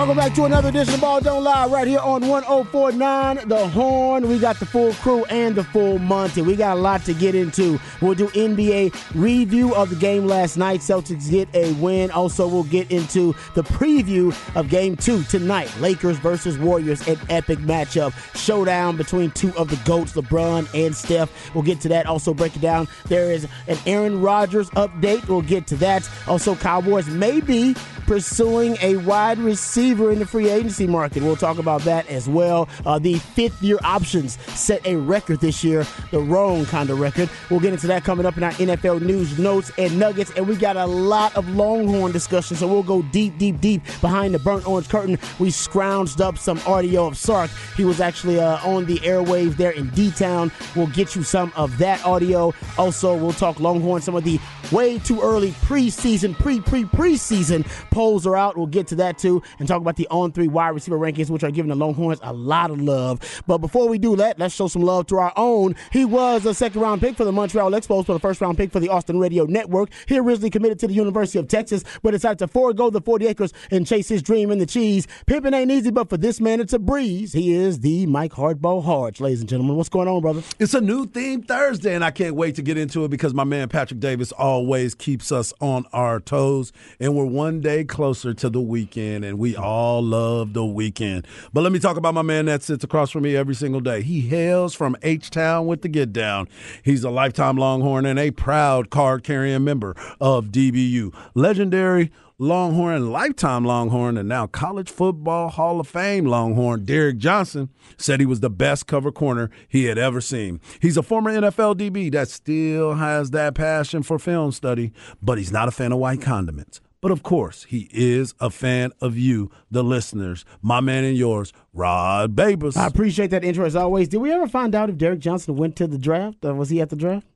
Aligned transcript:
Welcome 0.00 0.16
back 0.16 0.32
to 0.36 0.46
another 0.46 0.70
edition 0.70 0.94
of 0.94 1.02
Ball 1.02 1.20
Don't 1.20 1.44
Lie 1.44 1.66
right 1.66 1.86
here 1.86 1.98
on 1.98 2.26
1049 2.26 3.48
The 3.48 3.68
Horn. 3.68 4.26
We 4.30 4.38
got 4.38 4.58
the 4.58 4.64
full 4.64 4.94
crew 4.94 5.26
and 5.26 5.54
the 5.54 5.62
full 5.62 5.98
Monty. 5.98 6.40
We 6.40 6.56
got 6.56 6.78
a 6.78 6.80
lot 6.80 7.04
to 7.04 7.12
get 7.12 7.34
into. 7.34 7.78
We'll 8.00 8.14
do 8.14 8.28
NBA 8.28 8.94
review 9.14 9.74
of 9.74 9.90
the 9.90 9.96
game 9.96 10.26
last 10.26 10.56
night. 10.56 10.80
Celtics 10.80 11.30
get 11.30 11.54
a 11.54 11.74
win. 11.74 12.10
Also, 12.12 12.48
we'll 12.48 12.62
get 12.62 12.90
into 12.90 13.34
the 13.54 13.62
preview 13.62 14.34
of 14.56 14.70
game 14.70 14.96
two 14.96 15.22
tonight. 15.24 15.70
Lakers 15.80 16.16
versus 16.16 16.56
Warriors, 16.56 17.06
an 17.06 17.18
epic 17.28 17.58
matchup. 17.58 18.14
Showdown 18.34 18.96
between 18.96 19.30
two 19.32 19.54
of 19.54 19.68
the 19.68 19.76
GOATs, 19.84 20.14
LeBron 20.14 20.66
and 20.74 20.96
Steph. 20.96 21.54
We'll 21.54 21.62
get 21.62 21.78
to 21.82 21.88
that. 21.90 22.06
Also, 22.06 22.32
break 22.32 22.56
it 22.56 22.62
down. 22.62 22.88
There 23.08 23.30
is 23.30 23.46
an 23.68 23.76
Aaron 23.84 24.22
Rodgers 24.22 24.70
update. 24.70 25.28
We'll 25.28 25.42
get 25.42 25.66
to 25.66 25.76
that. 25.76 26.08
Also, 26.26 26.54
Cowboys 26.54 27.06
may 27.08 27.42
be 27.42 27.76
pursuing 28.06 28.76
a 28.80 28.96
wide 28.96 29.38
receiver 29.38 29.89
in 29.90 30.20
the 30.20 30.26
free 30.26 30.48
agency 30.48 30.86
market. 30.86 31.20
We'll 31.20 31.34
talk 31.34 31.58
about 31.58 31.80
that 31.82 32.08
as 32.08 32.28
well. 32.28 32.68
Uh, 32.86 33.00
the 33.00 33.14
fifth 33.14 33.60
year 33.60 33.76
options 33.82 34.38
set 34.56 34.86
a 34.86 34.94
record 34.94 35.40
this 35.40 35.64
year, 35.64 35.84
the 36.12 36.20
wrong 36.20 36.64
kind 36.64 36.90
of 36.90 37.00
record. 37.00 37.28
We'll 37.50 37.58
get 37.58 37.72
into 37.72 37.88
that 37.88 38.04
coming 38.04 38.24
up 38.24 38.36
in 38.36 38.44
our 38.44 38.52
NFL 38.52 39.02
news, 39.02 39.36
notes, 39.36 39.72
and 39.78 39.98
nuggets. 39.98 40.30
And 40.36 40.46
we 40.46 40.54
got 40.54 40.76
a 40.76 40.86
lot 40.86 41.36
of 41.36 41.48
Longhorn 41.48 42.12
discussion, 42.12 42.56
so 42.56 42.68
we'll 42.68 42.84
go 42.84 43.02
deep, 43.02 43.36
deep, 43.36 43.60
deep 43.60 43.82
behind 44.00 44.32
the 44.32 44.38
burnt 44.38 44.66
orange 44.66 44.88
curtain. 44.88 45.18
We 45.40 45.48
scrounged 45.48 46.20
up 46.20 46.38
some 46.38 46.60
audio 46.66 47.08
of 47.08 47.16
Sark. 47.16 47.50
He 47.76 47.84
was 47.84 48.00
actually 48.00 48.38
uh, 48.38 48.64
on 48.64 48.86
the 48.86 48.98
airwaves 48.98 49.56
there 49.56 49.72
in 49.72 49.90
D 49.90 50.12
Town. 50.12 50.52
We'll 50.76 50.86
get 50.86 51.16
you 51.16 51.24
some 51.24 51.52
of 51.56 51.76
that 51.78 52.04
audio. 52.04 52.54
Also, 52.78 53.16
we'll 53.16 53.32
talk 53.32 53.58
Longhorn, 53.58 54.02
some 54.02 54.14
of 54.14 54.22
the 54.22 54.38
way 54.70 55.00
too 55.00 55.20
early 55.20 55.50
preseason, 55.50 56.34
pre 56.38 56.60
pre 56.60 56.84
preseason 56.84 57.66
polls 57.90 58.24
are 58.24 58.36
out. 58.36 58.56
We'll 58.56 58.68
get 58.68 58.86
to 58.88 58.94
that 58.96 59.18
too 59.18 59.42
and 59.58 59.66
talk 59.66 59.79
about 59.80 59.96
the 59.96 60.06
on 60.08 60.32
three 60.32 60.48
wide 60.48 60.70
receiver 60.70 60.98
rankings, 60.98 61.30
which 61.30 61.44
are 61.44 61.50
giving 61.50 61.68
the 61.68 61.76
Longhorns 61.76 62.20
a 62.22 62.32
lot 62.32 62.70
of 62.70 62.80
love. 62.80 63.42
But 63.46 63.58
before 63.58 63.88
we 63.88 63.98
do 63.98 64.16
that, 64.16 64.38
let's 64.38 64.54
show 64.54 64.68
some 64.68 64.82
love 64.82 65.06
to 65.08 65.18
our 65.18 65.32
own. 65.36 65.76
He 65.92 66.04
was 66.04 66.46
a 66.46 66.54
second 66.54 66.80
round 66.80 67.00
pick 67.00 67.16
for 67.16 67.24
the 67.24 67.32
Montreal 67.32 67.70
Expos, 67.72 68.06
for 68.06 68.12
the 68.12 68.20
first 68.20 68.40
round 68.40 68.56
pick 68.56 68.70
for 68.72 68.80
the 68.80 68.88
Austin 68.88 69.18
Radio 69.18 69.44
Network. 69.44 69.90
He 70.06 70.18
originally 70.18 70.50
committed 70.50 70.78
to 70.80 70.86
the 70.86 70.94
University 70.94 71.38
of 71.38 71.48
Texas, 71.48 71.84
but 72.02 72.12
decided 72.12 72.38
to 72.40 72.48
forego 72.48 72.90
the 72.90 73.00
40 73.00 73.26
acres 73.26 73.52
and 73.70 73.86
chase 73.86 74.08
his 74.08 74.22
dream 74.22 74.50
in 74.50 74.58
the 74.58 74.66
cheese. 74.66 75.06
Pimping 75.26 75.54
ain't 75.54 75.70
easy, 75.70 75.90
but 75.90 76.08
for 76.08 76.16
this 76.16 76.40
man, 76.40 76.60
it's 76.60 76.72
a 76.72 76.78
breeze. 76.78 77.32
He 77.32 77.54
is 77.54 77.80
the 77.80 78.06
Mike 78.06 78.32
Hardball 78.32 78.84
Harge, 78.84 79.20
ladies 79.20 79.40
and 79.40 79.48
gentlemen. 79.48 79.76
What's 79.76 79.88
going 79.88 80.08
on, 80.08 80.20
brother? 80.20 80.42
It's 80.58 80.74
a 80.74 80.80
new 80.80 81.06
theme 81.06 81.42
Thursday, 81.42 81.94
and 81.94 82.04
I 82.04 82.10
can't 82.10 82.34
wait 82.34 82.54
to 82.56 82.62
get 82.62 82.76
into 82.76 83.04
it 83.04 83.08
because 83.08 83.34
my 83.34 83.44
man 83.44 83.68
Patrick 83.68 84.00
Davis 84.00 84.32
always 84.32 84.94
keeps 84.94 85.32
us 85.32 85.52
on 85.60 85.86
our 85.92 86.20
toes, 86.20 86.72
and 86.98 87.14
we're 87.16 87.24
one 87.24 87.60
day 87.60 87.84
closer 87.84 88.34
to 88.34 88.50
the 88.50 88.60
weekend, 88.60 89.24
and 89.24 89.38
we 89.38 89.56
all 89.56 89.69
love 89.70 90.52
the 90.52 90.64
weekend. 90.64 91.26
But 91.52 91.62
let 91.62 91.72
me 91.72 91.78
talk 91.78 91.96
about 91.96 92.14
my 92.14 92.22
man 92.22 92.46
that 92.46 92.62
sits 92.62 92.84
across 92.84 93.10
from 93.10 93.22
me 93.22 93.36
every 93.36 93.54
single 93.54 93.80
day. 93.80 94.02
He 94.02 94.20
hails 94.22 94.74
from 94.74 94.96
H 95.02 95.30
Town 95.30 95.66
with 95.66 95.82
the 95.82 95.88
Get 95.88 96.12
Down. 96.12 96.48
He's 96.82 97.04
a 97.04 97.10
lifetime 97.10 97.56
Longhorn 97.56 98.06
and 98.06 98.18
a 98.18 98.30
proud 98.30 98.90
card 98.90 99.24
carrying 99.24 99.64
member 99.64 99.94
of 100.20 100.46
DBU. 100.46 101.14
Legendary 101.34 102.10
Longhorn, 102.42 103.12
lifetime 103.12 103.66
Longhorn, 103.66 104.16
and 104.16 104.26
now 104.26 104.46
College 104.46 104.88
Football 104.88 105.50
Hall 105.50 105.78
of 105.78 105.86
Fame 105.86 106.24
Longhorn, 106.24 106.86
Derek 106.86 107.18
Johnson, 107.18 107.68
said 107.98 108.18
he 108.18 108.24
was 108.24 108.40
the 108.40 108.48
best 108.48 108.86
cover 108.86 109.12
corner 109.12 109.50
he 109.68 109.84
had 109.84 109.98
ever 109.98 110.22
seen. 110.22 110.58
He's 110.80 110.96
a 110.96 111.02
former 111.02 111.30
NFL 111.30 111.76
DB 111.76 112.10
that 112.12 112.30
still 112.30 112.94
has 112.94 113.32
that 113.32 113.54
passion 113.54 114.02
for 114.02 114.18
film 114.18 114.52
study, 114.52 114.90
but 115.20 115.36
he's 115.36 115.52
not 115.52 115.68
a 115.68 115.70
fan 115.70 115.92
of 115.92 115.98
white 115.98 116.22
condiments. 116.22 116.80
But 117.00 117.12
of 117.12 117.22
course, 117.22 117.64
he 117.64 117.88
is 117.92 118.34
a 118.40 118.50
fan 118.50 118.92
of 119.00 119.16
you, 119.16 119.50
the 119.70 119.82
listeners, 119.82 120.44
my 120.60 120.80
man 120.80 121.04
and 121.04 121.16
yours, 121.16 121.52
Rod 121.72 122.36
Babers. 122.36 122.76
I 122.76 122.86
appreciate 122.86 123.30
that 123.30 123.42
intro 123.42 123.64
as 123.64 123.74
always. 123.74 124.08
Did 124.08 124.18
we 124.18 124.30
ever 124.32 124.46
find 124.46 124.74
out 124.74 124.90
if 124.90 124.98
Derek 124.98 125.20
Johnson 125.20 125.56
went 125.56 125.76
to 125.76 125.86
the 125.86 125.96
draft? 125.96 126.44
Uh, 126.44 126.54
was 126.54 126.68
he 126.68 126.80
at 126.80 126.90
the 126.90 126.96
draft? 126.96 127.26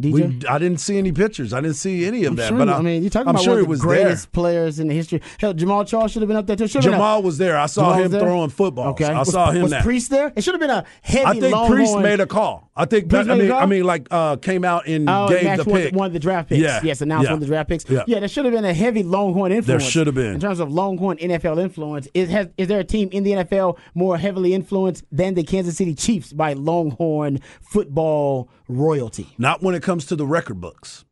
DJ? 0.00 0.12
We, 0.42 0.48
I 0.48 0.58
didn't 0.58 0.78
see 0.80 0.98
any 0.98 1.12
pictures. 1.12 1.52
I 1.52 1.60
didn't 1.60 1.76
see 1.76 2.04
any 2.04 2.24
of 2.24 2.32
I'm 2.32 2.36
that. 2.36 2.48
sure, 2.48 2.58
but 2.58 2.68
I, 2.68 2.78
I, 2.78 2.82
mean, 2.82 3.02
you're 3.02 3.10
talking 3.10 3.28
I'm 3.28 3.36
about 3.36 3.44
sure 3.44 3.62
one 3.62 3.62
of 3.62 3.68
the 3.68 3.76
greatest 3.76 4.24
there. 4.24 4.30
players 4.32 4.80
in 4.80 4.88
the 4.88 4.94
history. 4.94 5.22
Hell, 5.38 5.54
Jamaal 5.54 5.86
Charles 5.86 6.10
should 6.10 6.22
have 6.22 6.28
been 6.28 6.36
up 6.36 6.48
there 6.48 6.56
too. 6.56 6.66
Should've 6.66 6.92
Jamaal 6.92 7.22
was 7.22 7.38
there. 7.38 7.56
I 7.56 7.66
saw 7.66 7.94
Jamaal 7.94 8.04
him 8.06 8.10
throwing 8.10 8.50
footballs. 8.50 8.94
Okay, 8.94 9.04
I 9.04 9.20
was, 9.20 9.30
saw 9.30 9.52
him 9.52 9.62
was 9.62 9.70
that. 9.70 9.84
Priest 9.84 10.10
there? 10.10 10.32
It 10.34 10.42
should 10.42 10.54
have 10.54 10.60
been 10.60 10.70
a 10.70 10.84
heavy. 11.02 11.24
I 11.24 11.38
think. 11.38 11.66
Priest 11.68 11.96
made 11.98 12.18
a 12.18 12.26
call. 12.26 12.68
I 12.76 12.86
think 12.86 13.08
Priest 13.08 13.30
I 13.30 13.36
mean? 13.36 13.52
I 13.52 13.66
mean 13.66 13.84
like 13.84 14.08
uh, 14.10 14.34
came 14.36 14.64
out 14.64 14.88
and 14.88 15.08
Oh, 15.08 15.28
gave 15.28 15.58
the 15.58 15.64
pick. 15.64 15.94
one 15.94 16.08
of 16.08 16.12
the 16.12 16.18
draft 16.18 16.48
picks. 16.48 16.60
Yeah. 16.60 16.80
Yes, 16.82 17.00
announced 17.00 17.24
Yeah. 17.26 17.30
one 17.30 17.34
of 17.34 17.40
the 17.40 17.46
draft 17.46 17.68
picks. 17.68 17.84
Yeah. 17.88 18.02
there 18.18 18.26
should 18.26 18.44
have 18.46 18.52
been 18.54 18.64
a 18.64 18.74
heavy 18.74 19.04
Longhorn 19.04 19.52
influence. 19.52 19.82
There 19.84 19.90
should 19.90 20.06
have 20.08 20.16
been. 20.16 20.34
In 20.34 20.40
terms 20.40 20.58
of 20.58 20.72
Longhorn 20.72 21.18
NFL 21.18 21.62
influence, 21.62 22.08
is, 22.14 22.30
has, 22.30 22.48
is 22.58 22.66
there 22.66 22.80
a 22.80 22.84
team 22.84 23.08
in 23.12 23.22
the 23.22 23.30
NFL 23.32 23.78
more 23.94 24.18
heavily 24.18 24.54
influenced 24.54 25.04
than 25.12 25.34
the 25.34 25.44
Kansas 25.44 25.76
City 25.76 25.94
Chiefs 25.94 26.32
by 26.32 26.54
Longhorn 26.54 27.38
football 27.60 28.48
royalty? 28.68 29.28
Not 29.38 29.62
when 29.62 29.74
it 29.74 29.82
comes 29.82 30.04
to 30.06 30.16
the 30.16 30.26
record 30.26 30.60
books. 30.60 31.04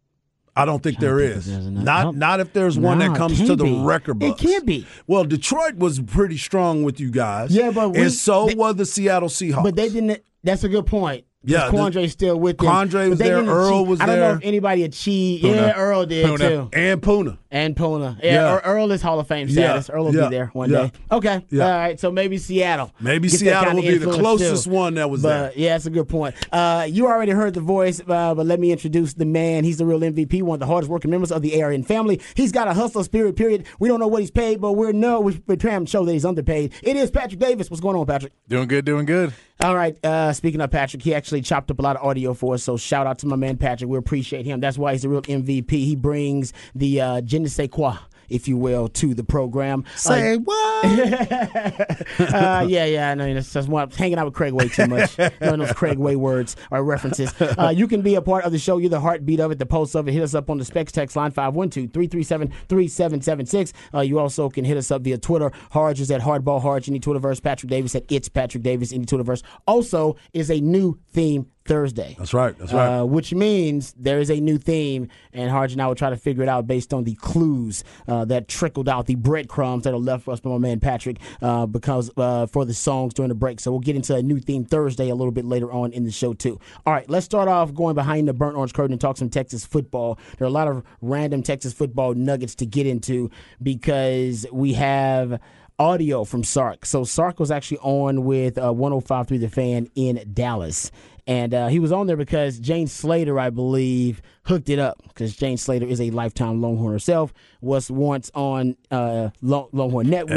I 0.54 0.64
don't 0.66 0.82
think 0.82 0.98
there 0.98 1.18
think 1.18 1.36
is. 1.36 1.48
Not 1.48 2.04
Nope. 2.06 2.14
not 2.16 2.40
if 2.40 2.52
there's 2.52 2.78
one 2.78 2.98
No, 2.98 3.08
that 3.08 3.16
comes 3.16 3.38
to 3.46 3.56
the 3.56 3.64
be. 3.64 3.80
record 3.82 4.18
books. 4.18 4.42
It 4.42 4.46
can't 4.46 4.66
be. 4.66 4.86
Well, 5.06 5.24
Detroit 5.24 5.76
was 5.76 5.98
pretty 6.00 6.36
strong 6.36 6.82
with 6.82 7.00
you 7.00 7.10
guys. 7.10 7.52
Yeah, 7.56 7.70
but 7.70 7.90
we- 7.92 8.02
and 8.02 8.12
so 8.12 8.46
they- 8.46 8.54
were 8.54 8.74
the 8.74 8.84
Seattle 8.84 9.30
Seahawks. 9.30 9.62
But 9.62 9.76
they 9.76 9.88
didn't. 9.88 10.22
That's 10.44 10.62
a 10.64 10.68
good 10.68 10.84
point. 10.86 11.24
Yeah, 11.44 11.66
the- 11.66 11.76
Quandre's 11.76 12.12
still 12.12 12.38
with 12.38 12.58
them. 12.58 12.68
Quandre 12.68 13.08
was 13.10 13.18
they 13.18 13.24
there, 13.28 13.36
didn't 13.38 13.50
Earl 13.50 13.78
achieve- 13.80 13.88
was 13.88 13.98
there. 13.98 14.08
I 14.08 14.10
don't 14.16 14.20
know 14.20 14.34
if 14.36 14.44
anybody 14.44 14.84
achieved. 14.84 15.44
Poona. 15.44 15.54
Yeah, 15.56 15.72
Earl 15.76 16.06
did 16.06 16.26
Poona. 16.26 16.38
too. 16.48 16.70
and 16.72 17.02
Poona. 17.02 17.38
And 17.52 17.76
Poona. 17.76 18.18
Yeah, 18.22 18.32
Yeah. 18.32 18.54
Earl- 18.54 18.60
Earl 18.64 18.92
is 18.92 19.02
Hall 19.02 19.20
of 19.20 19.28
Fame 19.28 19.46
Yeah. 19.46 19.52
status. 19.80 19.90
Earl 19.90 20.06
will 20.06 20.14
Yeah. 20.14 20.28
be 20.28 20.34
there 20.36 20.50
one 20.54 20.70
Yeah. 20.70 20.84
day. 20.84 20.92
Okay. 21.12 21.44
Yeah. 21.50 21.64
All 21.66 21.78
right. 21.78 22.00
So 22.00 22.10
maybe 22.10 22.38
Seattle. 22.38 22.90
Maybe 22.98 23.28
Gets 23.28 23.40
Seattle 23.40 23.74
will 23.74 23.82
be 23.82 23.98
the 23.98 24.10
closest 24.10 24.64
too. 24.64 24.70
one 24.70 24.94
that 24.94 25.10
was 25.10 25.22
but, 25.22 25.28
there. 25.28 25.52
Yeah, 25.54 25.74
that's 25.74 25.84
a 25.84 25.90
good 25.90 26.08
point. 26.08 26.34
Uh, 26.50 26.86
you 26.88 27.06
already 27.06 27.32
heard 27.32 27.52
the 27.52 27.60
voice, 27.60 28.00
uh, 28.08 28.34
but 28.34 28.46
let 28.46 28.58
me 28.58 28.72
introduce 28.72 29.12
the 29.12 29.26
man. 29.26 29.64
He's 29.64 29.76
the 29.76 29.84
real 29.84 30.02
MVP, 30.02 30.40
one 30.40 30.56
of 30.56 30.60
the 30.60 30.66
hardest 30.66 30.90
working 30.90 31.10
members 31.10 31.30
of 31.30 31.42
the 31.42 31.62
ARN 31.62 31.82
family. 31.82 32.20
He's 32.34 32.52
got 32.52 32.68
a 32.68 32.72
hustler 32.72 33.04
spirit, 33.04 33.36
period. 33.36 33.64
We 33.78 33.88
don't 33.88 34.00
know 34.00 34.08
what 34.08 34.22
he's 34.22 34.30
paid, 34.30 34.58
but 34.60 34.72
we 34.72 34.90
know 34.92 35.20
we're 35.20 35.56
trying 35.56 35.84
to 35.84 35.90
show 35.90 36.06
that 36.06 36.12
he's 36.12 36.24
underpaid. 36.24 36.72
It 36.82 36.96
is 36.96 37.10
Patrick 37.10 37.38
Davis. 37.38 37.70
What's 37.70 37.82
going 37.82 37.96
on, 37.96 38.06
Patrick? 38.06 38.32
Doing 38.48 38.66
good, 38.66 38.86
doing 38.86 39.04
good. 39.04 39.34
All 39.60 39.76
right. 39.76 39.96
Uh, 40.04 40.32
speaking 40.32 40.60
of 40.60 40.70
Patrick, 40.72 41.02
he 41.02 41.14
actually 41.14 41.42
chopped 41.42 41.70
up 41.70 41.78
a 41.78 41.82
lot 41.82 41.94
of 41.96 42.02
audio 42.02 42.34
for 42.34 42.54
us. 42.54 42.64
So 42.64 42.76
shout 42.76 43.06
out 43.06 43.18
to 43.18 43.26
my 43.26 43.36
man 43.36 43.58
Patrick. 43.58 43.88
We 43.88 43.96
appreciate 43.98 44.44
him. 44.46 44.58
That's 44.60 44.76
why 44.78 44.92
he's 44.92 45.02
the 45.02 45.08
real 45.08 45.22
MVP. 45.22 45.70
He 45.84 45.94
brings 45.94 46.52
the 46.74 47.00
uh, 47.00 47.20
ne 47.42 47.48
sais 47.48 47.68
quoi, 47.68 47.94
if 48.28 48.48
you 48.48 48.56
will, 48.56 48.88
to 48.88 49.14
the 49.14 49.24
program. 49.24 49.84
Say 49.96 50.34
Uh, 50.34 50.38
what? 50.38 50.84
uh, 50.84 52.64
yeah, 52.68 52.84
yeah, 52.86 53.10
I 53.10 53.14
know. 53.14 53.34
That's 53.34 53.68
why 53.68 53.82
I'm 53.82 53.90
hanging 53.90 54.18
out 54.18 54.24
with 54.24 54.34
Craig 54.34 54.52
way 54.52 54.68
too 54.68 54.86
much. 54.86 55.16
Knowing 55.40 55.60
those 55.60 55.72
Craig 55.72 55.98
way 55.98 56.16
words 56.16 56.56
or 56.70 56.82
references. 56.82 57.32
Uh, 57.40 57.72
you 57.74 57.86
can 57.86 58.02
be 58.02 58.14
a 58.14 58.22
part 58.22 58.44
of 58.44 58.52
the 58.52 58.58
show. 58.58 58.78
You're 58.78 58.90
the 58.90 59.00
heartbeat 59.00 59.40
of 59.40 59.50
it, 59.50 59.58
the 59.58 59.66
pulse 59.66 59.94
of 59.94 60.08
it. 60.08 60.12
Hit 60.12 60.22
us 60.22 60.34
up 60.34 60.50
on 60.50 60.58
the 60.58 60.64
Specs 60.64 60.92
text 60.92 61.16
line 61.16 61.32
512-337-3776. 61.32 63.72
Uh, 63.94 64.00
you 64.00 64.18
also 64.18 64.48
can 64.48 64.64
hit 64.64 64.76
us 64.76 64.90
up 64.90 65.02
via 65.02 65.18
Twitter. 65.18 65.50
Harge 65.70 66.00
is 66.00 66.10
at 66.10 66.20
Hardball 66.20 66.60
Harge. 66.60 66.88
Any 66.88 67.00
Twitterverse. 67.00 67.42
Patrick 67.42 67.70
Davis 67.70 67.94
at 67.94 68.04
It's 68.10 68.28
Patrick 68.28 68.62
Davis. 68.62 68.92
Any 68.92 69.04
Twitterverse. 69.04 69.42
Also 69.66 70.16
is 70.32 70.50
a 70.50 70.60
new 70.60 70.98
theme 71.12 71.46
Thursday. 71.64 72.16
That's 72.18 72.34
right. 72.34 72.56
That's 72.58 72.72
right. 72.72 73.00
Uh, 73.00 73.04
which 73.04 73.32
means 73.32 73.94
there 73.98 74.18
is 74.18 74.30
a 74.30 74.40
new 74.40 74.58
theme, 74.58 75.08
and 75.32 75.50
Harge 75.50 75.72
and 75.72 75.80
I 75.80 75.86
will 75.86 75.94
try 75.94 76.10
to 76.10 76.16
figure 76.16 76.42
it 76.42 76.48
out 76.48 76.66
based 76.66 76.92
on 76.92 77.04
the 77.04 77.14
clues 77.14 77.84
uh, 78.08 78.24
that 78.26 78.48
trickled 78.48 78.88
out, 78.88 79.06
the 79.06 79.14
breadcrumbs 79.14 79.84
that 79.84 79.94
are 79.94 79.98
left 79.98 80.24
for 80.24 80.32
us 80.32 80.40
by 80.40 80.50
my 80.50 80.58
man 80.58 80.80
Patrick, 80.80 81.18
uh, 81.40 81.66
because 81.66 82.10
uh, 82.16 82.46
for 82.46 82.64
the 82.64 82.74
songs 82.74 83.14
during 83.14 83.28
the 83.28 83.34
break. 83.34 83.60
So 83.60 83.70
we'll 83.70 83.80
get 83.80 83.96
into 83.96 84.14
a 84.14 84.22
new 84.22 84.40
theme 84.40 84.64
Thursday 84.64 85.08
a 85.08 85.14
little 85.14 85.32
bit 85.32 85.44
later 85.44 85.72
on 85.72 85.92
in 85.92 86.04
the 86.04 86.10
show 86.10 86.34
too. 86.34 86.58
All 86.86 86.92
right, 86.92 87.08
let's 87.08 87.26
start 87.26 87.48
off 87.48 87.72
going 87.74 87.94
behind 87.94 88.28
the 88.28 88.32
burnt 88.32 88.56
orange 88.56 88.72
curtain 88.72 88.92
and 88.92 89.00
talk 89.00 89.16
some 89.16 89.30
Texas 89.30 89.64
football. 89.64 90.18
There 90.38 90.46
are 90.46 90.48
a 90.48 90.52
lot 90.52 90.68
of 90.68 90.82
random 91.00 91.42
Texas 91.42 91.72
football 91.72 92.14
nuggets 92.14 92.54
to 92.56 92.66
get 92.66 92.86
into 92.86 93.30
because 93.62 94.46
we 94.52 94.74
have 94.74 95.40
audio 95.78 96.22
from 96.24 96.44
Sark. 96.44 96.86
So 96.86 97.04
Sark 97.04 97.40
was 97.40 97.50
actually 97.50 97.78
on 97.78 98.24
with 98.24 98.58
uh, 98.58 98.72
105.3 98.72 99.40
The 99.40 99.48
Fan 99.48 99.88
in 99.94 100.24
Dallas. 100.32 100.92
And 101.26 101.54
uh, 101.54 101.68
he 101.68 101.78
was 101.78 101.92
on 101.92 102.08
there 102.08 102.16
because 102.16 102.58
Jane 102.58 102.88
Slater, 102.88 103.38
I 103.38 103.50
believe, 103.50 104.22
hooked 104.44 104.68
it 104.68 104.80
up 104.80 105.00
because 105.06 105.36
Jane 105.36 105.56
Slater 105.56 105.86
is 105.86 106.00
a 106.00 106.10
lifetime 106.10 106.60
Longhorn 106.60 106.92
herself. 106.92 107.32
Was 107.60 107.88
once 107.92 108.28
on 108.34 108.76
uh, 108.90 109.30
Long- 109.40 109.68
Longhorn 109.72 110.10
Network, 110.10 110.36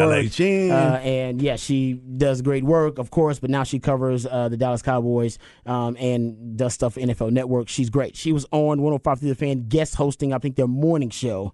uh, 0.71 0.97
and 0.97 1.41
yeah, 1.41 1.55
she 1.55 1.93
does 1.93 2.43
great 2.43 2.63
work, 2.63 2.99
of 2.99 3.09
course. 3.09 3.39
But 3.39 3.49
now 3.49 3.63
she 3.63 3.79
covers 3.79 4.27
uh, 4.27 4.47
the 4.47 4.57
Dallas 4.57 4.83
Cowboys 4.83 5.39
um, 5.65 5.97
and 5.99 6.55
does 6.55 6.75
stuff 6.75 6.93
for 6.93 6.99
NFL 6.99 7.31
Network. 7.31 7.67
She's 7.67 7.89
great. 7.89 8.15
She 8.15 8.31
was 8.31 8.45
on 8.51 8.81
105 8.83 9.19
through 9.19 9.29
The 9.29 9.35
Fan, 9.35 9.67
guest 9.67 9.95
hosting, 9.95 10.33
I 10.33 10.37
think, 10.37 10.55
their 10.55 10.67
morning 10.67 11.09
show 11.09 11.51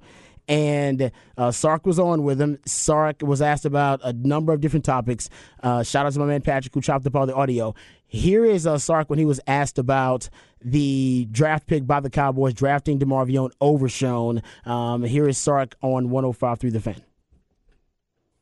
and 0.52 1.14
uh, 1.38 1.50
Sark 1.50 1.86
was 1.86 1.98
on 1.98 2.24
with 2.24 2.42
him. 2.42 2.60
Sark 2.66 3.22
was 3.22 3.42
asked 3.42 3.64
about 3.64 4.02
a 4.04 4.12
number 4.12 4.52
of 4.52 4.60
different 4.60 4.84
topics. 4.84 5.30
Uh, 5.64 5.82
shout 5.82 6.06
out 6.06 6.12
to 6.12 6.20
my 6.20 6.26
man 6.26 6.42
Patrick 6.42 6.74
who 6.74 6.82
chopped 6.82 7.08
up 7.08 7.16
all 7.16 7.26
the 7.26 7.34
audio. 7.34 7.74
Here 8.06 8.44
is 8.44 8.68
uh, 8.68 8.78
Sark 8.78 9.10
when 9.10 9.18
he 9.18 9.24
was 9.24 9.40
asked 9.48 9.80
about 9.80 10.30
the 10.62 11.26
draft 11.32 11.68
pick 11.68 11.88
by 11.88 12.02
the 12.02 12.10
Cowboys 12.10 12.54
drafting 12.54 13.00
DeMarvion 13.00 13.52
Overshown. 13.62 14.44
Um, 14.66 15.04
here 15.04 15.26
is 15.30 15.38
Sark 15.38 15.76
on 15.82 16.10
105 16.10 16.60
through 16.60 16.72
the 16.72 16.82
fan. 16.82 17.02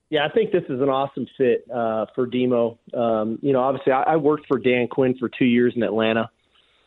Yeah, 0.10 0.26
I 0.26 0.34
think 0.34 0.52
this 0.52 0.64
is 0.64 0.82
an 0.82 0.90
awesome 0.90 1.28
fit 1.38 1.66
uh, 1.72 2.08
for 2.16 2.26
Demo. 2.26 2.80
Um, 2.92 3.38
you 3.44 3.54
know, 3.54 3.62
obviously, 3.62 3.94
I, 3.94 4.02
I 4.02 4.16
worked 4.16 4.48
for 4.48 4.58
Dan 4.58 4.88
Quinn 4.88 5.16
for 5.20 5.30
two 5.30 5.46
years 5.46 5.74
in 5.76 5.84
Atlanta, 5.84 6.32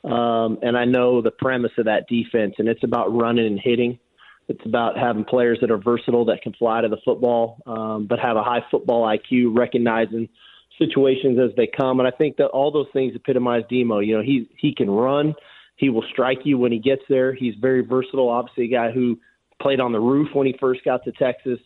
um, 0.03 0.59
and 0.63 0.77
I 0.77 0.85
know 0.85 1.23
the 1.23 1.31
premise 1.31 1.71
of 1.79 1.85
that 1.85 2.09
defense, 2.09 2.55
and 2.59 2.67
it's 2.67 2.83
about 2.83 3.15
running 3.15 3.47
and 3.47 3.61
hitting. 3.63 4.01
It's 4.49 4.65
about 4.67 4.99
having 4.99 5.25
players 5.25 5.59
that 5.61 5.71
are 5.71 5.79
versatile, 5.79 6.25
that 6.27 6.43
can 6.43 6.53
fly 6.55 6.81
to 6.81 6.89
the 6.89 6.99
football, 7.05 7.63
um, 7.67 8.07
but 8.07 8.19
have 8.19 8.37
a 8.37 8.43
high 8.43 8.65
football 8.71 9.07
IQ, 9.07 9.57
recognizing 9.57 10.29
situations 10.79 11.39
as 11.39 11.55
they 11.57 11.67
come. 11.69 12.01
And 12.01 12.09
I 12.09 12.11
think 12.11 12.37
that 12.37 12.47
all 12.47 12.71
those 12.71 12.89
things 12.93 13.15
epitomize 13.15 13.63
Demo. 13.71 14.01
You 14.01 14.17
know, 14.17 14.23
he 14.23 14.49
he 14.57 14.75
can 14.75 14.91
run, 14.91 15.35
he 15.77 15.91
will 15.91 16.05
strike 16.13 16.41
you 16.45 16.59
when 16.59 16.73
he 16.73 16.79
gets 16.79 17.03
there. 17.09 17.33
He's 17.35 17.55
very 17.61 17.85
versatile. 17.85 18.29
Obviously, 18.29 18.65
a 18.65 18.69
guy 18.69 18.91
who 18.91 19.19
played 19.61 19.81
on 19.81 19.93
the 19.93 20.01
roof 20.01 20.29
when 20.33 20.47
he 20.47 20.55
first 20.61 20.85
got 20.85 21.05
to 21.05 21.13
Texas 21.13 21.59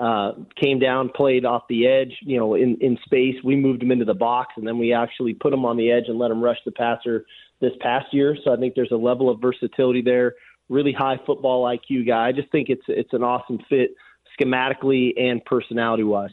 uh, 0.00 0.32
came 0.60 0.78
down, 0.78 1.10
played 1.14 1.44
off 1.44 1.64
the 1.68 1.86
edge, 1.86 2.14
you 2.22 2.38
know, 2.38 2.54
in, 2.54 2.78
in 2.80 2.96
space. 3.04 3.36
We 3.44 3.56
moved 3.56 3.82
him 3.82 3.90
into 3.90 4.04
the 4.04 4.14
box, 4.14 4.54
and 4.56 4.66
then 4.66 4.78
we 4.78 4.92
actually 4.92 5.34
put 5.34 5.52
him 5.52 5.64
on 5.64 5.76
the 5.76 5.90
edge 5.90 6.04
and 6.08 6.18
let 6.18 6.30
him 6.30 6.42
rush 6.42 6.58
the 6.64 6.72
passer 6.72 7.26
this 7.60 7.72
past 7.80 8.06
year. 8.12 8.36
So 8.42 8.52
I 8.52 8.56
think 8.56 8.74
there's 8.74 8.90
a 8.90 8.96
level 8.96 9.28
of 9.28 9.40
versatility 9.40 10.02
there. 10.02 10.34
Really 10.72 10.92
high 10.92 11.18
football 11.26 11.64
IQ 11.64 12.06
guy. 12.06 12.28
I 12.28 12.32
just 12.32 12.50
think 12.50 12.68
it's 12.70 12.84
it's 12.88 13.12
an 13.12 13.22
awesome 13.22 13.58
fit 13.68 13.94
schematically 14.40 15.12
and 15.20 15.44
personality 15.44 16.02
wise. 16.02 16.30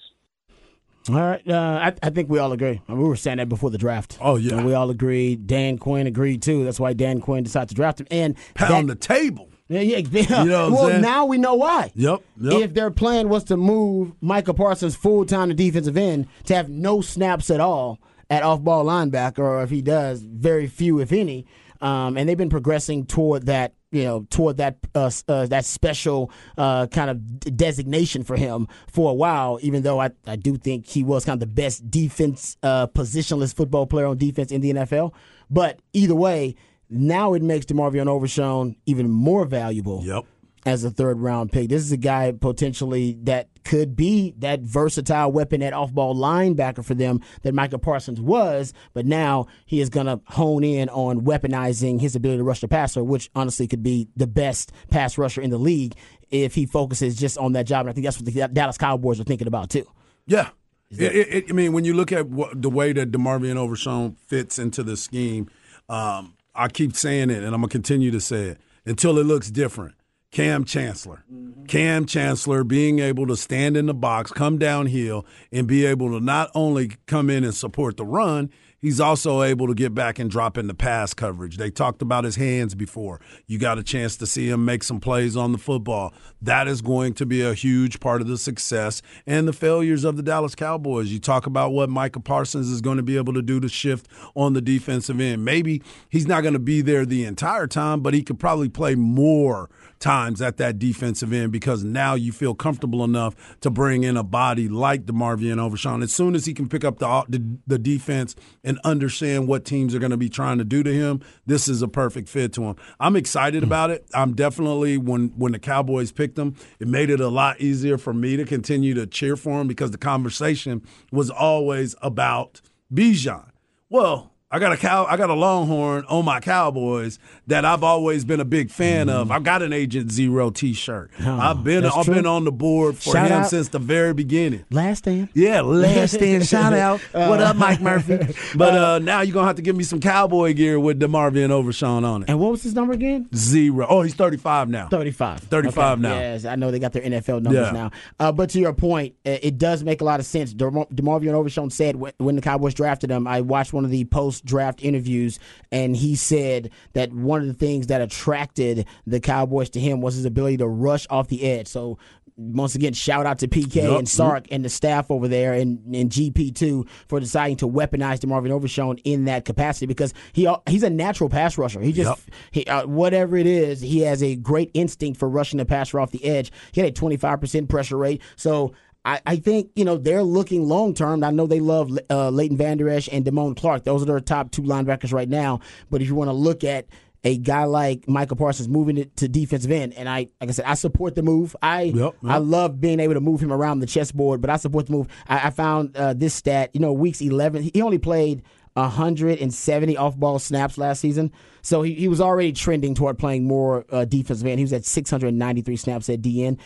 All 1.10 1.16
right, 1.16 1.42
uh, 1.48 1.80
I, 1.82 1.94
I, 2.04 2.10
think 2.12 2.30
we 2.30 2.40
all 2.40 2.52
agree. 2.52 2.82
I 2.88 2.92
mean, 2.92 3.02
we 3.02 3.08
were 3.08 3.16
saying 3.16 3.38
that 3.38 3.50
before 3.50 3.70
the 3.70 3.78
draft. 3.78 4.18
Oh 4.22 4.36
yeah, 4.36 4.58
and 4.58 4.66
we 4.66 4.74
all 4.74 4.90
agreed. 4.90 5.48
Dan 5.48 5.78
Quinn 5.78 6.08
agreed 6.08 6.42
too. 6.42 6.64
That's 6.64 6.80
why 6.80 6.94
Dan 6.94 7.20
Quinn 7.20 7.44
decided 7.44 7.70
to 7.70 7.76
draft 7.76 8.00
him. 8.00 8.08
And 8.12 8.36
pound 8.54 8.90
that, 8.90 9.00
the 9.00 9.08
table. 9.08 9.50
Yeah, 9.70 9.82
yeah. 9.82 9.98
yeah. 9.98 10.44
You 10.44 10.50
know 10.50 10.72
well, 10.72 11.00
now 11.00 11.26
we 11.26 11.38
know 11.38 11.56
why. 11.56 11.92
Yep, 11.96 12.22
yep. 12.40 12.62
If 12.62 12.74
their 12.74 12.92
plan 12.92 13.28
was 13.30 13.44
to 13.46 13.58
move 13.58 14.14
Micah 14.22 14.54
Parsons 14.54 14.96
full 14.96 15.26
time 15.26 15.50
to 15.50 15.56
defensive 15.56 15.98
end 15.98 16.28
to 16.46 16.56
have 16.56 16.70
no 16.70 17.02
snaps 17.02 17.50
at 17.50 17.60
all 17.60 18.00
at 18.30 18.44
off 18.44 18.62
ball 18.62 18.86
linebacker, 18.86 19.40
or 19.40 19.64
if 19.64 19.70
he 19.70 19.82
does, 19.82 20.22
very 20.22 20.68
few, 20.68 21.00
if 21.00 21.12
any. 21.12 21.46
Um, 21.82 22.18
and 22.18 22.28
they've 22.28 22.38
been 22.38 22.50
progressing 22.50 23.06
toward 23.06 23.46
that 23.46 23.74
you 23.92 24.04
know, 24.04 24.26
toward 24.30 24.58
that 24.58 24.78
uh, 24.94 25.10
uh, 25.28 25.46
that 25.48 25.66
special 25.66 26.32
uh, 26.58 26.88
kind 26.88 27.10
of 27.10 27.40
designation 27.58 28.24
for 28.24 28.36
him 28.36 28.68
for 28.88 29.12
a 29.12 29.14
while. 29.14 29.60
Even 29.62 29.82
though 29.84 30.00
I, 30.00 30.12
I 30.28 30.36
do 30.36 30.58
think 30.58 30.88
he 30.88 31.04
was 31.04 31.26
kind 31.26 31.42
of 31.42 31.48
the 31.48 31.54
best 31.54 31.90
defense 31.90 32.58
uh, 32.64 32.88
positionless 32.88 33.54
football 33.54 33.88
player 33.88 34.06
on 34.06 34.18
defense 34.18 34.52
in 34.52 34.62
the 34.62 34.72
NFL. 34.72 35.14
But 35.50 35.80
either 35.94 36.16
way, 36.16 36.56
now 36.90 37.34
it 37.34 37.42
makes 37.42 37.66
DeMarvion 37.66 38.08
Overshown 38.08 38.76
even 38.86 39.10
more 39.10 39.46
valuable. 39.46 40.04
Yep. 40.04 40.26
As 40.66 40.84
a 40.84 40.92
third 40.92 41.20
round 41.20 41.52
pick, 41.52 41.70
this 41.70 41.82
is 41.82 41.92
a 41.92 41.98
guy 41.98 42.34
potentially 42.34 43.18
that 43.24 43.48
could 43.64 43.96
be 43.96 44.34
that 44.40 44.62
versatile 44.62 45.32
weapon 45.32 45.62
at 45.62 45.74
off 45.74 45.94
ball 45.94 46.16
linebacker 46.16 46.84
for 46.84 46.94
them 46.94 47.22
that 47.44 47.54
Micah 47.54 47.80
Parsons 47.80 48.20
was, 48.20 48.74
but 48.94 49.06
now 49.06 49.48
he 49.66 49.80
is 49.80 49.90
going 49.90 50.08
to 50.08 50.20
hone 50.28 50.64
in 50.64 50.90
on 50.90 51.22
weaponizing 51.22 52.02
his 52.02 52.16
ability 52.16 52.40
to 52.40 52.44
rush 52.44 52.62
the 52.62 52.68
passer, 52.68 53.04
which 53.04 53.30
honestly 53.36 53.68
could 53.68 53.84
be 53.84 54.10
the 54.16 54.28
best 54.28 54.72
pass 54.90 55.18
rusher 55.18 55.42
in 55.42 55.50
the 55.50 55.58
league 55.58 55.96
if 56.30 56.56
he 56.56 56.66
focuses 56.66 57.16
just 57.16 57.38
on 57.38 57.54
that 57.54 57.66
job. 57.66 57.82
And 57.82 57.90
I 57.90 57.94
think 57.94 58.06
that's 58.06 58.20
what 58.20 58.26
the 58.26 58.48
Dallas 58.50 58.78
Cowboys 58.78 59.20
are 59.20 59.24
thinking 59.24 59.48
about 59.48 59.70
too. 59.70 59.86
Yeah. 60.26 60.50
It, 60.92 61.28
it, 61.28 61.46
I 61.50 61.54
mean, 61.54 61.72
when 61.72 61.86
you 61.86 61.94
look 61.94 62.12
at 62.12 62.28
what, 62.28 62.60
the 62.60 62.70
way 62.70 62.94
that 62.94 63.12
DeMarvion 63.12 63.56
Overshown 63.56 64.16
fits 64.26 64.58
into 64.58 64.84
the 64.84 64.98
scheme, 64.98 65.50
um, 65.88 66.36
I 66.56 66.68
keep 66.68 66.96
saying 66.96 67.30
it, 67.30 67.44
and 67.44 67.48
I'm 67.48 67.62
gonna 67.62 67.68
continue 67.68 68.12
to 68.12 68.20
say 68.20 68.50
it 68.50 68.62
until 68.86 69.18
it 69.18 69.26
looks 69.26 69.52
different. 69.52 69.96
Kam 70.31 70.64
Chancellor. 70.64 71.24
Mm-hmm. 71.31 71.66
Kam 71.66 72.06
Chancellor 72.06 72.64
being 72.64 73.00
able 73.00 73.26
to 73.28 73.36
stand 73.36 73.76
in 73.76 73.88
the 73.88 73.94
box, 73.94 74.31
come 74.31 74.58
downhill, 74.58 75.26
and 75.52 75.68
be 75.68 75.86
able 75.86 76.09
to 76.12 76.24
not 76.24 76.52
only 76.54 76.92
come 77.07 77.30
in 77.30 77.44
and 77.44 77.54
support 77.54 77.98
the 77.98 78.06
run, 78.06 78.52
he's 78.80 79.00
also 79.00 79.42
able 79.42 79.68
to 79.68 79.74
get 79.74 79.94
back 79.94 80.19
and 80.19 80.30
drop 80.30 80.57
into 80.57 80.74
pass 80.74 81.14
coverage. 81.14 81.57
They 81.57 81.71
talked 81.71 82.02
about 82.02 82.24
his 82.24 82.36
hands 82.36 82.76
before. 82.76 83.19
You 83.48 83.57
got 83.57 83.80
a 83.80 83.83
chance 83.83 84.18
to 84.18 84.28
see 84.28 84.50
him 84.50 84.66
make 84.66 84.83
some 84.83 85.00
plays 85.00 85.36
on 85.36 85.52
the 85.52 85.57
football. 85.57 86.14
That 86.42 86.68
is 86.68 86.81
going 86.81 87.14
to 87.16 87.26
be 87.26 87.42
a 87.42 87.54
huge 87.54 88.00
part 88.00 88.21
of 88.21 88.28
the 88.28 88.38
success 88.38 89.02
and 89.26 89.48
the 89.48 89.54
failures 89.54 90.04
of 90.04 90.16
the 90.16 90.24
Dallas 90.24 90.56
Cowboys. 90.56 91.12
You 91.12 91.19
talk 91.19 91.45
about 91.45 91.71
what 91.71 91.90
Micah 91.90 92.19
Parsons 92.19 92.69
is 92.69 92.81
going 92.81 92.98
to 92.98 93.04
be 93.04 93.18
able 93.18 93.33
to 93.33 93.42
do 93.42 93.59
to 93.59 93.69
shift 93.69 94.07
on 94.36 94.54
the 94.54 94.62
defensive 94.62 95.19
end. 95.19 95.44
Maybe 95.44 95.81
he's 96.09 96.28
not 96.28 96.42
going 96.42 96.54
to 96.54 96.59
be 96.59 96.81
there 96.81 97.06
the 97.06 97.26
entire 97.26 97.68
time, 97.68 98.02
but 98.02 98.14
he 98.14 98.24
could 98.24 98.40
probably 98.40 98.69
play 98.69 98.95
more 98.95 99.69
times 100.00 100.42
at 100.42 100.58
that 100.58 100.80
defensive 100.80 101.34
end 101.34 101.52
because 101.52 101.84
now 101.84 102.16
you 102.16 102.32
feel 102.32 102.56
comfortable 102.56 103.04
enough 103.04 103.36
to 103.62 103.70
bring 103.70 104.04
in 104.04 104.18
a 104.18 104.24
body 104.24 104.68
like 104.68 105.06
DeMarvion 105.06 105.60
Overshown. 105.60 106.02
As 106.02 106.14
soon 106.14 106.36
as 106.36 106.46
he 106.46 106.54
can 106.54 106.70
pick 106.70 106.84
up 106.84 107.00
the, 107.00 107.26
the, 107.28 107.60
the 107.68 107.80
defense 107.80 108.36
and 108.64 108.80
understand 108.84 109.48
what 109.48 109.66
teams 109.66 109.94
are 109.94 110.00
going 110.00 110.12
to 110.12 110.18
be 110.18 110.30
trying 110.30 110.58
to 110.58 110.64
do 110.64 110.84
to 110.84 110.94
him, 110.94 111.22
this 111.46 111.68
is 111.68 111.82
a 111.82 111.88
perfect 111.88 112.30
fit 112.30 112.54
to 112.54 112.64
him. 112.64 112.76
I'm 113.00 113.16
excited 113.16 113.64
hmm. 113.64 113.70
about 113.70 113.92
it. 113.92 114.06
I'm 114.14 114.34
definitely 114.34 114.98
when 114.98 115.30
when 115.38 115.52
the 115.52 115.60
Cowboys 115.60 116.12
picked 116.12 116.38
him, 116.38 116.56
it 116.80 116.88
made 116.88 117.10
it 117.10 117.20
a 117.20 117.28
lot 117.28 117.60
easier 117.60 117.98
for 117.98 118.14
me 118.14 118.38
to 118.38 118.46
continue 118.46 118.94
to 118.94 119.06
cheer 119.06 119.36
for 119.36 119.62
him 119.62 119.68
because 119.68 119.92
the 119.92 119.98
conversation 119.98 120.82
was 121.12 121.30
always 121.30 121.96
about 122.02 122.62
Bijan. 122.94 123.50
Well, 123.90 124.32
I 124.52 124.58
got 124.58 124.72
a 124.72 124.78
cow. 124.78 125.06
I 125.06 125.16
got 125.16 125.30
a 125.30 125.36
Longhorn 125.36 126.06
on 126.06 126.26
my 126.26 126.40
Cowboys 126.40 127.20
that 127.46 127.66
I've 127.66 127.84
always 127.84 128.26
been 128.26 128.40
a 128.40 128.46
big 128.46 128.72
fan 128.72 129.06
mm. 129.06 129.12
of. 129.12 129.30
I've 129.30 129.44
got 129.44 129.62
an 129.62 129.74
Agent 129.74 130.12
Zero 130.12 130.50
T-shirt. 130.50 131.12
Oh, 131.24 131.38
I've 131.40 131.64
been 131.64 131.86
I've 131.86 132.06
true. 132.06 132.16
been 132.16 132.26
on 132.26 132.46
the 132.46 132.52
board 132.52 132.98
for 132.98 133.12
Shout 133.12 133.28
him 133.28 133.44
out. 133.44 133.50
since 133.52 133.68
the 133.68 133.78
very 133.78 134.16
beginning. 134.16 134.66
Last 134.72 135.00
stand. 135.00 135.30
Yeah, 135.36 135.62
last 135.62 136.14
stand. 136.16 136.48
Shout 136.48 136.74
out. 136.74 137.00
what 137.12 137.40
up, 137.42 137.58
Mike 137.58 137.80
Murphy? 137.80 138.18
But 138.56 138.74
uh, 138.74 138.78
uh, 138.78 139.00
now 139.00 139.22
you're 139.22 139.34
gonna 139.34 139.46
have 139.46 139.58
to 139.58 139.62
give 139.62 139.76
me 139.76 139.84
some 139.84 140.00
cowboy 140.00 140.54
gear 140.54 140.80
with 140.80 141.00
DeMarvion 141.00 141.52
Overshown 141.52 142.04
on 142.04 142.24
it. 142.24 142.30
And 142.30 142.40
what 142.40 142.52
was 142.52 142.64
his 142.64 142.74
number 142.74 142.94
again? 142.94 143.30
Zero. 143.36 143.86
Oh, 143.88 144.02
he's 144.02 144.16
35 144.16 144.70
now. 144.70 144.88
35. 144.88 145.42
35 145.42 145.78
okay. 145.78 146.02
now. 146.02 146.20
Yes, 146.20 146.46
I 146.46 146.56
know 146.56 146.72
they 146.72 146.80
got 146.80 146.94
their 146.94 147.04
NFL 147.04 147.44
numbers 147.44 147.68
yeah. 147.68 147.72
now. 147.72 147.92
Uh, 148.20 148.32
but 148.32 148.50
to 148.52 148.60
your 148.60 148.74
point, 148.74 149.14
it 149.24 149.60
does 149.60 149.84
make 149.84 150.02
a 150.02 150.04
lot 150.04 150.20
of 150.20 150.26
sense. 150.26 150.54
DeMarvion 150.54 151.34
Overshown 151.34 151.70
said 151.70 151.96
when 151.96 152.36
the 152.36 152.42
Cowboys 152.42 152.74
drafted 152.74 153.12
him, 153.12 153.28
I 153.28 153.42
watched 153.42 153.74
one 153.74 153.86
of 153.86 153.92
the 153.92 154.06
post-draft 154.40 154.81
interviews 154.84 155.00
interviews, 155.00 155.40
and 155.72 155.96
he 155.96 156.16
said 156.16 156.72
that 156.94 157.12
one 157.14 157.42
of 157.42 157.48
the 157.48 157.54
things 157.54 157.88
that 157.88 158.02
attracted 158.02 158.86
the 159.06 159.19
Cowboys 159.19 159.69
to 159.72 159.80
him 159.80 160.02
was 160.02 160.16
his 160.16 160.26
ability 160.26 160.58
to 160.58 160.68
rush 160.68 161.08
off 161.10 161.28
the 161.28 161.44
edge. 161.44 161.68
So 161.68 161.98
once 162.36 162.74
again, 162.74 162.94
shout 162.94 163.26
out 163.26 163.40
to 163.40 163.48
PK 163.50 163.76
yep. 163.76 164.00
and 164.00 164.08
Sark 164.08 164.46
and 164.50 164.64
the 164.64 164.69
staff 164.69 165.12
over 165.12 165.28
there 165.28 165.54
and, 165.54 165.94
and 165.94 166.10
GP2 166.10 166.88
for 167.08 167.19
deciding 167.19 167.58
to 167.58 167.68
weaponize 167.68 168.19
DeMarvion 168.19 168.52
Overshown 168.52 168.98
in 169.00 169.26
that 169.26 169.44
capacity 169.44 169.88
because 169.88 170.14
he 170.31 170.50
he's 170.68 170.84
a 170.84 170.90
natural 170.90 171.30
pass 171.30 171.58
rusher. 171.58 171.81
He 171.81 171.92
just 171.92 172.10
yep. 172.10 172.36
he, 172.52 172.66
uh, 172.66 172.88
whatever 172.88 173.36
it 173.36 173.46
is, 173.46 173.81
he 173.81 174.02
has 174.02 174.24
a 174.24 174.38
great 174.38 174.72
instinct 174.74 175.19
for 175.19 175.28
rushing 175.28 175.58
the 175.58 175.66
passer 175.66 176.00
off 176.00 176.12
the 176.12 176.24
edge. 176.24 176.52
He 176.72 176.80
had 176.80 176.90
a 176.90 176.94
25% 176.94 177.68
pressure 177.68 177.98
rate. 177.98 178.22
So 178.38 178.74
I, 179.09 179.21
I 179.25 179.35
think 179.37 179.71
you 179.75 179.85
know 179.85 179.97
they're 179.97 180.21
looking 180.21 180.68
long 180.68 180.94
term. 180.94 181.23
I 181.23 181.31
know 181.31 181.47
they 181.47 181.59
love 181.59 181.97
uh, 182.11 182.30
Leighton 182.30 182.57
Vander 182.57 182.87
Esch 182.89 183.09
and 183.11 183.25
Damone 183.25 183.57
Clark. 183.57 183.83
Those 183.83 184.04
are 184.04 184.06
their 184.06 184.19
top 184.19 184.51
two 184.51 184.61
linebackers 184.61 185.11
right 185.11 185.28
now. 185.28 185.61
But 185.89 186.04
if 186.04 186.07
you 186.07 186.13
want 186.13 186.28
to 186.28 186.33
look 186.33 186.63
at 186.63 186.85
a 187.23 187.37
guy 187.37 187.63
like 187.63 188.07
Micah 188.07 188.35
Parsons 188.35 188.69
moving 188.69 188.97
it 188.97 189.16
to 189.18 189.28
defensive 189.28 189.71
end, 189.71 189.95
and 189.95 190.07
I, 190.07 190.30
like 190.39 190.49
I 190.49 190.51
said, 190.51 190.66
I 190.66 190.75
support 190.75 191.16
the 191.16 191.23
move. 191.23 191.56
I, 191.61 191.83
yep, 191.83 191.95
yep. 191.95 192.16
I 192.23 192.37
love 192.37 192.80
being 192.80 192.99
able 192.99 193.16
to 193.16 193.19
move 193.19 193.42
him 193.42 193.51
around 193.51 193.80
the 193.80 193.87
chessboard, 193.87 194.42
but 194.42 194.51
I 194.51 194.57
support 194.57 194.85
the 194.85 194.92
move. 194.92 195.07
I, 195.28 195.47
I 195.47 195.49
found 195.49 195.97
uh, 195.97 196.13
this 196.13 196.35
stat. 196.35 196.69
You 196.73 196.80
know, 196.80 196.94
weeks 196.94 197.19
eleven, 197.19 197.63
he 197.63 197.81
only 197.81 197.97
played 197.97 198.44
170 198.75 199.97
off-ball 199.97 200.37
snaps 200.39 200.78
last 200.78 200.99
season, 201.01 201.31
so 201.63 201.81
he, 201.81 201.95
he 201.95 202.07
was 202.07 202.21
already 202.21 202.54
trending 202.54 202.94
toward 202.94 203.18
playing 203.18 203.45
more 203.45 203.85
uh, 203.89 204.06
defensive 204.06 204.45
end. 204.45 204.59
He 204.59 204.63
was 204.63 204.71
at 204.71 204.85
693 204.85 205.75
snaps 205.75 206.09
at 206.09 206.21
DN. 206.21 206.59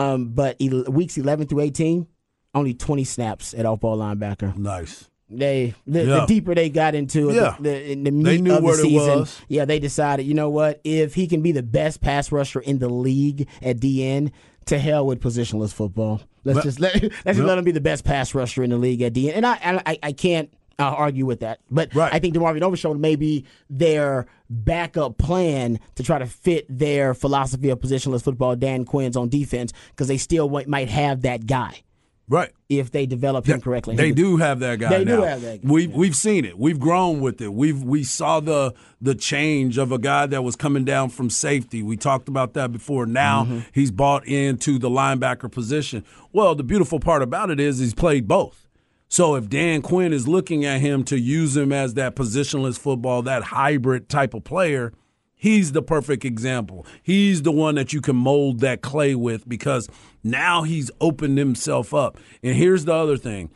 Um, 0.00 0.28
but 0.28 0.58
weeks 0.60 1.18
11 1.18 1.48
through 1.48 1.60
18, 1.60 2.06
only 2.54 2.74
20 2.74 3.04
snaps 3.04 3.54
at 3.54 3.66
off 3.66 3.80
ball 3.80 3.98
linebacker. 3.98 4.56
Nice. 4.56 5.08
They 5.28 5.74
the, 5.86 6.04
yeah. 6.04 6.20
the, 6.20 6.26
deeper 6.26 6.54
they 6.56 6.70
got 6.70 6.96
into 6.96 7.30
yeah. 7.32 7.54
the, 7.60 7.94
the, 7.94 7.94
the 8.02 8.10
meat 8.10 8.24
they 8.24 8.40
knew 8.40 8.56
of 8.56 8.64
the 8.64 8.74
season, 8.74 9.26
yeah, 9.48 9.64
they 9.64 9.78
decided, 9.78 10.26
you 10.26 10.34
know 10.34 10.50
what? 10.50 10.80
If 10.82 11.14
he 11.14 11.28
can 11.28 11.40
be 11.40 11.52
the 11.52 11.62
best 11.62 12.00
pass 12.00 12.32
rusher 12.32 12.58
in 12.58 12.80
the 12.80 12.88
league 12.88 13.46
at 13.62 13.76
DN, 13.76 14.32
to 14.66 14.78
hell 14.78 15.06
with 15.06 15.20
positionless 15.20 15.72
football. 15.72 16.20
Let's 16.44 16.58
but, 16.58 16.64
just 16.64 16.80
let 16.80 17.02
let's 17.02 17.24
just 17.24 17.40
let 17.40 17.58
him 17.58 17.64
be 17.64 17.72
the 17.72 17.80
best 17.80 18.04
pass 18.04 18.34
rusher 18.34 18.62
in 18.62 18.70
the 18.70 18.76
league 18.76 19.02
at 19.02 19.12
DN. 19.12 19.32
And 19.34 19.46
I 19.46 19.58
I, 19.86 19.98
I 20.02 20.12
can't 20.12 20.52
I'll 20.80 20.94
argue 20.94 21.26
with 21.26 21.40
that. 21.40 21.60
But 21.70 21.94
right. 21.94 22.12
I 22.12 22.18
think 22.18 22.34
DeMarvion 22.34 22.62
Overshown 22.62 23.00
may 23.00 23.16
be 23.16 23.44
their 23.68 24.26
backup 24.48 25.18
plan 25.18 25.78
to 25.94 26.02
try 26.02 26.18
to 26.18 26.26
fit 26.26 26.66
their 26.68 27.14
philosophy 27.14 27.68
of 27.70 27.78
positionless 27.80 28.22
football, 28.22 28.56
Dan 28.56 28.84
Quinn's 28.84 29.16
on 29.16 29.28
defense, 29.28 29.72
because 29.90 30.08
they 30.08 30.16
still 30.18 30.48
might 30.66 30.88
have 30.88 31.22
that 31.22 31.46
guy. 31.46 31.82
Right. 32.28 32.52
if 32.68 32.92
they 32.92 33.06
develop 33.06 33.44
him 33.44 33.60
correctly. 33.60 33.96
They 33.96 34.12
do 34.12 34.36
have 34.36 34.60
that 34.60 34.78
guy. 34.78 34.88
They 34.98 35.04
do 35.04 35.22
have 35.22 35.42
that 35.42 35.62
guy, 35.62 35.68
We've 35.68 35.90
yeah. 35.90 35.96
we've 35.96 36.14
seen 36.14 36.44
it. 36.44 36.56
We've 36.56 36.78
grown 36.78 37.20
with 37.20 37.40
it. 37.40 37.52
We've 37.52 37.82
we 37.82 38.04
saw 38.04 38.38
the 38.38 38.72
the 39.00 39.16
change 39.16 39.78
of 39.78 39.90
a 39.90 39.98
guy 39.98 40.26
that 40.26 40.42
was 40.42 40.54
coming 40.54 40.84
down 40.84 41.08
from 41.08 41.28
safety. 41.28 41.82
We 41.82 41.96
talked 41.96 42.28
about 42.28 42.52
that 42.54 42.70
before. 42.70 43.04
Now 43.04 43.42
Mm-hmm. 43.46 43.58
he's 43.72 43.90
bought 43.90 44.24
into 44.28 44.78
the 44.78 44.88
linebacker 44.88 45.50
position. 45.50 46.04
Well, 46.32 46.54
the 46.54 46.62
beautiful 46.62 47.00
part 47.00 47.22
about 47.22 47.50
it 47.50 47.58
is 47.58 47.80
he's 47.80 47.94
played 47.94 48.28
both. 48.28 48.68
So 49.10 49.34
if 49.34 49.48
Dan 49.48 49.82
Quinn 49.82 50.12
is 50.12 50.28
looking 50.28 50.64
at 50.64 50.80
him 50.80 51.02
to 51.04 51.18
use 51.18 51.56
him 51.56 51.72
as 51.72 51.94
that 51.94 52.14
positionless 52.14 52.78
football, 52.78 53.22
that 53.22 53.42
hybrid 53.42 54.08
type 54.08 54.34
of 54.34 54.44
player, 54.44 54.92
he's 55.34 55.72
the 55.72 55.82
perfect 55.82 56.24
example. 56.24 56.86
He's 57.02 57.42
the 57.42 57.50
one 57.50 57.74
that 57.74 57.92
you 57.92 58.00
can 58.00 58.14
mold 58.14 58.60
that 58.60 58.82
clay 58.82 59.16
with 59.16 59.48
because 59.48 59.88
now 60.22 60.62
he's 60.62 60.92
opened 61.00 61.38
himself 61.38 61.92
up. 61.92 62.18
And 62.40 62.54
here's 62.54 62.84
the 62.84 62.94
other 62.94 63.16
thing. 63.16 63.50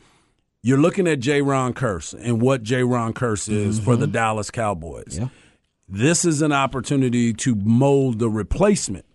You're 0.61 0.77
looking 0.77 1.07
at 1.07 1.19
Jayron 1.19 1.73
Kearse 1.73 2.13
and 2.19 2.41
what 2.41 2.63
Jayron 2.63 3.13
Kearse 3.13 3.47
is 3.49 3.79
for 3.79 3.95
the 3.95 4.07
mm-hmm. 4.07 4.11
Dallas 4.11 4.51
Cowboys. 4.51 5.17
Yeah. 5.17 5.29
This 5.87 6.25
is 6.25 6.41
an 6.41 6.51
opportunity 6.51 7.31
to 7.31 7.55
mold 7.55 8.19
the 8.19 8.29
replacement 8.29 9.05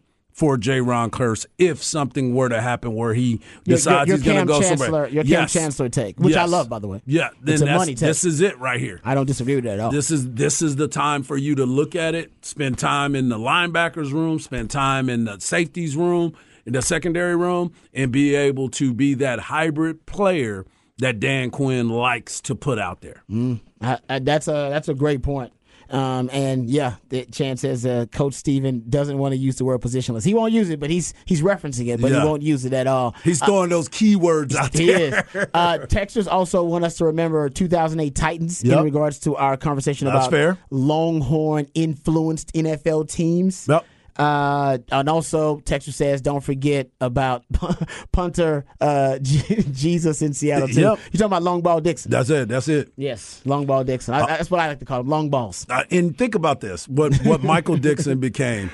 for 0.41 0.57
Jayron 0.57 1.11
Kearse 1.11 1.45
if 1.59 1.83
something 1.83 2.35
were 2.35 2.49
to 2.49 2.63
happen 2.63 2.95
where 2.95 3.13
he 3.13 3.43
Your- 3.67 3.77
decides 3.77 4.09
your, 4.09 4.17
he's 4.17 4.25
going 4.25 4.39
to 4.39 4.47
go 4.47 4.59
Chancellor, 4.63 4.87
somewhere. 4.87 5.09
Your 5.11 5.23
Yes. 5.23 5.53
Kam 5.53 5.63
Chancellor 5.63 5.89
take, 5.91 6.19
which 6.19 6.35
I 6.35 6.47
love, 6.47 6.71
by 6.71 6.79
the 6.79 6.89
way. 6.89 7.03
Yeah, 7.05 7.29
then 7.43 7.61
money 7.67 7.95
take. 7.95 8.09
this 8.09 8.25
is 8.25 8.41
it 8.41 8.59
right 8.59 8.81
here. 8.81 9.03
I 9.05 9.15
don't 9.15 9.27
disagree 9.27 9.57
with 9.57 9.65
that 9.65 9.75
at 9.75 9.81
all. 9.81 9.91
This 9.91 10.11
is 10.11 10.33
this 10.33 10.63
is 10.63 10.77
the 10.77 10.89
time 10.89 11.25
for 11.25 11.37
you 11.37 11.55
to 11.57 11.67
look 11.67 11.95
at 11.95 12.15
it, 12.15 12.33
spend 12.41 12.79
time 12.79 13.15
in 13.15 13.29
the 13.29 13.37
linebackers 13.37 14.13
room, 14.13 14.39
spend 14.39 14.71
time 14.71 15.11
in 15.11 15.27
the 15.27 15.39
safeties 15.41 15.95
room, 15.95 16.33
in 16.65 16.73
the 16.73 16.81
secondary 16.81 17.37
room, 17.37 17.75
and 17.93 18.11
be 18.11 18.35
able 18.35 18.71
to 18.71 18.95
be 18.95 19.13
that 19.13 19.41
hybrid 19.41 20.07
player 20.07 20.65
that 21.01 21.21
Dan 21.21 21.51
Quinn 21.51 21.91
likes 21.91 22.41
to 22.41 22.55
put 22.55 22.79
out 22.79 23.03
there. 23.03 23.23
Mm. 23.31 23.61
I, 23.83 23.99
I, 24.09 24.19
that's 24.21 24.49
a 24.49 24.69
that's 24.71 24.89
a 24.89 24.95
great 24.95 25.23
point. 25.23 25.53
Um, 25.91 26.31
and 26.33 26.69
yeah, 26.71 26.95
the 27.09 27.25
chance 27.27 27.63
says 27.63 27.85
uh, 27.85 28.07
Coach 28.13 28.35
Steven 28.35 28.85
doesn't 28.89 29.19
want 29.19 29.33
to 29.33 29.37
use 29.37 29.57
the 29.57 29.65
word 29.65 29.81
positionless. 29.81 30.25
He 30.25 30.35
won't 30.35 30.53
use 30.53 30.71
it, 30.71 30.79
but 30.79 30.89
he's 30.91 31.15
he's 31.25 31.43
referencing 31.43 31.89
it, 31.93 32.01
but 32.01 32.11
Yeah. 32.13 32.21
he 32.21 32.27
won't 32.27 32.43
use 32.43 32.65
it 32.65 32.73
at 32.73 32.87
all. 32.87 33.15
He's 33.25 33.43
throwing 33.43 33.71
those 33.71 33.89
keywords 33.89 34.55
out 34.55 34.73
He 34.77 34.87
there. 34.87 35.27
is. 35.35 35.47
Uh, 35.53 35.79
Texters 35.89 36.31
also 36.31 36.63
want 36.63 36.85
us 36.85 36.97
to 36.99 37.07
remember 37.07 37.49
2008 37.49 38.15
Titans 38.15 38.63
Yep. 38.63 38.79
in 38.79 38.85
regards 38.85 39.19
to 39.21 39.35
our 39.37 39.57
conversation 39.57 40.07
That's 40.07 40.27
about 40.27 40.31
fair. 40.31 40.59
Longhorn 40.71 41.67
influenced 41.75 42.53
NFL 42.55 43.09
teams. 43.11 43.67
Yep. 43.69 43.85
Uh, 44.17 44.79
and 44.91 45.09
also, 45.09 45.61
Texas 45.61 45.97
says, 45.97 46.21
don't 46.21 46.43
forget 46.43 46.91
about 47.01 47.45
punter 48.13 48.65
uh, 48.81 49.19
J- 49.23 49.63
Jesus 49.73 50.23
in 50.23 50.33
Seattle, 50.35 50.69
too. 50.69 50.81
Yep. 50.81 50.99
You're 51.13 51.19
talking 51.19 51.25
about 51.27 51.43
Long 51.43 51.61
Ball 51.63 51.81
Dickson. 51.81 52.11
That's 52.11 52.31
it. 52.31 52.49
That's 52.49 52.69
it. 52.69 52.93
yes, 52.97 53.41
Long 53.45 53.67
Ball 53.67 53.85
Dickson. 53.85 54.15
I, 54.15 54.27
that's 54.27 54.51
what 54.51 54.61
I 54.61 54.69
like 54.69 54.79
to 54.81 54.85
call 54.85 55.01
him, 55.01 55.09
long 55.09 55.31
balls. 55.31 55.67
Uh, 55.69 55.85
and 55.91 56.17
think 56.17 56.35
about 56.35 56.61
this: 56.61 56.89
what 56.89 57.15
what 57.25 57.43
Michael 57.43 57.77
Dickson 57.79 58.19
became. 58.21 58.71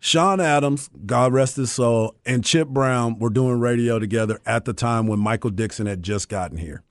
Sean 0.00 0.40
Adams, 0.40 0.90
God 1.06 1.32
rest 1.32 1.56
his 1.56 1.72
soul, 1.72 2.14
and 2.24 2.44
Chip 2.44 2.68
Brown 2.68 3.18
were 3.18 3.30
doing 3.30 3.58
radio 3.58 3.98
together 3.98 4.40
at 4.46 4.64
the 4.64 4.72
time 4.72 5.06
when 5.06 5.18
Michael 5.18 5.50
Dickson 5.50 5.86
had 5.86 6.02
just 6.02 6.28
gotten 6.28 6.56
here. 6.58 6.82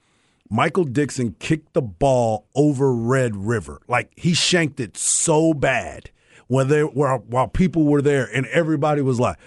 Michael 0.49 0.83
Dickson 0.85 1.35
kicked 1.39 1.73
the 1.73 1.81
ball 1.81 2.47
over 2.55 2.93
Red 2.93 3.35
River, 3.35 3.81
like 3.87 4.11
he 4.15 4.33
shanked 4.33 4.79
it 4.79 4.97
so 4.97 5.53
bad 5.53 6.09
when 6.47 6.67
they 6.67 6.83
were 6.83 7.17
while 7.17 7.47
people 7.47 7.83
were 7.83 8.01
there, 8.01 8.29
and 8.33 8.45
everybody 8.47 9.01
was 9.01 9.19
like. 9.19 9.37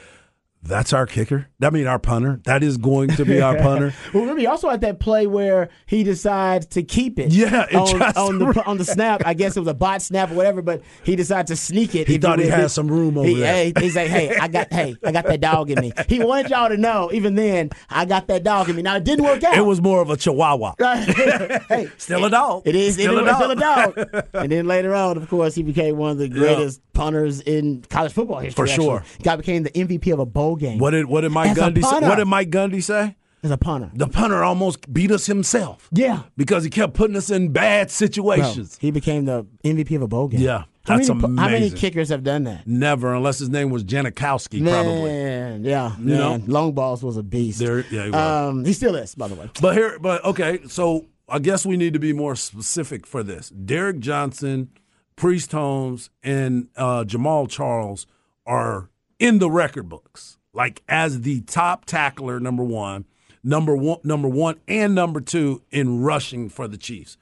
That's 0.63 0.93
our 0.93 1.07
kicker. 1.07 1.49
I 1.63 1.71
mean, 1.71 1.87
our 1.87 1.99
punter. 1.99 2.41
That 2.45 2.63
is 2.63 2.77
going 2.77 3.09
to 3.11 3.25
be 3.25 3.41
our 3.41 3.57
punter. 3.63 3.95
Well, 4.13 4.23
remember, 4.23 4.41
he 4.41 4.47
also 4.47 4.69
had 4.69 4.83
that 4.83 5.01
play 5.01 5.27
where 5.27 5.71
he 5.87 6.05
decides 6.05 6.67
to 6.67 6.83
keep 6.83 7.19
it. 7.19 7.33
Yeah, 7.33 7.67
it 7.71 7.75
on, 7.75 8.03
on 8.03 8.39
the 8.39 8.63
on 8.67 8.79
the 8.79 8.85
snap. 8.85 9.23
I 9.25 9.33
guess 9.33 9.57
it 9.57 9.61
was 9.61 9.69
a 9.69 9.75
bot 9.75 10.03
snap 10.03 10.31
or 10.31 10.35
whatever, 10.35 10.61
but 10.61 10.83
he 11.03 11.17
decided 11.17 11.47
to 11.49 11.57
sneak 11.57 11.95
it. 11.95 12.07
He 12.09 12.19
thought 12.19 12.39
he 12.39 12.47
had 12.47 12.71
some 12.71 12.89
room 12.89 13.17
over 13.17 13.27
he, 13.27 13.37
there. 13.37 13.53
Hey, 13.53 13.73
he's 13.81 13.97
like, 13.97 14.09
hey, 14.09 14.37
I 14.37 14.49
got, 14.49 14.73
hey, 14.73 14.97
I 15.05 15.13
got 15.13 15.25
that 15.25 15.41
dog 15.41 15.71
in 15.71 15.81
me. 15.81 15.93
He 16.09 16.23
wanted 16.23 16.51
y'all 16.51 16.69
to 16.69 16.77
know, 16.77 17.11
even 17.13 17.35
then, 17.37 17.71
I 17.89 18.05
got 18.05 18.27
that 18.29 18.43
dog 18.43 18.69
in 18.69 18.77
me. 18.77 18.83
Now 18.83 18.97
it 18.97 19.05
didn't 19.05 19.25
work 19.25 19.43
out. 19.43 19.57
It 19.57 19.63
was 19.63 19.81
more 19.81 20.03
of 20.03 20.11
a 20.11 20.17
chihuahua. 20.17 20.75
hey, 20.79 21.91
Still 21.97 22.25
a 22.27 22.31
dog. 22.31 22.63
It 22.67 22.77
is 22.77 22.95
Still 22.95 23.19
it 23.19 23.27
a 23.27 23.31
is 23.31 23.37
still 23.37 23.51
a 23.51 23.57
dog. 23.57 23.95
dog. 23.95 24.27
and 24.35 24.53
then 24.53 24.67
later 24.67 24.95
on, 24.95 25.17
of 25.17 25.29
course, 25.29 25.55
he 25.55 25.63
became 25.63 25.97
one 25.97 26.13
of 26.13 26.19
the 26.19 26.29
greatest 26.29 26.81
punters 26.93 27.41
in 27.41 27.83
college 27.89 28.13
football 28.13 28.41
history. 28.41 28.67
For 28.67 28.71
sure. 28.71 28.99
actually. 28.99 29.25
Guy 29.25 29.37
became 29.37 29.63
the 29.63 29.71
MVP 29.71 30.13
of 30.13 30.19
a 30.19 30.27
bowl 30.27 30.50
game. 30.57 30.79
What 30.79 30.91
did 30.91 31.07
what 31.07 31.23
did 31.23 31.33
Mike 31.33 31.51
As 31.53 31.57
Gundy 31.59 31.83
say? 31.83 32.01
What 32.01 32.17
did 32.17 32.27
Mike 32.27 32.51
Gundy 32.51 32.83
say? 32.83 33.17
As 33.43 33.51
a 33.51 33.57
punter. 33.57 33.91
The 33.95 34.07
punter 34.07 34.45
almost 34.45 34.93
beat 34.93 35.11
us 35.11 35.25
himself. 35.25 35.89
Yeah. 35.93 36.25
Because 36.37 36.63
he 36.63 36.69
kept 36.69 36.93
putting 36.93 37.17
us 37.17 37.31
in 37.31 37.53
bad 37.53 37.87
Bro, 37.87 37.93
situations. 37.93 38.77
he 38.79 38.91
became 38.91 39.25
the 39.25 39.47
MVP 39.65 39.97
of 39.97 40.03
a 40.03 40.09
bowl 40.09 40.29
game. 40.29 40.41
Yeah, 40.41 40.65
How 40.85 40.99
that's 40.99 41.09
many, 41.09 41.37
How 41.39 41.49
many 41.49 41.71
kickers 41.71 42.11
have 42.11 42.23
done 42.23 42.45
that? 42.45 42.67
Never, 42.67 43.15
unless 43.15 43.39
his 43.39 43.49
name 43.49 43.71
was 43.71 43.83
Janikowski, 43.83 44.63
probably. 44.63 45.05
Man, 45.05 45.65
yeah, 45.65 45.97
You 45.97 46.05
know? 46.17 46.43
Long 46.47 46.73
balls 46.75 47.03
was 47.03 47.17
a 47.17 47.23
beast. 47.23 47.61
There- 47.61 47.87
yeah, 47.91 48.05
he. 48.05 48.13
Um, 48.13 48.63
he 48.67 48.75
still 48.75 48.95
is, 48.95 49.15
by 49.15 49.29
the 49.29 49.35
way. 49.37 49.49
But 49.63 49.75
here, 49.75 49.99
but 49.99 50.23
okay, 50.23 50.61
so 50.67 51.07
I 51.27 51.39
guess 51.39 51.65
we 51.65 51.79
need 51.79 51.95
to 51.95 51.99
be 51.99 52.13
more 52.13 52.37
specific 52.37 53.07
for 53.07 53.23
this. 53.23 53.49
Derek 53.49 54.01
Johnson, 54.01 54.69
Priest 55.17 55.53
Holmes, 55.53 56.11
and 56.23 56.69
uh, 56.77 57.05
Jamaal 57.05 57.49
Charles 57.49 58.07
are 58.45 58.91
in 59.19 59.39
the 59.39 59.51
record 59.51 59.89
books, 59.89 60.37
like 60.53 60.83
as 60.89 61.23
the 61.23 61.41
top 61.43 61.85
tackler, 61.85 62.41
number 62.41 62.65
one, 62.65 63.05
number 63.45 63.77
one, 63.77 63.99
number 64.05 64.29
one, 64.29 64.57
and 64.69 64.95
number 64.95 65.21
two 65.21 65.63
in 65.71 66.03
rushing 66.03 66.49
for 66.49 66.67
the 66.69 66.77
Chiefs. 66.77 67.17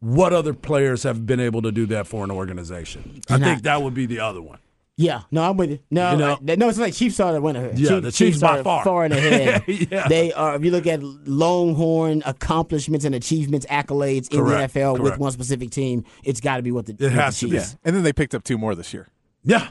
What 0.00 0.32
other 0.32 0.54
players 0.54 1.02
have 1.02 1.26
been 1.26 1.40
able 1.40 1.60
to 1.62 1.72
do 1.72 1.84
that 1.86 2.06
for 2.06 2.22
an 2.24 2.30
organization? 2.30 3.20
I 3.28 3.34
And 3.34 3.44
I- 3.44 3.48
think 3.48 3.62
that 3.64 3.82
would 3.82 3.94
be 3.94 4.06
the 4.06 4.20
other 4.20 4.40
one. 4.40 4.58
Yeah, 5.00 5.20
no, 5.30 5.48
I'm 5.48 5.56
with 5.56 5.70
you. 5.70 5.78
No, 5.92 6.10
You 6.12 6.16
know? 6.18 6.38
I- 6.48 6.56
no, 6.56 6.68
it's 6.68 6.78
like 6.78 6.92
Chiefs 6.92 7.20
are 7.20 7.32
the 7.32 7.40
winner. 7.40 7.72
here. 7.72 7.92
Yeah, 7.94 8.00
the 8.00 8.10
Chiefs 8.10 8.40
by 8.40 8.58
are 8.58 8.64
far. 8.64 8.82
far 8.84 9.04
and 9.04 9.14
ahead. 9.14 9.62
Yeah. 9.68 10.08
They 10.08 10.32
are. 10.32 10.56
If 10.56 10.64
you 10.64 10.72
look 10.72 10.88
at 10.88 11.00
Longhorn 11.02 12.22
accomplishments 12.26 13.04
and 13.04 13.14
achievements, 13.14 13.64
accolades 13.66 14.28
in 14.32 14.40
Correct, 14.40 14.74
the 14.74 14.80
NFL 14.80 14.98
with 14.98 15.16
one 15.18 15.30
specific 15.30 15.70
team, 15.70 16.04
it's 16.24 16.40
got 16.40 16.56
to 16.56 16.62
be 16.62 16.72
what 16.72 16.86
the, 16.86 16.94
with 16.98 17.12
has 17.12 17.38
the 17.38 17.46
to 17.46 17.52
be. 17.52 17.58
Chiefs. 17.58 17.76
And 17.84 17.94
then 17.94 18.02
they 18.02 18.12
picked 18.12 18.34
up 18.34 18.42
two 18.42 18.58
more 18.58 18.74
this 18.74 18.92
year. 18.92 19.06
Yeah, 19.44 19.68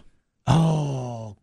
Oh, 0.49 0.76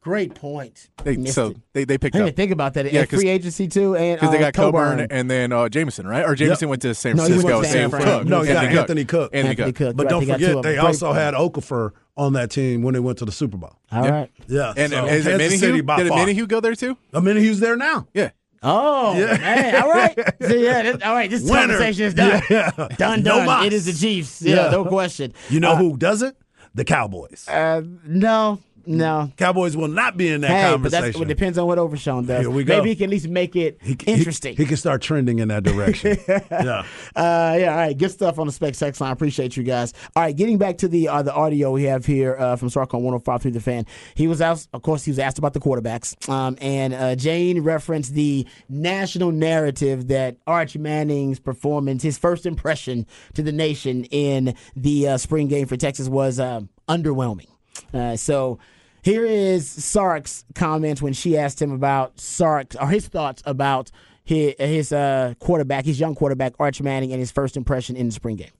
great 0.05 0.35
point. 0.35 0.91
They, 1.03 1.17
Missed 1.17 1.35
so 1.35 1.47
it. 1.49 1.57
they, 1.73 1.85
they 1.85 1.97
picked 1.99 2.15
I 2.15 2.19
didn't 2.19 2.29
up 2.29 2.29
even 2.29 2.37
think 2.37 2.51
about 2.53 2.75
that. 2.75 2.93
Yeah, 2.93 3.01
at 3.01 3.09
'cause- 3.09 3.21
free 3.21 3.31
agency 3.31 3.67
too, 3.69 3.97
and 3.97 4.21
because 4.21 4.33
they 4.33 4.39
uh, 4.39 4.51
got 4.51 4.55
Coburn, 4.55 5.07
and 5.11 5.31
then 5.31 5.51
uh, 5.51 5.69
Jameson, 5.71 6.07
right? 6.07 6.25
Or 6.25 6.35
Jameson 6.35 6.67
Yep. 6.67 6.71
went 6.71 6.83
to 6.83 6.95
San 6.95 7.17
No, 7.17 7.25
he 7.25 7.33
went 7.33 7.41
Francisco. 7.43 7.63
to 7.63 7.69
San 7.69 7.73
Same 7.73 7.91
Fran. 7.91 8.03
Cook. 8.21 8.27
No, 8.29 8.43
he 8.43 8.53
got 8.53 8.65
Anthony 8.65 8.79
Anthony 8.79 9.05
Cook. 9.07 9.35
Anthony 9.35 9.51
Anthony 9.51 9.73
Cook. 9.73 9.77
Cook. 9.89 9.97
but 9.97 10.03
right, 10.05 10.11
don't 10.11 10.21
they 10.21 10.27
got 10.27 10.39
two 10.39 10.45
forget 10.45 10.57
of 10.59 10.63
they 10.63 10.73
them. 10.73 10.81
Great 10.81 10.87
also 10.87 11.07
point. 11.07 11.19
had 11.19 11.35
Okafor 11.35 11.91
on 12.17 12.33
that 12.35 12.51
team 12.51 12.83
when 12.83 12.93
they 12.95 13.01
went 13.01 13.19
to 13.19 13.25
the 13.25 13.33
Super 13.33 13.57
Bowl. 13.57 13.77
All 13.91 14.09
right. 14.09 14.31
Yeah, 14.47 14.73
And, 14.77 14.93
so 14.93 14.99
and 15.07 15.17
is 15.17 15.27
it 15.27 15.39
Kansas 15.41 15.59
City 15.61 15.81
Minihue? 15.81 15.87
by 15.87 16.03
Did 16.03 16.09
far. 16.11 16.19
Minihue 16.27 16.47
go 16.49 16.61
there 16.61 16.75
too? 16.75 16.97
I 17.15 17.21
mean, 17.21 17.37
he's 17.37 17.59
there 17.61 17.77
now. 17.77 18.07
Yeah. 18.15 18.31
Oh 18.63 19.15
man! 19.15 19.83
All 19.83 19.91
right. 19.91 20.17
So, 20.41 20.55
yeah. 20.55 20.83
This, 20.83 21.03
all 21.03 21.13
right. 21.15 21.29
This 21.31 21.43
Winner. 21.43 21.61
conversation 21.69 22.05
is 22.07 22.15
done. 22.15 22.43
Yeah. 22.49 22.71
Done. 22.97 23.23
No 23.23 23.37
Done. 23.39 23.47
mas. 23.47 23.67
it 23.67 23.73
is 23.75 23.85
the 23.87 23.93
Chiefs. 23.93 24.41
Yeah. 24.43 24.57
Yeah. 24.67 24.71
No 24.71 24.85
question. 24.87 25.35
You 25.51 25.61
know 25.61 25.73
Uh, 25.73 25.77
who 25.77 25.97
does 25.99 26.23
it? 26.23 26.35
The 26.75 26.85
Cowboys. 26.85 27.47
Uh, 27.49 27.83
no. 28.07 28.59
No. 28.87 29.33
Cowboys 29.37 29.77
will 29.77 29.89
not 29.89 30.17
be 30.17 30.29
in 30.29 30.41
that 30.43 30.49
Hey, 30.51 30.63
but 30.63 30.71
conversation. 30.73 31.05
that's, 31.13 31.21
it 31.21 31.29
depends 31.29 31.59
on 31.59 31.67
what 31.67 31.79
Overshown 31.79 32.27
does. 32.27 32.41
Here 32.43 32.51
we 32.51 32.65
go. 32.65 32.77
Maybe 32.79 32.91
he 32.91 32.97
can 32.97 33.05
at 33.05 33.11
least 33.11 33.29
make 33.29 33.57
it 33.57 33.79
He- 33.83 33.97
he- 34.05 34.13
interesting. 34.13 34.57
He, 34.57 34.67
can 34.67 34.77
start 34.77 35.03
trending 35.03 35.39
in 35.39 35.49
that 35.49 35.63
direction. 35.63 36.19
yeah. 36.29 36.85
Uh, 37.15 37.57
yeah, 37.59 37.71
all 37.71 37.77
right, 37.77 37.97
good 37.97 38.11
stuff 38.11 38.39
on 38.39 38.47
the 38.47 38.53
Spec 38.53 38.75
Sex 38.75 39.01
line. 39.01 39.13
Appreciate 39.13 39.57
you 39.57 39.63
guys. 39.63 39.93
All 40.17 40.23
right, 40.23 40.37
getting 40.37 40.59
back 40.59 40.79
to 40.79 40.89
the 40.89 41.09
uh, 41.09 41.23
the 41.23 41.33
audio 41.35 41.71
we 41.73 41.85
have 41.85 42.05
here 42.07 42.37
uh, 42.39 42.57
from 42.57 42.69
Sark 42.71 42.93
on 42.95 43.03
105 43.03 43.43
through 43.43 43.51
the 43.53 43.61
fan. 43.61 43.87
He 44.15 44.27
was 44.27 44.41
asked, 44.41 44.69
of 44.73 44.83
course, 44.83 45.05
he 45.05 45.11
was 45.11 45.19
asked 45.19 45.39
about 45.39 45.53
the 45.55 45.61
quarterbacks, 45.61 46.29
um, 46.29 46.57
and 46.61 46.95
uh, 46.95 47.15
Jane 47.17 47.61
referenced 47.63 48.15
the 48.15 48.47
national 48.69 49.33
narrative 49.33 50.09
that 50.09 50.37
Arch 50.47 50.77
Manning's 50.77 51.39
performance, 51.41 52.03
his 52.03 52.19
first 52.19 52.47
impression 52.47 53.07
to 53.35 53.43
the 53.43 53.53
nation 53.53 54.05
in 54.05 54.55
the 54.77 55.09
uh, 55.09 55.17
spring 55.19 55.49
game 55.49 55.67
for 55.67 55.77
Texas, 55.77 56.09
was 56.09 56.39
um, 56.41 56.69
underwhelming. 56.89 57.49
Uh, 57.93 58.17
so. 58.17 58.59
Here 59.05 59.27
is 59.27 59.69
Sark's 59.69 60.47
comments 60.55 61.03
when 61.03 61.13
she 61.13 61.37
asked 61.37 61.61
him 61.61 61.73
about 61.73 62.19
Sark 62.19 62.75
or 62.81 62.89
his 62.89 63.07
thoughts 63.07 63.43
about 63.45 63.91
his, 64.25 64.55
his 64.59 64.93
uh, 64.93 65.35
quarterback, 65.41 65.85
his 65.85 66.01
young 66.01 66.15
quarterback 66.15 66.55
Arch 66.59 66.81
Manning, 66.81 67.13
and 67.13 67.21
his 67.21 67.31
first 67.31 67.59
impression 67.59 67.97
in 67.97 68.07
the 68.07 68.13
spring 68.13 68.37
game. 68.37 68.53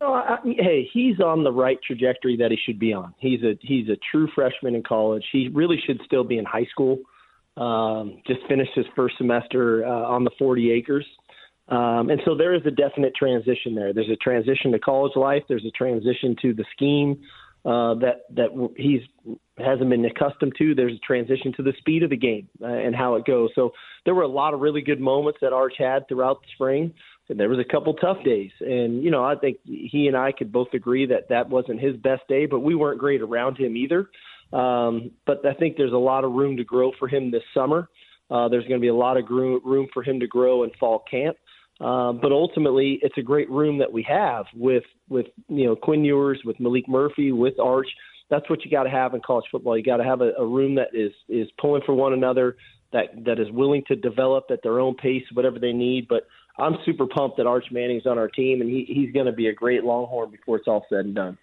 No, 0.00 0.12
I, 0.12 0.38
hey, 0.42 0.90
he's 0.92 1.20
on 1.20 1.44
the 1.44 1.52
right 1.52 1.78
trajectory 1.86 2.36
that 2.38 2.50
he 2.50 2.58
should 2.66 2.80
be 2.80 2.92
on. 2.92 3.14
He's 3.18 3.44
a 3.44 3.56
he's 3.60 3.88
a 3.88 3.96
true 4.10 4.28
freshman 4.34 4.74
in 4.74 4.82
college. 4.82 5.24
He 5.30 5.48
really 5.54 5.80
should 5.86 6.00
still 6.04 6.24
be 6.24 6.38
in 6.38 6.44
high 6.44 6.66
school. 6.72 6.98
Um, 7.56 8.22
just 8.26 8.40
finished 8.48 8.72
his 8.74 8.86
first 8.96 9.16
semester 9.18 9.86
uh, 9.86 9.88
on 9.88 10.24
the 10.24 10.32
40 10.36 10.72
acres, 10.72 11.06
um, 11.68 12.10
and 12.10 12.20
so 12.24 12.34
there 12.36 12.54
is 12.54 12.62
a 12.66 12.72
definite 12.72 13.14
transition 13.14 13.76
there. 13.76 13.92
There's 13.92 14.10
a 14.10 14.16
transition 14.16 14.72
to 14.72 14.80
college 14.80 15.12
life. 15.14 15.44
There's 15.48 15.64
a 15.64 15.70
transition 15.70 16.34
to 16.42 16.54
the 16.54 16.64
scheme. 16.72 17.22
Uh, 17.64 17.94
that 17.94 18.22
that 18.34 18.70
he's 18.76 19.00
hasn't 19.58 19.88
been 19.88 20.04
accustomed 20.04 20.54
to. 20.58 20.74
There's 20.74 20.94
a 20.94 21.06
transition 21.06 21.52
to 21.56 21.62
the 21.62 21.72
speed 21.78 22.02
of 22.02 22.10
the 22.10 22.16
game 22.16 22.48
uh, 22.60 22.66
and 22.66 22.94
how 22.94 23.14
it 23.14 23.24
goes. 23.24 23.50
So 23.54 23.72
there 24.04 24.14
were 24.14 24.22
a 24.22 24.28
lot 24.28 24.52
of 24.52 24.60
really 24.60 24.82
good 24.82 25.00
moments 25.00 25.38
that 25.40 25.52
Arch 25.52 25.74
had 25.78 26.08
throughout 26.08 26.42
the 26.42 26.48
spring. 26.54 26.92
And 27.28 27.40
there 27.40 27.48
was 27.48 27.58
a 27.58 27.64
couple 27.72 27.94
tough 27.94 28.22
days, 28.22 28.50
and 28.60 29.02
you 29.02 29.10
know 29.10 29.24
I 29.24 29.34
think 29.34 29.56
he 29.64 30.08
and 30.08 30.16
I 30.16 30.30
could 30.32 30.52
both 30.52 30.68
agree 30.74 31.06
that 31.06 31.30
that 31.30 31.48
wasn't 31.48 31.80
his 31.80 31.96
best 31.96 32.20
day, 32.28 32.44
but 32.44 32.60
we 32.60 32.74
weren't 32.74 33.00
great 33.00 33.22
around 33.22 33.56
him 33.56 33.78
either. 33.78 34.10
Um, 34.52 35.10
but 35.24 35.44
I 35.46 35.54
think 35.54 35.78
there's 35.78 35.94
a 35.94 35.96
lot 35.96 36.24
of 36.24 36.32
room 36.32 36.58
to 36.58 36.64
grow 36.64 36.92
for 36.98 37.08
him 37.08 37.30
this 37.30 37.42
summer. 37.54 37.88
Uh, 38.30 38.48
there's 38.48 38.64
going 38.64 38.78
to 38.78 38.84
be 38.84 38.88
a 38.88 38.94
lot 38.94 39.16
of 39.16 39.24
room 39.30 39.88
for 39.92 40.02
him 40.02 40.20
to 40.20 40.26
grow 40.26 40.64
in 40.64 40.70
fall 40.78 41.02
camp. 41.10 41.36
Um, 41.84 42.18
but 42.22 42.32
ultimately, 42.32 42.98
it's 43.02 43.18
a 43.18 43.22
great 43.22 43.50
room 43.50 43.76
that 43.78 43.92
we 43.92 44.02
have 44.08 44.46
with 44.54 44.84
with 45.10 45.26
you 45.48 45.66
know 45.66 45.76
Quinn 45.76 46.02
Ewers, 46.02 46.40
with 46.42 46.56
Maalik 46.56 46.88
Murphy, 46.88 47.30
with 47.30 47.60
Arch. 47.60 47.88
That's 48.30 48.48
what 48.48 48.64
you 48.64 48.70
got 48.70 48.84
to 48.84 48.90
have 48.90 49.12
in 49.12 49.20
college 49.20 49.44
football. 49.52 49.76
You 49.76 49.84
got 49.84 49.98
to 49.98 50.04
have 50.04 50.22
a, 50.22 50.32
a 50.38 50.46
room 50.46 50.76
that 50.76 50.88
is 50.94 51.12
is 51.28 51.46
pulling 51.60 51.82
for 51.84 51.94
one 51.94 52.14
another, 52.14 52.56
that 52.94 53.08
that 53.26 53.38
is 53.38 53.50
willing 53.50 53.82
to 53.88 53.96
develop 53.96 54.46
at 54.50 54.60
their 54.62 54.80
own 54.80 54.94
pace, 54.94 55.24
whatever 55.34 55.58
they 55.58 55.74
need. 55.74 56.08
But 56.08 56.26
I'm 56.58 56.78
super 56.86 57.06
pumped 57.06 57.36
that 57.36 57.46
Arch 57.46 57.66
Manning's 57.70 58.06
on 58.06 58.16
our 58.16 58.28
team, 58.28 58.62
and 58.62 58.70
he, 58.70 58.86
he's 58.88 59.12
going 59.12 59.26
to 59.26 59.32
be 59.32 59.48
a 59.48 59.52
great 59.52 59.84
Longhorn 59.84 60.30
before 60.30 60.56
it's 60.56 60.68
all 60.68 60.86
said 60.88 61.04
and 61.04 61.14
done. 61.14 61.36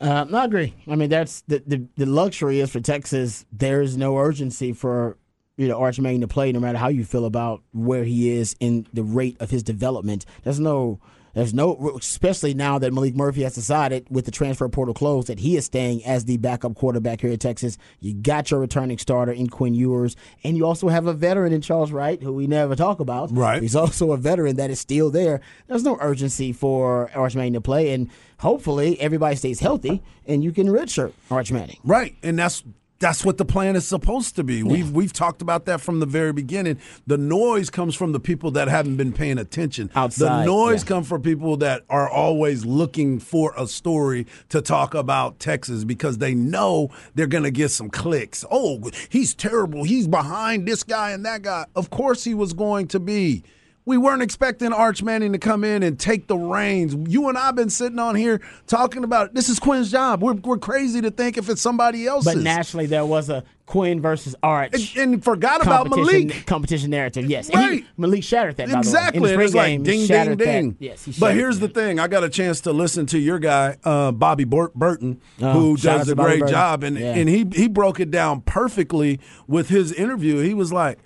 Uh, 0.00 0.24
I 0.32 0.44
agree. 0.44 0.72
I 0.86 0.94
mean, 0.94 1.08
that's 1.08 1.40
the, 1.48 1.64
the 1.66 1.84
the 1.96 2.06
luxury 2.06 2.60
is 2.60 2.70
for 2.70 2.80
Texas. 2.80 3.44
There 3.50 3.82
is 3.82 3.96
no 3.96 4.18
urgency 4.18 4.72
for 4.72 5.16
you 5.56 5.68
know 5.68 5.78
Arch 5.78 5.98
Manning 6.00 6.20
to 6.20 6.28
play, 6.28 6.52
no 6.52 6.60
matter 6.60 6.78
how 6.78 6.88
you 6.88 7.04
feel 7.04 7.24
about 7.24 7.62
where 7.72 8.04
he 8.04 8.30
is 8.30 8.56
in 8.60 8.86
the 8.92 9.02
rate 9.02 9.36
of 9.40 9.50
his 9.50 9.62
development. 9.62 10.24
There's 10.42 10.60
no 10.60 11.00
there's 11.36 11.52
no, 11.52 11.92
especially 11.98 12.54
now 12.54 12.78
that 12.78 12.92
Maalik 12.92 13.14
Murphy 13.14 13.42
has 13.42 13.54
decided 13.54 14.06
with 14.08 14.24
the 14.24 14.30
transfer 14.30 14.70
portal 14.70 14.94
closed 14.94 15.28
that 15.28 15.38
he 15.38 15.58
is 15.58 15.66
staying 15.66 16.02
as 16.06 16.24
the 16.24 16.38
backup 16.38 16.74
quarterback 16.74 17.20
here 17.20 17.30
at 17.30 17.40
Texas. 17.40 17.76
You 18.00 18.14
got 18.14 18.50
your 18.50 18.58
returning 18.58 18.96
starter 18.96 19.32
in 19.32 19.50
Quinn 19.50 19.74
Ewers, 19.74 20.16
and 20.44 20.56
you 20.56 20.64
also 20.64 20.88
have 20.88 21.06
a 21.06 21.12
veteran 21.12 21.52
in 21.52 21.60
Charles 21.60 21.92
Wright, 21.92 22.22
who 22.22 22.32
we 22.32 22.46
never 22.46 22.74
talk 22.74 23.00
about. 23.00 23.28
Right. 23.36 23.60
He's 23.60 23.76
also 23.76 24.12
a 24.12 24.16
veteran 24.16 24.56
that 24.56 24.70
is 24.70 24.80
still 24.80 25.10
there. 25.10 25.42
There's 25.66 25.82
no 25.82 25.98
urgency 26.00 26.54
for 26.54 27.10
Arch 27.14 27.36
Manning 27.36 27.52
to 27.52 27.60
play, 27.60 27.92
and 27.92 28.08
hopefully 28.38 28.98
everybody 28.98 29.36
stays 29.36 29.60
healthy 29.60 30.02
and 30.26 30.42
you 30.42 30.52
can 30.52 30.68
redshirt 30.68 31.12
Arch 31.30 31.52
Manning. 31.52 31.76
Right, 31.84 32.16
and 32.22 32.38
that's 32.38 32.64
that's 32.98 33.24
what 33.24 33.36
the 33.36 33.44
plan 33.44 33.76
is 33.76 33.86
supposed 33.86 34.36
to 34.36 34.44
be. 34.44 34.56
Yeah. 34.56 34.64
We've 34.64 34.90
we've 34.90 35.12
talked 35.12 35.42
about 35.42 35.66
that 35.66 35.80
from 35.80 36.00
the 36.00 36.06
very 36.06 36.32
beginning. 36.32 36.78
The 37.06 37.18
noise 37.18 37.70
comes 37.70 37.94
from 37.94 38.12
the 38.12 38.20
people 38.20 38.50
that 38.52 38.68
haven't 38.68 38.96
been 38.96 39.12
paying 39.12 39.38
attention. 39.38 39.90
Outside, 39.94 40.42
the 40.42 40.46
noise 40.46 40.82
yeah. 40.82 40.88
comes 40.88 41.08
from 41.08 41.22
people 41.22 41.56
that 41.58 41.82
are 41.90 42.08
always 42.08 42.64
looking 42.64 43.18
for 43.18 43.52
a 43.56 43.66
story 43.66 44.26
to 44.48 44.62
talk 44.62 44.94
about 44.94 45.38
Texas 45.38 45.84
because 45.84 46.18
they 46.18 46.34
know 46.34 46.90
they're 47.14 47.26
going 47.26 47.44
to 47.44 47.50
get 47.50 47.70
some 47.70 47.90
clicks. 47.90 48.44
Oh, 48.50 48.90
he's 49.08 49.34
terrible. 49.34 49.84
He's 49.84 50.08
behind 50.08 50.66
this 50.66 50.82
guy 50.82 51.10
and 51.10 51.24
that 51.26 51.42
guy. 51.42 51.66
Of 51.74 51.90
course 51.90 52.24
he 52.24 52.34
was 52.34 52.52
going 52.52 52.88
to 52.88 53.00
be. 53.00 53.42
We 53.86 53.98
weren't 53.98 54.20
expecting 54.20 54.72
Arch 54.72 55.00
Manning 55.00 55.30
to 55.30 55.38
come 55.38 55.62
in 55.62 55.84
and 55.84 55.96
take 55.96 56.26
the 56.26 56.36
reins. 56.36 56.96
You 57.08 57.28
and 57.28 57.38
I 57.38 57.46
have 57.46 57.54
been 57.54 57.70
sitting 57.70 58.00
on 58.00 58.16
here 58.16 58.40
talking 58.66 59.04
about 59.04 59.28
it. 59.28 59.34
this 59.34 59.48
is 59.48 59.60
Quinn's 59.60 59.92
job. 59.92 60.24
We're, 60.24 60.34
we're 60.34 60.58
crazy 60.58 61.00
to 61.02 61.12
think 61.12 61.38
if 61.38 61.48
it's 61.48 61.62
somebody 61.62 62.04
else's. 62.04 62.34
But 62.34 62.42
nationally, 62.42 62.86
there 62.86 63.06
was 63.06 63.30
a 63.30 63.44
Quinn 63.64 64.00
versus 64.00 64.34
Arch. 64.42 64.96
And, 64.96 65.14
and 65.14 65.24
forgot 65.24 65.62
about 65.62 65.86
Maalik. 65.86 66.46
Competition 66.46 66.90
narrative, 66.90 67.26
yes. 67.26 67.48
Right. 67.54 67.84
He, 67.84 67.86
Maalik 67.96 68.24
shattered 68.24 68.56
that, 68.56 68.70
Exactly. 68.70 69.36
The 69.36 69.40
it's 69.40 69.54
like 69.54 69.80
ding, 69.84 70.04
ding, 70.08 70.36
ding. 70.36 70.70
That. 70.72 70.76
Yes, 70.80 71.06
but 71.20 71.36
here's 71.36 71.60
the 71.60 71.68
thing. 71.68 72.00
I 72.00 72.08
got 72.08 72.24
a 72.24 72.28
chance 72.28 72.62
to 72.62 72.72
listen 72.72 73.06
to 73.06 73.20
your 73.20 73.38
guy, 73.38 73.76
uh, 73.84 74.10
Bobby 74.10 74.44
Burton, 74.44 75.20
oh, 75.40 75.52
who 75.52 75.76
does 75.76 76.08
a 76.08 76.16
great 76.16 76.48
job. 76.48 76.82
And, 76.82 76.98
yeah. 76.98 77.14
and 77.14 77.28
he, 77.28 77.46
he 77.52 77.68
broke 77.68 78.00
it 78.00 78.10
down 78.10 78.40
perfectly 78.40 79.20
with 79.46 79.68
his 79.68 79.92
interview. 79.92 80.38
He 80.38 80.54
was 80.54 80.72
like, 80.72 80.98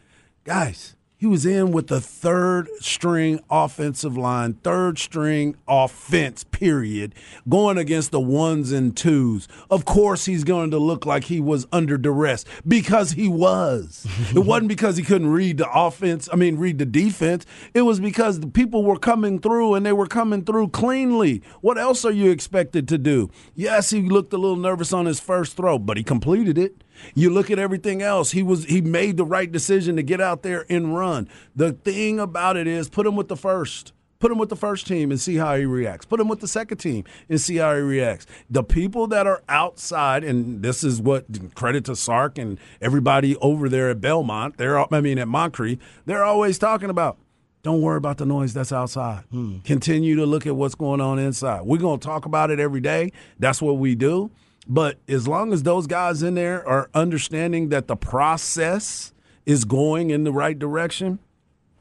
guys– 0.45 0.97
he 1.21 1.27
was 1.27 1.45
in 1.45 1.71
with 1.71 1.89
the 1.89 2.01
third 2.01 2.67
string 2.81 3.41
offensive 3.51 4.17
line, 4.17 4.55
third 4.55 4.99
string 4.99 5.55
offense, 5.69 6.45
period, 6.45 7.15
going 7.47 7.77
against 7.77 8.11
the 8.11 8.19
ones 8.19 8.73
and 8.73 8.97
twos. 8.97 9.47
Of 9.71 9.85
course, 9.85 10.25
he's 10.25 10.45
going 10.45 10.71
to 10.71 10.79
look 10.79 11.05
like 11.05 11.25
he 11.25 11.39
was 11.39 11.67
under 11.73 11.99
duress 11.99 12.47
because 12.67 13.11
he 13.13 13.29
was. 13.29 14.07
it 14.35 14.39
wasn't 14.39 14.69
because 14.69 14.97
he 14.97 15.03
couldn't 15.03 15.29
read 15.31 15.59
the 15.59 15.71
offense, 15.71 16.27
I 16.33 16.37
mean, 16.37 16.57
read 16.57 16.79
the 16.79 16.87
defense. 16.87 17.45
It 17.75 17.83
was 17.83 18.01
because 18.01 18.41
the 18.41 18.47
people 18.47 18.83
were 18.83 18.99
coming 18.99 19.41
through 19.41 19.75
and 19.75 19.85
they 19.85 19.93
were 19.93 20.07
coming 20.07 20.43
through 20.43 20.69
cleanly. 20.69 21.43
What 21.61 21.77
else 21.77 22.03
are 22.07 22.13
you 22.13 22.31
expected 22.31 22.89
to 22.89 22.97
do? 22.97 23.31
Yes, 23.55 23.91
he 23.91 24.01
looked 24.01 24.33
a 24.33 24.39
little 24.39 24.57
nervous 24.57 24.91
on 24.95 25.05
his 25.05 25.21
first 25.21 25.55
throw, 25.55 25.79
but 25.79 25.99
he 25.99 26.03
completed 26.03 26.57
it. 26.57 26.83
You 27.15 27.31
look 27.31 27.51
at 27.51 27.59
everything 27.59 28.03
else. 28.03 28.31
He 28.33 28.43
was 28.43 28.65
he 28.65 28.81
made 28.81 29.17
the 29.17 29.25
right 29.25 29.51
decision 29.51 29.97
to 29.97 30.03
get 30.03 30.21
out 30.21 30.43
there 30.43 30.67
and 30.69 30.97
run. 30.97 31.29
The 31.55 31.73
thing 31.73 32.19
about 32.19 32.57
it 32.57 32.67
is 32.67 32.89
put 32.89 33.07
him 33.07 33.17
with 33.17 33.29
the 33.29 33.37
first. 33.37 33.93
Put 34.21 34.31
him 34.31 34.37
with 34.37 34.51
the 34.51 34.57
first 34.57 34.87
team 34.87 35.11
and 35.11 35.19
see 35.19 35.37
how 35.37 35.57
he 35.57 35.65
reacts. 35.65 36.05
Put 36.05 36.21
him 36.21 36.29
with 36.29 36.41
the 36.41 36.49
second 36.49 36.77
team 36.77 37.05
and 37.31 37.41
see 37.41 37.57
how 37.57 37.75
he 37.75 37.81
reacts. 37.81 38.27
The 38.51 38.63
people 38.63 39.07
that 39.07 39.27
are 39.27 39.43
outside, 39.49 40.25
and 40.25 40.63
this 40.63 40.85
is 40.85 41.01
what 41.01 41.25
credit 41.55 41.87
to 41.87 41.97
Sark 41.97 42.37
and 42.37 42.59
everybody 42.83 43.35
over 43.37 43.71
there 43.71 43.89
at 43.89 44.03
Belmont. 44.03 44.59
They're 44.59 44.79
I 44.79 45.01
mean 45.01 45.19
at 45.19 45.27
Moncrief. 45.27 45.79
They're 46.05 46.25
always 46.25 46.59
talking 46.59 46.91
about. 46.91 47.17
Don't 47.63 47.83
worry 47.83 47.99
about 47.99 48.19
the 48.19 48.27
noise 48.27 48.55
that's 48.55 48.73
outside. 48.73 49.25
Hmm. 49.31 49.59
Continue 49.61 50.17
to 50.17 50.27
look 50.27 50.47
at 50.47 50.57
what's 50.57 50.75
going 50.75 51.01
on 51.01 51.19
inside. 51.19 51.63
We're 51.63 51.79
gonna 51.79 51.99
talk 51.99 52.27
about 52.27 52.51
it 52.51 52.61
every 52.61 52.81
day. 52.81 53.13
That's 53.39 53.61
what 53.61 53.79
we 53.79 53.95
do. 53.95 54.31
But 54.67 54.99
as 55.09 55.27
long 55.27 55.53
as 55.53 55.63
those 55.63 55.87
guys 55.87 56.23
in 56.23 56.35
there 56.35 56.67
are 56.67 56.91
understanding 56.95 57.71
that 57.71 57.89
the 57.89 57.97
process 57.97 59.13
is 59.47 59.65
going 59.65 60.11
in 60.11 60.25
the 60.25 60.33
right 60.33 60.59
direction, 60.59 61.19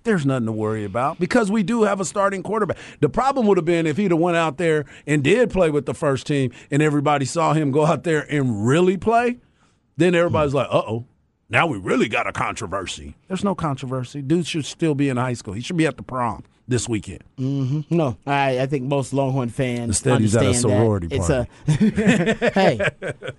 there's 0.04 0.26
nothing 0.26 0.46
to 0.46 0.52
worry 0.52 0.86
about 0.86 1.20
because 1.20 1.52
we 1.52 1.62
do 1.62 1.84
have 1.84 2.00
a 2.00 2.06
starting 2.06 2.42
quarterback. 2.42 2.78
The 3.00 3.10
problem 3.10 3.46
would 3.48 3.58
have 3.58 3.66
been 3.66 3.86
if 3.86 3.98
he'd 3.98 4.12
have 4.12 4.20
went 4.20 4.38
out 4.38 4.58
there 4.58 4.86
and 5.06 5.24
did 5.24 5.50
play 5.52 5.70
with 5.70 5.86
the 5.86 5.94
first 5.94 6.26
team 6.26 6.52
and 6.72 6.82
everybody 6.82 7.26
saw 7.26 7.54
him 7.54 7.72
go 7.72 7.86
out 7.86 8.04
there 8.04 8.22
and 8.32 8.66
really 8.66 8.98
play, 8.98 9.38
then 9.98 10.16
everybody's 10.16 10.54
like, 10.54 10.68
uh-oh, 10.72 11.06
now 11.50 11.68
we 11.68 11.78
really 11.78 12.08
got 12.08 12.28
a 12.28 12.32
controversy. 12.32 13.16
There's 13.28 13.44
no 13.44 13.56
controversy. 13.56 14.22
Dude 14.22 14.48
should 14.48 14.66
still 14.66 14.96
be 14.96 15.10
in 15.10 15.18
high 15.18 15.34
school. 15.34 15.54
He 15.54 15.62
should 15.62 15.78
be 15.78 15.86
at 15.86 15.98
the 15.98 16.04
prom 16.04 16.44
this 16.70 16.88
weekend. 16.88 17.24
Mm-hmm. 17.38 17.96
No, 17.96 18.18
I, 18.26 18.60
I 18.62 18.66
think 18.68 18.84
most 18.84 19.12
Longhorn 19.14 19.50
fans 19.50 19.90
Instead, 19.90 20.22
he's 20.22 20.36
at 20.36 20.46
a 20.46 20.54
sorority 20.54 21.08
that 21.08 21.20
party. 21.20 21.48
It's 21.68 22.48
a 22.48 22.52
hey, 22.54 22.90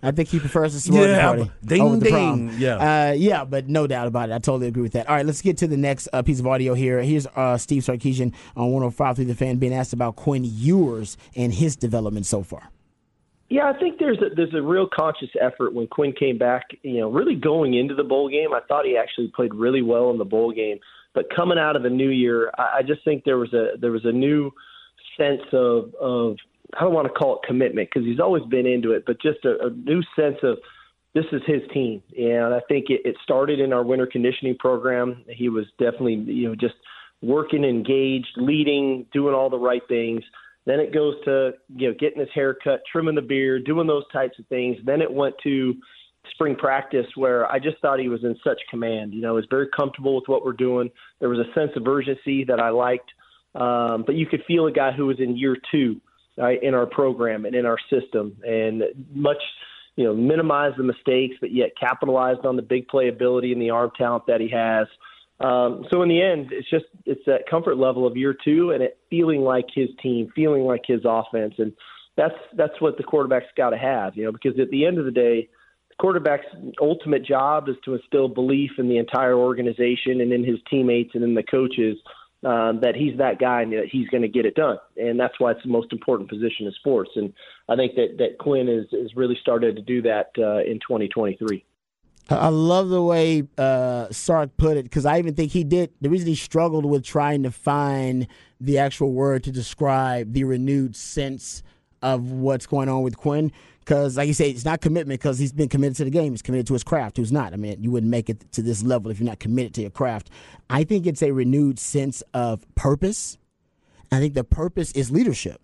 I 0.02 0.10
think 0.10 0.28
he 0.28 0.38
prefers 0.40 0.74
a 0.74 0.80
sorority 0.80 1.12
Yeah, 1.12 1.26
party. 1.26 1.50
ding, 1.64 1.82
over 1.82 1.96
the 1.96 2.04
ding. 2.04 2.12
prom. 2.12 2.50
Yeah. 2.58 3.08
uh, 3.10 3.12
yeah, 3.12 3.44
but 3.44 3.68
no 3.68 3.86
doubt 3.86 4.08
about 4.08 4.30
it. 4.30 4.32
I 4.34 4.38
totally 4.38 4.66
agree 4.68 4.82
with 4.82 4.92
that. 4.92 5.08
All 5.08 5.14
right, 5.14 5.24
let's 5.24 5.42
get 5.42 5.56
to 5.58 5.66
the 5.66 5.76
next 5.76 6.08
uh, 6.12 6.22
piece 6.22 6.40
of 6.40 6.46
audio 6.46 6.74
here. 6.74 7.00
Here's 7.02 7.26
uh, 7.28 7.56
Steve 7.56 7.82
Sarkisian 7.84 8.34
on 8.56 8.72
105 8.72 9.16
through 9.16 9.24
the 9.26 9.34
fan 9.34 9.56
being 9.56 9.72
asked 9.74 9.92
about 9.92 10.16
Quinn 10.16 10.42
Ewers 10.44 11.16
and 11.36 11.54
his 11.54 11.76
development 11.76 12.26
so 12.26 12.42
far. 12.42 12.70
Yeah, 13.48 13.68
I 13.68 13.78
think 13.78 13.98
there's 13.98 14.18
a, 14.18 14.32
there's 14.34 14.54
a 14.54 14.62
real 14.62 14.88
conscious 14.92 15.30
effort 15.40 15.74
when 15.74 15.88
Quinn 15.88 16.12
came 16.12 16.38
back. 16.38 16.68
You 16.82 17.00
know, 17.00 17.10
really 17.10 17.34
going 17.34 17.74
into 17.74 17.94
the 17.96 18.04
bowl 18.04 18.28
game, 18.28 18.52
I 18.54 18.60
thought 18.68 18.84
he 18.84 18.96
actually 18.96 19.28
played 19.34 19.54
really 19.54 19.82
well 19.82 20.10
in 20.10 20.18
the 20.18 20.24
bowl 20.24 20.52
game. 20.52 20.78
But 21.14 21.26
coming 21.34 21.58
out 21.58 21.76
of 21.76 21.82
the 21.82 21.90
new 21.90 22.10
year, 22.10 22.50
I, 22.56 22.78
I 22.78 22.82
just 22.82 23.04
think 23.04 23.24
there 23.24 23.38
was 23.38 23.52
a 23.52 23.76
there 23.80 23.92
was 23.92 24.04
a 24.04 24.12
new 24.12 24.50
sense 25.16 25.42
of 25.52 25.94
of 25.94 26.36
I 26.78 26.82
don't 26.82 26.94
want 26.94 27.08
to 27.08 27.14
call 27.14 27.36
it 27.36 27.46
commitment 27.46 27.90
because 27.92 28.06
he's 28.06 28.20
always 28.20 28.44
been 28.44 28.66
into 28.66 28.92
it, 28.92 29.04
but 29.06 29.20
just 29.20 29.44
a, 29.44 29.66
a 29.66 29.70
new 29.70 30.02
sense 30.16 30.36
of 30.42 30.58
this 31.14 31.24
is 31.32 31.42
his 31.46 31.62
team. 31.74 32.02
And 32.16 32.54
I 32.54 32.60
think 32.68 32.86
it, 32.88 33.00
it 33.04 33.16
started 33.22 33.58
in 33.58 33.72
our 33.72 33.82
winter 33.82 34.06
conditioning 34.06 34.56
program. 34.58 35.24
He 35.28 35.48
was 35.48 35.66
definitely 35.78 36.14
you 36.14 36.48
know 36.48 36.54
just 36.54 36.74
working, 37.22 37.64
engaged, 37.64 38.32
leading, 38.36 39.06
doing 39.12 39.34
all 39.34 39.50
the 39.50 39.58
right 39.58 39.82
things. 39.88 40.22
Then 40.66 40.78
it 40.78 40.94
goes 40.94 41.14
to 41.24 41.52
you 41.74 41.88
know 41.88 41.94
getting 41.98 42.20
his 42.20 42.28
hair 42.34 42.54
cut, 42.62 42.82
trimming 42.90 43.16
the 43.16 43.22
beard, 43.22 43.64
doing 43.64 43.86
those 43.86 44.04
types 44.12 44.38
of 44.38 44.46
things. 44.46 44.76
Then 44.84 45.02
it 45.02 45.12
went 45.12 45.34
to 45.42 45.74
spring 46.32 46.56
practice 46.56 47.06
where 47.14 47.50
I 47.50 47.58
just 47.58 47.78
thought 47.78 47.98
he 47.98 48.08
was 48.08 48.24
in 48.24 48.36
such 48.44 48.60
command. 48.70 49.14
You 49.14 49.20
know, 49.20 49.34
was 49.34 49.46
very 49.50 49.68
comfortable 49.76 50.16
with 50.16 50.24
what 50.26 50.44
we're 50.44 50.52
doing. 50.52 50.90
There 51.18 51.28
was 51.28 51.38
a 51.38 51.52
sense 51.58 51.72
of 51.76 51.86
urgency 51.86 52.44
that 52.44 52.60
I 52.60 52.70
liked, 52.70 53.10
um, 53.54 54.04
but 54.06 54.14
you 54.14 54.26
could 54.26 54.42
feel 54.46 54.66
a 54.66 54.72
guy 54.72 54.92
who 54.92 55.06
was 55.06 55.20
in 55.20 55.36
year 55.36 55.56
two 55.70 56.00
right, 56.36 56.62
in 56.62 56.74
our 56.74 56.86
program 56.86 57.44
and 57.44 57.54
in 57.54 57.66
our 57.66 57.78
system, 57.90 58.36
and 58.44 58.82
much 59.12 59.42
you 59.96 60.04
know 60.04 60.14
minimized 60.14 60.78
the 60.78 60.82
mistakes, 60.82 61.36
but 61.40 61.52
yet 61.52 61.70
capitalized 61.78 62.44
on 62.44 62.56
the 62.56 62.62
big 62.62 62.88
playability 62.88 63.52
and 63.52 63.60
the 63.60 63.70
arm 63.70 63.90
talent 63.96 64.24
that 64.26 64.40
he 64.40 64.48
has. 64.48 64.86
Um, 65.40 65.86
so 65.90 66.02
in 66.02 66.08
the 66.08 66.20
end, 66.20 66.48
it's 66.52 66.68
just 66.68 66.84
it's 67.06 67.22
that 67.26 67.48
comfort 67.48 67.76
level 67.76 68.06
of 68.06 68.16
year 68.16 68.34
two, 68.44 68.70
and 68.72 68.82
it 68.82 68.98
feeling 69.08 69.40
like 69.40 69.66
his 69.74 69.88
team, 70.02 70.30
feeling 70.34 70.62
like 70.62 70.82
his 70.86 71.00
offense, 71.04 71.54
and 71.58 71.72
that's 72.16 72.34
that's 72.56 72.80
what 72.80 72.96
the 72.96 73.02
quarterback's 73.02 73.46
got 73.56 73.70
to 73.70 73.78
have, 73.78 74.16
you 74.16 74.24
know, 74.24 74.32
because 74.32 74.58
at 74.60 74.70
the 74.70 74.84
end 74.86 74.98
of 74.98 75.04
the 75.04 75.10
day, 75.10 75.48
quarterback's 76.00 76.46
ultimate 76.80 77.24
job 77.24 77.68
is 77.68 77.76
to 77.84 77.94
instill 77.94 78.28
belief 78.28 78.70
in 78.78 78.88
the 78.88 78.96
entire 78.96 79.34
organization 79.34 80.20
and 80.20 80.32
in 80.32 80.44
his 80.44 80.56
teammates 80.68 81.10
and 81.14 81.22
in 81.22 81.34
the 81.34 81.42
coaches 81.42 81.98
um, 82.42 82.80
that 82.80 82.94
he's 82.96 83.18
that 83.18 83.38
guy 83.38 83.62
and 83.62 83.72
that 83.72 83.88
he's 83.90 84.08
going 84.08 84.22
to 84.22 84.28
get 84.28 84.46
it 84.46 84.54
done. 84.54 84.78
And 84.96 85.20
that's 85.20 85.38
why 85.38 85.50
it's 85.52 85.62
the 85.62 85.68
most 85.68 85.92
important 85.92 86.30
position 86.30 86.66
in 86.66 86.72
sports. 86.72 87.10
And 87.16 87.32
I 87.68 87.76
think 87.76 87.96
that, 87.96 88.16
that 88.18 88.38
Quinn 88.38 88.68
is, 88.68 88.86
is 88.92 89.14
really 89.14 89.36
started 89.42 89.76
to 89.76 89.82
do 89.82 90.00
that 90.02 90.30
uh, 90.38 90.60
in 90.60 90.80
2023. 90.80 91.64
I 92.30 92.48
love 92.48 92.90
the 92.90 93.02
way 93.02 93.42
uh, 93.58 94.06
Sark 94.10 94.56
put 94.56 94.76
it 94.76 94.84
because 94.84 95.04
I 95.04 95.18
even 95.18 95.34
think 95.34 95.52
he 95.52 95.64
did. 95.64 95.90
The 96.00 96.08
reason 96.08 96.28
he 96.28 96.36
struggled 96.36 96.86
with 96.86 97.04
trying 97.04 97.42
to 97.42 97.50
find 97.50 98.28
the 98.60 98.78
actual 98.78 99.12
word 99.12 99.42
to 99.44 99.52
describe 99.52 100.32
the 100.32 100.44
renewed 100.44 100.94
sense 100.94 101.62
of 102.02 102.30
what's 102.32 102.66
going 102.66 102.88
on 102.88 103.02
with 103.02 103.16
Quinn 103.16 103.52
because, 103.80 104.16
like 104.16 104.28
you 104.28 104.34
say, 104.34 104.50
it's 104.50 104.64
not 104.64 104.80
commitment 104.80 105.20
because 105.20 105.38
he's 105.38 105.52
been 105.52 105.68
committed 105.68 105.96
to 105.96 106.04
the 106.04 106.10
game. 106.10 106.32
He's 106.32 106.42
committed 106.42 106.66
to 106.68 106.74
his 106.74 106.84
craft. 106.84 107.16
Who's 107.16 107.32
not? 107.32 107.52
I 107.52 107.56
mean, 107.56 107.82
you 107.82 107.90
wouldn't 107.90 108.10
make 108.10 108.30
it 108.30 108.50
to 108.52 108.62
this 108.62 108.82
level 108.82 109.10
if 109.10 109.18
you're 109.18 109.28
not 109.28 109.40
committed 109.40 109.74
to 109.74 109.80
your 109.82 109.90
craft. 109.90 110.30
I 110.68 110.84
think 110.84 111.06
it's 111.06 111.22
a 111.22 111.32
renewed 111.32 111.78
sense 111.78 112.22
of 112.32 112.64
purpose. 112.74 113.36
I 114.12 114.18
think 114.18 114.34
the 114.34 114.44
purpose 114.44 114.92
is 114.92 115.10
leadership 115.10 115.60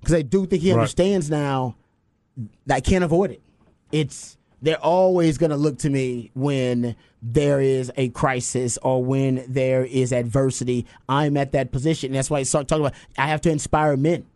because 0.00 0.14
I 0.14 0.22
do 0.22 0.46
think 0.46 0.62
he 0.62 0.70
Right. 0.72 0.78
understands 0.80 1.30
now 1.30 1.76
that 2.66 2.76
I 2.76 2.80
can't 2.80 3.02
avoid 3.04 3.30
it. 3.30 3.40
It's 3.92 4.36
they're 4.62 4.80
always 4.82 5.38
going 5.38 5.50
to 5.50 5.56
look 5.56 5.78
to 5.78 5.90
me 5.90 6.30
when 6.34 6.96
there 7.22 7.60
is 7.60 7.92
a 7.96 8.08
crisis 8.10 8.78
or 8.82 9.04
when 9.04 9.44
there 9.48 9.84
is 9.84 10.12
adversity. 10.12 10.86
I'm 11.08 11.36
at 11.36 11.52
that 11.52 11.72
position. 11.72 12.12
That's 12.12 12.30
why 12.30 12.38
I 12.38 12.42
start 12.44 12.66
talking 12.68 12.84
about 12.86 12.94
I 13.18 13.26
have 13.28 13.40
to 13.42 13.50
inspire 13.50 13.96
men. 13.96 14.26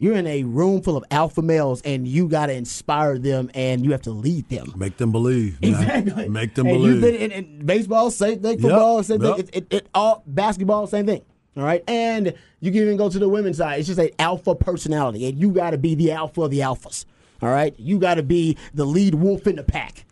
You're 0.00 0.14
in 0.14 0.28
a 0.28 0.44
room 0.44 0.80
full 0.80 0.96
of 0.96 1.04
alpha 1.10 1.42
males, 1.42 1.82
and 1.82 2.06
you 2.06 2.28
got 2.28 2.46
to 2.46 2.52
inspire 2.52 3.18
them, 3.18 3.50
and 3.52 3.84
you 3.84 3.90
have 3.90 4.02
to 4.02 4.12
lead 4.12 4.48
them. 4.48 4.72
Make 4.76 4.96
them 4.96 5.10
believe. 5.10 5.60
man. 5.60 5.70
Exactly. 5.72 6.28
Make 6.28 6.54
them 6.54 6.68
and 6.68 6.76
believe. 6.76 6.92
You've 6.92 7.02
been 7.02 7.32
in, 7.32 7.66
baseball, 7.66 8.10
same 8.12 8.40
thing. 8.40 8.60
Football, 8.60 9.02
same 9.02 9.20
yep. 9.20 9.36
thing. 9.36 9.48
It, 9.52 9.56
it, 9.56 9.74
it, 9.74 9.88
all 9.94 10.22
basketball, 10.26 10.86
same 10.86 11.06
thing. 11.06 11.22
All 11.56 11.64
right, 11.64 11.82
and 11.88 12.32
you 12.60 12.70
can 12.70 12.82
even 12.82 12.96
go 12.96 13.08
to 13.10 13.18
the 13.18 13.28
women's 13.28 13.56
side. 13.56 13.80
It's 13.80 13.88
just 13.88 13.98
an 13.98 14.10
alpha 14.20 14.54
personality, 14.54 15.28
and 15.28 15.36
you 15.36 15.50
got 15.50 15.70
to 15.70 15.78
be 15.78 15.96
the 15.96 16.12
alpha 16.12 16.42
of 16.42 16.52
the 16.52 16.60
alphas. 16.60 17.04
All 17.42 17.48
right, 17.48 17.74
you 17.78 17.98
got 17.98 18.14
to 18.14 18.22
be 18.22 18.56
the 18.74 18.84
lead 18.84 19.16
wolf 19.16 19.48
in 19.48 19.56
the 19.56 19.64
pack. 19.64 20.04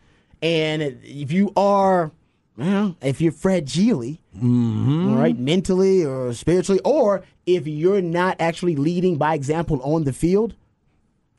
And 0.42 0.82
if 0.82 1.30
you 1.30 1.52
are, 1.56 2.10
well, 2.56 2.96
if 3.00 3.20
you're 3.20 3.30
fragile, 3.32 4.16
Mm-hmm. 4.36 5.08
all 5.08 5.16
right, 5.16 5.38
mentally 5.38 6.04
or 6.04 6.34
spiritually, 6.34 6.80
or 6.84 7.22
if 7.46 7.66
you're 7.66 8.02
not 8.02 8.36
actually 8.40 8.76
leading 8.76 9.16
by 9.16 9.34
example 9.34 9.80
on 9.82 10.04
the 10.04 10.12
field, 10.12 10.54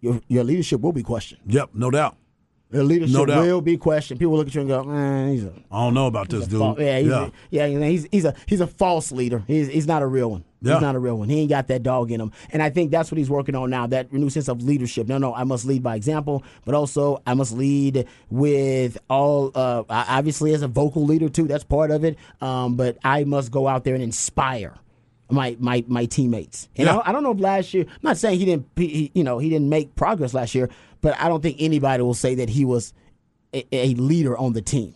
your 0.02 0.22
your 0.28 0.44
leadership 0.44 0.82
will 0.82 0.94
be 0.94 1.04
questioned. 1.04 1.42
Yep, 1.48 1.72
no 1.74 1.92
doubt. 1.92 2.16
Your 2.70 2.84
leadership 2.84 3.14
No 3.16 3.26
doubt. 3.26 3.42
will 3.46 3.62
be 3.62 3.78
questioned. 3.78 4.20
People 4.20 4.36
look 4.36 4.48
at 4.48 4.54
you 4.56 4.60
and 4.62 4.70
go, 4.70 4.84
"Man, 4.84 5.30
he's 5.32 5.46
a 5.46 5.54
I 5.72 5.86
don't 5.86 5.94
know 5.94 6.08
about 6.08 6.28
this 6.28 6.48
dude. 6.48 6.76
Fa- 6.76 6.84
yeah, 6.84 7.00
he's 7.00 7.08
yeah. 7.50 7.66
A, 7.66 7.68
yeah, 7.80 7.88
he's 7.88 8.08
he's 8.12 8.26
a 8.26 8.36
he's 8.46 8.60
a 8.60 8.68
false 8.68 9.12
leader. 9.12 9.44
He's 9.48 9.68
he's 9.70 9.88
not 9.88 10.02
a 10.02 10.08
real 10.08 10.30
one. 10.32 10.44
Yeah. 10.62 10.74
He's 10.74 10.82
not 10.82 10.96
a 10.96 11.00
real 11.00 11.18
one. 11.18 11.30
He 11.30 11.40
ain't 11.42 11.50
got 11.50 11.68
that 11.68 11.84
dog 11.84 12.12
in 12.12 12.20
him. 12.20 12.32
And 12.52 12.62
I 12.62 12.70
think 12.70 12.92
that's 12.92 13.10
what 13.12 13.18
he's 13.20 13.30
working 13.30 13.56
on 13.56 13.70
now. 13.70 13.88
That 13.88 14.12
renewed 14.12 14.34
sense 14.34 14.50
of 14.50 14.62
leadership. 14.64 15.08
No, 15.08 15.18
no, 15.18 15.34
I 15.34 15.44
must 15.46 15.66
lead 15.66 15.82
by 15.82 15.96
example, 15.96 16.44
but 16.66 16.76
also 16.76 17.22
I 17.26 17.36
must 17.36 17.54
lead 17.54 18.06
with 18.30 18.98
all. 19.10 19.52
Uh, 19.56 19.84
obviously, 19.90 20.54
as 20.54 20.62
a 20.62 20.68
vocal 20.68 21.06
leader 21.06 21.30
too, 21.30 21.48
that's 21.48 21.64
part 21.64 21.90
of 21.92 22.04
it. 22.04 22.18
Um, 22.42 22.76
but 22.76 22.98
I 23.04 23.24
must 23.24 23.50
go 23.52 23.68
out 23.68 23.86
there 23.86 23.94
and 23.94 24.04
inspire 24.04 24.74
my 25.30 25.56
my 25.60 25.84
my 25.88 26.06
teammates. 26.06 26.70
And 26.76 26.88
Yeah. 26.88 26.98
I, 26.98 27.10
I 27.10 27.12
don't 27.12 27.24
know 27.24 27.32
if 27.32 27.40
last 27.40 27.74
year. 27.74 27.86
I'm 27.88 28.00
not 28.02 28.18
saying 28.18 28.40
he 28.40 28.46
didn't. 28.46 28.68
He, 28.76 29.12
you 29.14 29.24
know, 29.24 29.40
he 29.40 29.50
didn't 29.50 29.70
make 29.70 29.96
progress 29.96 30.34
last 30.34 30.56
year, 30.56 30.70
but 31.02 31.20
I 31.20 31.28
don't 31.28 31.42
think 31.42 31.58
anybody 31.60 32.04
will 32.04 32.14
say 32.14 32.36
that 32.36 32.50
he 32.50 32.66
was 32.66 32.94
a, 33.54 33.66
a 33.76 33.94
leader 33.96 34.38
on 34.38 34.54
the 34.54 34.62
team. 34.62 34.94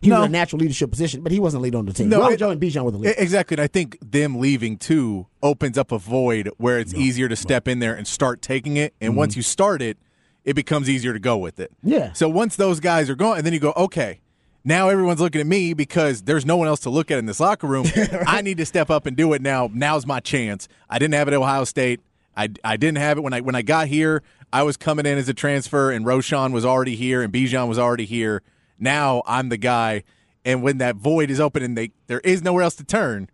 He 0.00 0.08
No. 0.08 0.18
was 0.18 0.26
in 0.26 0.30
a 0.30 0.38
natural 0.38 0.58
leadership 0.60 0.90
position, 0.90 1.22
but 1.22 1.30
he 1.30 1.38
wasn't 1.38 1.60
a 1.60 1.62
leader 1.62 1.78
on 1.78 1.86
the 1.86 1.92
team. 1.92 2.08
No, 2.08 2.18
No, 2.18 2.28
it- 2.30 2.38
Joe 2.38 2.50
and 2.50 2.60
Bijan 2.60 2.82
were 2.82 2.90
the 2.90 2.98
leader. 2.98 3.14
Exactly. 3.16 3.54
And 3.54 3.60
I 3.62 3.68
think 3.68 3.98
them 4.02 4.40
leaving 4.40 4.76
too 4.76 5.26
opens 5.42 5.78
up 5.78 5.92
a 5.92 5.98
void 5.98 6.50
where 6.58 6.80
it's 6.80 6.92
easier 6.92 7.28
to 7.28 7.36
step 7.36 7.68
in 7.68 7.78
there 7.78 7.94
and 7.94 8.06
start 8.06 8.42
taking 8.42 8.76
it. 8.76 8.94
And 9.00 9.16
once 9.16 9.34
mm-hmm. 9.34 9.38
you 9.38 9.42
start 9.44 9.80
it, 9.80 9.98
it 10.44 10.54
becomes 10.54 10.90
easier 10.90 11.12
to 11.12 11.20
go 11.20 11.38
with 11.38 11.60
it. 11.60 11.70
Yeah. 11.84 12.12
So 12.14 12.28
once 12.28 12.56
those 12.56 12.80
guys 12.80 13.08
are 13.08 13.14
gone, 13.14 13.36
and 13.36 13.46
then 13.46 13.52
you 13.52 13.60
go, 13.60 13.72
okay, 13.76 14.20
now 14.64 14.88
everyone's 14.88 15.20
looking 15.20 15.40
at 15.40 15.46
me 15.46 15.74
because 15.74 16.22
there's 16.22 16.46
no 16.46 16.56
one 16.56 16.68
else 16.68 16.80
to 16.80 16.90
look 16.90 17.10
at 17.10 17.18
in 17.18 17.26
this 17.26 17.40
locker 17.40 17.66
room. 17.66 17.86
I 18.26 18.42
need 18.42 18.58
to 18.58 18.66
step 18.66 18.90
up 18.90 19.06
and 19.06 19.16
do 19.16 19.32
it 19.32 19.42
now. 19.42 19.68
Now's 19.72 20.06
my 20.06 20.20
chance. 20.20 20.68
I 20.88 20.98
didn't 20.98 21.14
have 21.14 21.28
it 21.28 21.34
at 21.34 21.38
Ohio 21.38 21.64
State. 21.64 22.00
I, 22.36 22.48
I 22.64 22.76
didn't 22.76 22.98
have 22.98 23.18
it 23.18 23.20
when 23.22 23.32
I 23.32 23.40
when 23.40 23.54
I 23.54 23.62
got 23.62 23.88
here. 23.88 24.22
I 24.52 24.62
was 24.62 24.76
coming 24.76 25.06
in 25.06 25.18
as 25.18 25.28
a 25.28 25.34
transfer, 25.34 25.90
and 25.90 26.04
Roschon 26.06 26.52
was 26.52 26.64
already 26.64 26.96
here, 26.96 27.22
and 27.22 27.32
Bijan 27.32 27.68
was 27.68 27.78
already 27.78 28.04
here. 28.06 28.42
Now 28.78 29.22
I'm 29.26 29.48
the 29.48 29.56
guy, 29.56 30.02
and 30.44 30.62
when 30.62 30.78
that 30.78 30.96
void 30.96 31.30
is 31.30 31.40
open 31.40 31.62
and 31.62 31.76
they 31.76 31.90
there 32.06 32.20
is 32.20 32.42
nowhere 32.42 32.62
else 32.62 32.74
to 32.76 32.84
turn, 32.84 33.28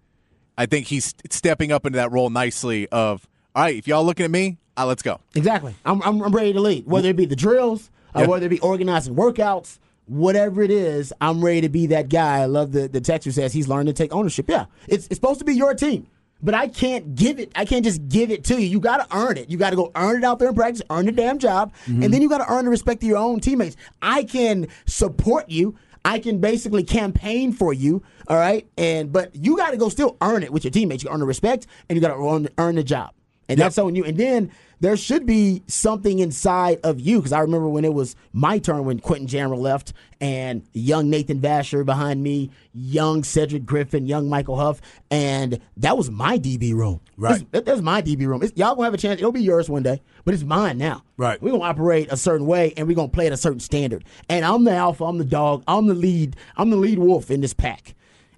I 0.57 0.67
think 0.67 0.87
he's 0.89 1.15
stepping 1.31 1.71
up 1.73 1.87
into 1.87 1.97
that 1.97 2.11
role 2.11 2.31
nicely. 2.31 2.89
Of 2.89 3.29
all 3.55 3.63
right, 3.65 3.77
if 3.77 3.87
y'all 3.87 4.05
looking 4.05 4.25
at 4.25 4.31
me, 4.31 4.59
uh, 4.77 4.87
let's 4.87 5.03
go. 5.03 5.21
Exactly. 5.35 5.75
I'm, 5.85 6.03
I'm, 6.03 6.21
I'm 6.23 6.33
ready 6.35 6.53
to 6.53 6.61
lead. 6.61 6.87
Whether 6.87 7.11
it 7.11 7.17
be 7.17 7.25
the 7.27 7.37
drills, 7.37 7.91
or 8.15 8.23
Yeah. 8.23 8.27
whether 8.29 8.47
it 8.47 8.51
be 8.51 8.61
organizing 8.61 9.15
workouts, 9.15 9.79
whatever 10.09 10.63
it 10.63 10.71
is, 10.71 11.13
I'm 11.21 11.45
ready 11.45 11.61
to 11.63 11.69
be 11.69 11.87
that 11.89 12.09
guy. 12.09 12.41
I 12.41 12.47
love 12.47 12.73
the, 12.73 12.89
the 12.89 13.01
text 13.01 13.25
who 13.25 13.31
says 13.31 13.53
he's 13.53 13.69
learned 13.69 13.89
to 13.89 13.93
take 13.93 14.13
ownership. 14.13 14.49
Yeah, 14.49 14.67
it's, 14.87 15.07
it's 15.07 15.17
supposed 15.17 15.39
to 15.41 15.45
be 15.45 15.55
your 15.55 15.75
team. 15.75 16.07
But 16.41 16.55
I 16.55 16.69
can't 16.69 17.17
give 17.17 17.41
it. 17.41 17.51
I 17.57 17.65
can't 17.65 17.85
just 17.85 18.09
give 18.09 18.31
it 18.31 18.45
to 18.45 18.55
you. 18.55 18.69
You 18.69 18.79
got 18.79 18.99
to 18.99 19.17
earn 19.17 19.37
it. 19.37 19.51
You 19.51 19.59
got 19.59 19.71
to 19.71 19.77
go 19.77 19.91
earn 19.97 20.19
it 20.19 20.25
out 20.25 20.39
there 20.39 20.49
in 20.49 20.55
practice, 20.55 20.83
earn 20.89 21.07
the 21.07 21.13
damn 21.13 21.39
job, 21.39 21.73
and 21.87 22.01
mm-hmm. 22.01 22.11
then 22.13 22.23
you 22.23 22.29
got 22.29 22.39
to 22.39 22.53
earn 22.53 22.65
the 22.65 22.71
respect 22.71 23.03
of 23.03 23.09
your 23.09 23.19
own 23.19 23.41
teammates. 23.41 23.77
I 24.03 24.23
can 24.23 24.69
support 24.87 25.49
you. 25.51 25.77
I 26.05 26.21
can 26.21 26.39
basically 26.39 26.85
campaign 26.85 27.53
for 27.53 27.73
you. 27.73 28.05
All 28.29 28.37
right, 28.37 28.69
and 28.79 29.13
but 29.13 29.35
you 29.35 29.57
got 29.57 29.73
to 29.73 29.77
go 29.77 29.89
still 29.89 30.17
earn 30.21 30.45
it 30.45 30.53
with 30.53 30.63
your 30.63 30.71
teammates. 30.71 31.03
You 31.03 31.11
earn 31.11 31.21
the 31.21 31.27
respect, 31.27 31.67
and 31.89 31.97
you 31.97 32.01
got 32.01 32.15
to 32.15 32.23
earn, 32.23 32.49
earn 32.57 32.77
the 32.77 32.85
job. 32.85 33.11
And 33.49 33.59
that's 33.59 33.79
on 33.79 33.95
you. 33.95 34.05
And 34.05 34.17
then 34.19 34.51
there 34.81 34.97
should 34.97 35.25
be 35.27 35.63
something 35.67 36.19
inside 36.19 36.81
of 36.85 37.01
you 37.01 37.17
because 37.19 37.33
I 37.33 37.41
remember 37.41 37.69
when 37.69 37.85
it 37.85 37.95
was 37.95 38.15
my 38.33 38.59
turn 38.59 38.85
when 38.85 38.99
Quentin 39.01 39.27
Jammer 39.27 39.57
left 39.57 39.93
and 40.21 40.63
young 40.73 41.09
Nathan 41.11 41.41
Vasher 41.41 41.85
behind 41.85 42.23
me, 42.23 42.51
young 42.75 43.25
Cedric 43.25 43.65
Griffin, 43.65 44.07
young 44.07 44.29
Michael 44.29 44.57
Huff, 44.57 44.81
and 45.11 45.59
that 45.79 45.97
was 45.97 46.11
my 46.11 46.39
DB 46.39 46.75
room. 46.75 47.01
Right. 47.17 47.39
This- 47.39 47.45
that- 47.53 47.65
that's 47.65 47.81
my 47.81 48.03
DB 48.03 48.27
room. 48.27 48.43
It's, 48.43 48.53
y'all 48.57 48.75
gonna 48.75 48.85
have 48.85 48.95
a 48.95 48.99
chance. 48.99 49.19
It'll 49.19 49.33
be 49.33 49.43
yours 49.43 49.69
one 49.71 49.83
day, 49.83 50.01
but 50.25 50.35
it's 50.35 50.45
mine 50.45 50.77
now. 50.79 51.03
Right. 51.17 51.41
We're 51.43 51.53
gonna 51.53 51.65
operate 51.65 52.09
a 52.13 52.17
certain 52.17 52.47
way 52.47 52.75
and 52.77 52.87
we're 52.87 52.95
gonna 52.97 53.09
play 53.09 53.27
at 53.27 53.33
a 53.33 53.37
certain 53.39 53.61
standard. 53.61 54.05
And 54.29 54.45
I'm 54.45 54.65
the 54.65 54.73
alpha. 54.75 55.05
I'm 55.05 55.19
the 55.19 55.25
dog. 55.25 55.65
I'm 55.67 55.87
the 55.87 55.95
lead. 55.95 56.37
I'm 56.57 56.71
the 56.71 56.77
lead 56.77 56.99
wolf 56.99 57.31
in 57.31 57.41
this 57.41 57.55
pack. 57.55 57.95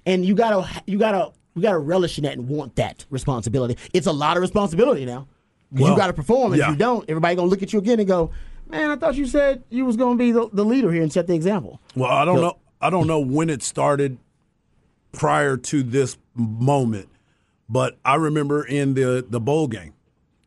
And 0.06 0.24
you 0.24 0.34
gotta 0.34 0.66
you 0.86 0.98
gotta 0.98 1.32
you 1.54 1.62
gotta 1.62 1.78
relish 1.78 2.18
in 2.18 2.24
that 2.24 2.34
and 2.34 2.48
want 2.48 2.76
that 2.76 3.04
responsibility. 3.10 3.76
It's 3.92 4.06
a 4.06 4.12
lot 4.12 4.36
of 4.36 4.40
responsibility 4.40 5.04
now. 5.04 5.26
Well, 5.72 5.90
you 5.90 5.96
gotta 5.96 6.12
perform. 6.12 6.52
And 6.52 6.60
yeah. 6.60 6.66
If 6.66 6.70
you 6.72 6.76
don't, 6.76 7.08
everybody 7.08 7.36
gonna 7.36 7.48
look 7.48 7.62
at 7.62 7.72
you 7.72 7.78
again 7.78 7.98
and 7.98 8.08
go, 8.08 8.30
"Man, 8.68 8.90
I 8.90 8.96
thought 8.96 9.14
you 9.14 9.26
said 9.26 9.62
you 9.70 9.84
was 9.84 9.96
gonna 9.96 10.16
be 10.16 10.32
the, 10.32 10.48
the 10.52 10.64
leader 10.64 10.92
here 10.92 11.02
and 11.02 11.12
set 11.12 11.26
the 11.26 11.34
example." 11.34 11.80
Well, 11.94 12.10
I 12.10 12.24
don't 12.24 12.36
So- 12.36 12.42
know. 12.42 12.56
I 12.82 12.88
don't 12.88 13.06
know 13.06 13.20
when 13.20 13.50
it 13.50 13.62
started 13.62 14.16
prior 15.12 15.58
to 15.58 15.82
this 15.82 16.16
moment, 16.34 17.10
but 17.68 17.98
I 18.04 18.14
remember 18.14 18.64
in 18.64 18.94
the 18.94 19.24
the 19.28 19.40
bowl 19.40 19.68
game, 19.68 19.92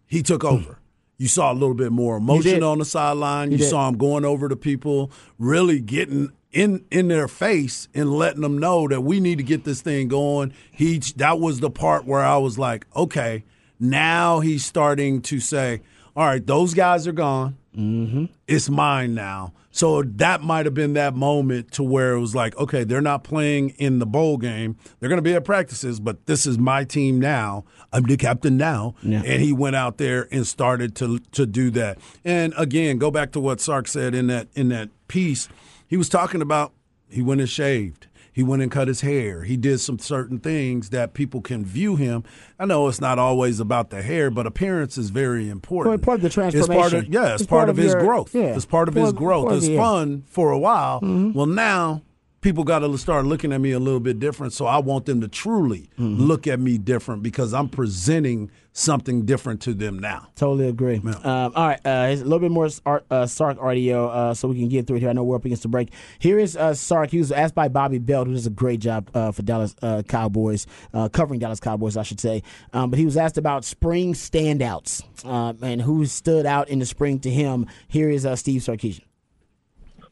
he 0.08 0.24
took 0.24 0.42
hmm. 0.42 0.48
over. 0.48 0.80
You 1.18 1.28
saw 1.28 1.52
a 1.52 1.54
little 1.54 1.76
bit 1.76 1.92
more 1.92 2.18
emotion 2.18 2.64
on 2.64 2.80
the 2.80 2.86
sideline. 2.86 3.52
You, 3.52 3.58
did. 3.58 3.70
saw 3.70 3.88
him 3.88 3.98
going 3.98 4.26
over 4.26 4.50
to 4.50 4.56
people, 4.56 5.12
really 5.38 5.80
getting 5.80 6.32
in 6.54 6.86
in 6.92 7.08
their 7.08 7.28
face 7.28 7.88
and 7.94 8.14
letting 8.14 8.42
them 8.42 8.58
know 8.58 8.88
that 8.88 9.02
we 9.02 9.20
need 9.20 9.38
to 9.40 9.44
get 9.44 9.64
this 9.64 9.82
thing 9.82 10.08
going. 10.08 10.54
He 10.72 11.00
that 11.18 11.40
was 11.40 11.60
the 11.60 11.70
part 11.70 12.06
where 12.06 12.24
I 12.24 12.38
was 12.38 12.58
like, 12.58 12.86
okay, 12.96 13.44
now 13.80 14.40
he's 14.40 14.64
starting 14.64 15.22
to 15.24 15.40
say, 15.40 15.82
all 16.16 16.26
right, 16.26 16.46
those 16.46 16.74
guys 16.74 17.08
are 17.08 17.14
gone 17.14 17.58
mm-hmm. 17.76 18.26
it's 18.48 18.70
mine 18.70 19.14
now. 19.14 19.54
So 19.72 20.04
that 20.04 20.42
might 20.42 20.66
have 20.66 20.76
been 20.76 20.94
that 20.94 21.16
moment 21.16 21.72
to 21.74 21.84
where 21.84 22.14
it 22.14 22.20
was 22.20 22.36
like, 22.36 22.56
okay, 22.58 22.84
they're 22.84 23.02
not 23.02 23.24
playing 23.24 23.70
in 23.72 23.98
the 23.98 24.06
bowl 24.06 24.38
game. 24.38 24.78
They're 25.00 25.10
going 25.10 25.18
to 25.18 25.24
be 25.24 25.34
at 25.34 25.46
practices, 25.46 26.00
but 26.00 26.28
this 26.28 26.46
is 26.46 26.60
my 26.60 26.84
team 26.84 27.20
now. 27.20 27.64
I'm 27.92 28.04
the 28.04 28.16
captain 28.16 28.56
now. 28.56 28.94
Yeah. 29.02 29.24
And 29.26 29.42
he 29.42 29.52
went 29.52 29.76
out 29.76 29.98
there 29.98 30.28
and 30.32 30.46
started 30.46 30.96
to 30.98 31.20
to 31.32 31.48
do 31.48 31.72
that. 31.72 31.98
And 32.24 32.54
again, 32.56 33.00
go 33.00 33.10
back 33.10 33.32
to 33.32 33.40
what 33.40 33.60
Sark 33.60 33.88
said 33.88 34.14
in 34.14 34.28
that 34.28 34.48
in 34.54 34.70
that 34.70 34.90
piece. 35.08 35.50
He 35.94 35.98
was 35.98 36.10
talking 36.10 36.42
about 36.42 36.74
he 37.08 37.22
went 37.22 37.40
and 37.40 37.48
shaved. 37.48 38.08
He 38.32 38.42
went 38.42 38.64
and 38.64 38.72
cut 38.72 38.88
his 38.88 39.02
hair. 39.02 39.44
He 39.44 39.56
did 39.56 39.78
some 39.80 40.00
certain 40.00 40.40
things 40.40 40.90
that 40.90 41.14
people 41.14 41.40
can 41.40 41.64
view 41.64 41.96
him. 41.98 42.24
I 42.58 42.66
know 42.66 42.88
it's 42.88 43.00
not 43.00 43.20
always 43.20 43.60
about 43.60 43.92
the 43.92 44.02
hair, 44.02 44.32
but 44.32 44.48
appearance 44.48 44.98
is 44.98 45.12
very 45.12 45.50
important. 45.50 45.92
Well, 45.92 46.04
part 46.04 46.16
of 46.16 46.22
the 46.24 46.30
transformation. 46.32 46.72
It's 46.74 46.82
part 46.82 46.94
of, 46.94 47.14
yeah, 47.14 47.34
it's, 47.34 47.44
It's 47.44 47.48
part, 47.48 47.60
part 47.60 47.70
of, 47.70 47.78
his 47.78 47.92
your- 47.94 48.02
growth. 48.02 48.34
yeah. 48.34 48.56
It's 48.56 48.66
part 48.66 48.88
of 48.88 48.96
his 48.96 49.14
growth. 49.14 49.52
it's 49.54 49.68
fun 49.68 50.24
for 50.26 50.50
a 50.50 50.58
while. 50.58 51.00
Mm-hmm. 51.02 51.34
Well, 51.34 51.46
now 51.46 52.02
people 52.44 52.64
got 52.64 52.80
to 52.80 52.98
start 52.98 53.26
looking 53.26 53.52
at 53.52 53.60
me 53.62 53.72
a 53.72 53.80
little 53.80 54.00
bit 54.00 54.20
different. 54.20 54.54
So 54.54 54.68
I 54.68 54.78
want 54.78 55.06
them 55.08 55.22
to 55.22 55.28
truly 55.28 55.90
Mm-hmm. 56.00 56.24
look 56.24 56.48
at 56.48 56.60
me 56.60 56.78
different 56.78 57.24
because 57.24 57.54
I'm 57.54 57.70
presenting 57.70 58.50
something 58.74 59.26
different 59.26 59.62
to 59.62 59.74
them 59.76 60.00
now. 60.00 60.28
Totally 60.36 60.68
agree. 60.68 60.98
Um, 60.98 61.54
all 61.56 61.68
right, 61.68 61.80
uh, 61.86 61.90
a 62.10 62.16
little 62.16 62.40
bit 62.40 62.50
more 62.52 62.68
Sark, 62.70 63.06
uh, 63.12 63.26
Sark 63.28 63.60
audio 63.62 64.08
uh, 64.08 64.34
so 64.34 64.48
we 64.48 64.58
can 64.60 64.70
get 64.70 64.88
through 64.88 64.98
it 64.98 65.00
here. 65.02 65.10
I 65.10 65.14
know 65.14 65.24
we're 65.24 65.36
up 65.36 65.46
against 65.46 65.62
the 65.64 65.70
break. 65.70 65.92
Here 66.20 66.40
is 66.40 66.58
uh, 66.58 66.74
Sark. 66.74 67.12
He 67.12 67.20
was 67.20 67.32
asked 67.32 67.54
by 67.54 67.68
Bobby 67.68 68.00
Belt, 68.00 68.28
who 68.28 68.34
does 68.34 68.48
a 68.48 68.50
great 68.50 68.80
job 68.80 69.10
uh, 69.14 69.32
for 69.32 69.44
Dallas 69.44 69.76
uh, 69.84 70.02
Cowboys, 70.08 70.66
uh, 70.94 71.10
covering 71.10 71.40
Dallas 71.40 71.60
Cowboys, 71.60 71.96
I 71.96 72.04
should 72.04 72.20
say. 72.20 72.42
Um, 72.74 72.90
but 72.90 72.98
he 72.98 73.06
was 73.06 73.16
asked 73.18 73.38
about 73.38 73.64
spring 73.66 74.14
standouts 74.14 75.04
um, 75.26 75.60
and 75.62 75.82
who 75.82 76.06
stood 76.08 76.46
out 76.48 76.68
in 76.70 76.80
the 76.80 76.86
spring 76.86 77.20
to 77.20 77.30
him. 77.30 77.68
Here 77.88 78.10
is 78.10 78.26
uh, 78.26 78.36
Steve 78.36 78.62
Sarkisian. 78.62 79.04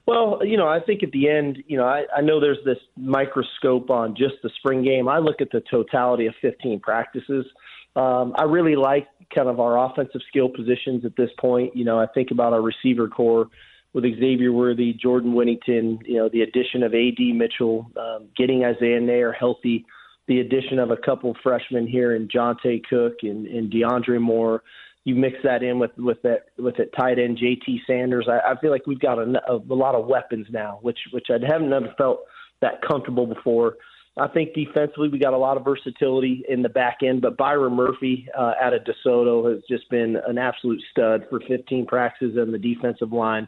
Well, 0.07 0.39
you 0.43 0.57
know, 0.57 0.67
I 0.67 0.79
think 0.79 1.03
at 1.03 1.11
the 1.11 1.29
end, 1.29 1.63
you 1.67 1.77
know, 1.77 1.85
I, 1.85 2.05
I 2.15 2.21
know 2.21 2.39
there's 2.39 2.63
this 2.65 2.79
microscope 2.97 3.89
on 3.89 4.15
just 4.15 4.35
the 4.43 4.49
spring 4.57 4.83
game. 4.83 5.07
I 5.07 5.19
look 5.19 5.41
at 5.41 5.51
the 5.51 5.61
totality 5.69 6.25
of 6.25 6.33
15 6.41 6.79
practices. 6.79 7.45
Um, 7.95 8.33
I 8.37 8.43
really 8.43 8.75
like 8.75 9.07
kind 9.33 9.47
of 9.47 9.59
our 9.59 9.77
offensive 9.77 10.21
skill 10.27 10.49
positions 10.49 11.05
at 11.05 11.15
this 11.17 11.29
point. 11.39 11.75
You 11.75 11.85
know, 11.85 11.99
I 11.99 12.07
think 12.07 12.31
about 12.31 12.53
our 12.53 12.61
receiver 12.61 13.07
corps 13.07 13.47
with 13.93 14.03
Xavier 14.03 14.51
Worthy, 14.51 14.93
Jordan 14.93 15.33
Whittington, 15.33 15.99
you 16.05 16.17
know, 16.17 16.29
the 16.29 16.41
addition 16.41 16.83
of 16.83 16.93
A.D. 16.93 17.33
Mitchell, 17.33 17.91
um, 17.97 18.29
getting 18.37 18.63
Isaiah 18.63 19.01
Neyor 19.01 19.35
healthy, 19.37 19.85
the 20.27 20.39
addition 20.39 20.79
of 20.79 20.91
a 20.91 20.97
couple 20.97 21.35
freshmen 21.43 21.85
here 21.85 22.15
in 22.15 22.29
Johntay 22.29 22.83
Cook 22.89 23.15
and, 23.23 23.45
and 23.47 23.71
DeAndre 23.71 24.21
Moore 24.21 24.63
you 25.03 25.15
mix 25.15 25.37
that 25.43 25.63
in 25.63 25.79
with 25.79 25.91
with 25.97 26.21
that 26.23 26.45
with 26.57 26.77
that 26.77 26.93
tight 26.93 27.19
end 27.19 27.37
JT 27.37 27.79
Sanders. 27.87 28.27
I, 28.29 28.51
I 28.51 28.59
feel 28.59 28.71
like 28.71 28.85
we've 28.85 28.99
got 28.99 29.17
a, 29.17 29.41
a, 29.47 29.55
a 29.55 29.75
lot 29.75 29.95
of 29.95 30.05
weapons 30.05 30.47
now, 30.51 30.79
which 30.81 30.99
which 31.11 31.27
I 31.29 31.37
haven't 31.45 31.69
never 31.69 31.93
felt 31.97 32.21
that 32.61 32.81
comfortable 32.87 33.25
before. 33.25 33.77
I 34.17 34.27
think 34.27 34.53
defensively 34.53 35.07
we 35.07 35.19
got 35.19 35.33
a 35.33 35.37
lot 35.37 35.55
of 35.55 35.63
versatility 35.63 36.43
in 36.49 36.61
the 36.61 36.69
back 36.69 36.97
end, 37.01 37.21
but 37.21 37.37
Byron 37.37 37.73
Murphy 37.73 38.27
uh, 38.37 38.53
out 38.61 38.73
of 38.73 38.81
DeSoto 38.83 39.49
has 39.49 39.63
just 39.69 39.89
been 39.89 40.17
an 40.27 40.37
absolute 40.37 40.81
stud 40.91 41.25
for 41.29 41.39
15 41.47 41.85
practices 41.85 42.37
on 42.37 42.51
the 42.51 42.57
defensive 42.57 43.13
line. 43.13 43.47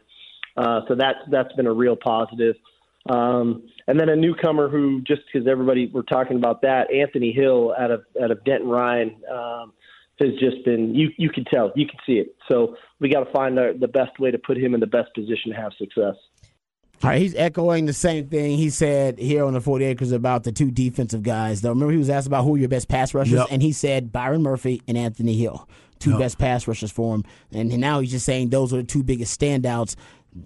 Uh, 0.56 0.80
so 0.88 0.94
that's 0.94 1.18
that's 1.30 1.52
been 1.54 1.66
a 1.66 1.72
real 1.72 1.96
positive. 1.96 2.56
Um, 3.10 3.68
and 3.86 4.00
then 4.00 4.08
a 4.08 4.16
newcomer 4.16 4.70
who, 4.70 5.02
just 5.02 5.22
because 5.30 5.46
everybody 5.46 5.90
we're 5.92 6.02
talking 6.02 6.38
about 6.38 6.62
that, 6.62 6.90
Anthony 6.92 7.32
Hill 7.32 7.74
out 7.78 7.90
of 7.90 8.04
out 8.22 8.30
of 8.30 8.42
Denton 8.44 8.68
Ryan. 8.68 9.16
Um, 9.30 9.72
has 10.24 10.34
just 10.40 10.64
been 10.64 10.94
you 10.94 11.08
you 11.18 11.30
can 11.30 11.44
tell 11.44 11.72
you 11.76 11.86
can 11.86 11.98
see 12.06 12.14
it 12.14 12.34
so 12.50 12.76
we 13.00 13.08
got 13.08 13.24
to 13.24 13.32
find 13.32 13.56
the, 13.56 13.76
the 13.78 13.88
best 13.88 14.18
way 14.18 14.30
to 14.30 14.38
put 14.38 14.56
him 14.56 14.74
in 14.74 14.80
the 14.80 14.86
best 14.86 15.12
position 15.14 15.50
to 15.50 15.56
have 15.56 15.72
success 15.78 16.14
all 17.02 17.10
right, 17.10 17.20
he's 17.20 17.34
echoing 17.34 17.84
the 17.84 17.92
same 17.92 18.28
thing 18.28 18.56
he 18.56 18.70
said 18.70 19.18
here 19.18 19.44
on 19.44 19.52
the 19.52 19.60
40 19.60 19.84
acres 19.84 20.12
about 20.12 20.44
the 20.44 20.52
two 20.52 20.70
defensive 20.70 21.22
guys. 21.22 21.60
Though, 21.60 21.70
remember 21.70 21.92
he 21.92 21.98
was 21.98 22.08
asked 22.08 22.26
about 22.28 22.44
who 22.44 22.54
are 22.54 22.58
your 22.58 22.68
best 22.68 22.88
pass 22.88 23.12
rushers, 23.12 23.40
Yep. 23.40 23.48
and 23.50 23.60
he 23.60 23.72
said 23.72 24.10
Byron 24.10 24.42
Murphy 24.42 24.80
and 24.88 24.96
Anthony 24.96 25.36
Hill, 25.36 25.68
two 25.98 26.10
Yep. 26.12 26.18
best 26.20 26.38
pass 26.38 26.66
rushers 26.66 26.90
for 26.90 27.14
him. 27.16 27.24
And 27.52 27.76
now 27.78 28.00
he's 28.00 28.12
just 28.12 28.24
saying 28.24 28.50
those 28.50 28.72
are 28.72 28.78
the 28.78 28.84
two 28.84 29.02
biggest 29.02 29.38
standouts. 29.38 29.96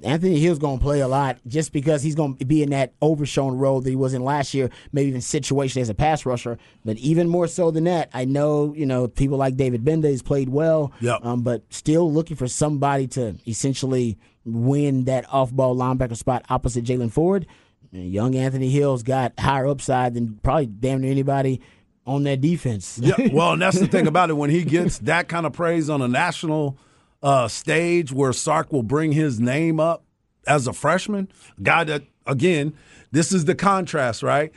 Anthony 0.03 0.39
Hill's 0.39 0.59
going 0.59 0.79
to 0.79 0.83
play 0.85 1.01
a 1.01 1.09
lot 1.09 1.39
just 1.47 1.73
because 1.73 2.03
he's 2.03 2.15
going 2.15 2.37
to 2.37 2.45
be 2.45 2.63
in 2.63 2.71
that 2.71 2.93
overshown 3.01 3.57
role 3.57 3.81
that 3.81 3.89
he 3.89 3.97
was 3.97 4.13
in 4.13 4.23
last 4.23 4.53
year, 4.53 4.69
maybe 4.93 5.09
even 5.09 5.23
situation 5.23 5.81
as 5.81 5.89
a 5.89 5.95
pass 5.95 6.27
rusher. 6.27 6.59
But 6.85 6.99
even 6.99 7.27
more 7.29 7.47
so 7.47 7.71
than 7.71 7.85
that, 7.85 8.11
I 8.13 8.27
know 8.27 8.75
you 8.75 8.85
know 8.85 9.09
people 9.09 9.39
like 9.39 9.57
David 9.57 9.85
Gbenda 9.85 10.11
has 10.11 10.21
played 10.23 10.51
well, 10.51 10.93
Yep. 11.01 11.25
um, 11.25 11.43
but 11.43 11.63
still 11.71 12.13
looking 12.13 12.37
for 12.37 12.49
somebody 12.49 13.07
to 13.09 13.37
essentially 13.47 14.19
win 14.45 15.05
that 15.05 15.25
off-ball 15.33 15.75
linebacker 15.77 16.17
spot 16.17 16.45
opposite 16.51 16.85
Jaylan 16.85 17.11
Ford. 17.13 17.47
And 17.93 18.11
young 18.13 18.35
Anthony 18.35 18.69
Hill's 18.69 19.03
got 19.03 19.33
higher 19.41 19.67
upside 19.67 20.13
than 20.15 20.39
probably 20.43 20.67
damn 20.67 21.01
near 21.01 21.11
anybody 21.11 21.63
on 22.07 22.25
that 22.25 22.41
defense. 22.43 22.99
Yeah, 23.03 23.15
well, 23.33 23.53
and 23.53 23.63
that's 23.63 23.79
the 23.79 23.87
thing 23.87 24.07
about 24.07 24.29
it. 24.29 24.35
When 24.35 24.51
he 24.51 24.65
gets 24.65 24.99
that 25.01 25.29
kind 25.29 25.47
of 25.47 25.55
praise 25.55 25.89
on 25.89 26.03
a 26.03 26.09
national 26.09 26.77
uh, 27.23 27.49
stage 27.49 28.13
where 28.13 28.33
Sark 28.33 28.73
will 28.73 28.83
bring 28.83 29.13
his 29.13 29.41
name 29.41 29.81
up 29.81 30.05
as 30.47 30.67
a 30.67 30.73
freshman, 30.73 31.29
guy 31.63 31.85
that, 31.85 32.03
again, 32.27 32.75
this 33.11 33.33
is 33.33 33.45
the 33.45 33.55
contrast, 33.55 34.23
right? 34.23 34.53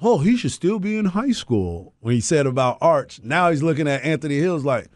Oh, 0.00 0.18
he 0.18 0.36
should 0.36 0.52
still 0.52 0.78
be 0.78 0.96
in 0.96 1.06
high 1.06 1.32
school 1.32 1.94
when 2.00 2.14
he 2.14 2.20
said 2.20 2.46
about 2.46 2.78
Arch. 2.80 3.20
Now 3.22 3.50
he's 3.50 3.62
looking 3.62 3.88
at 3.88 4.04
Anthony 4.04 4.38
Hill's 4.38 4.64
like, 4.64 4.88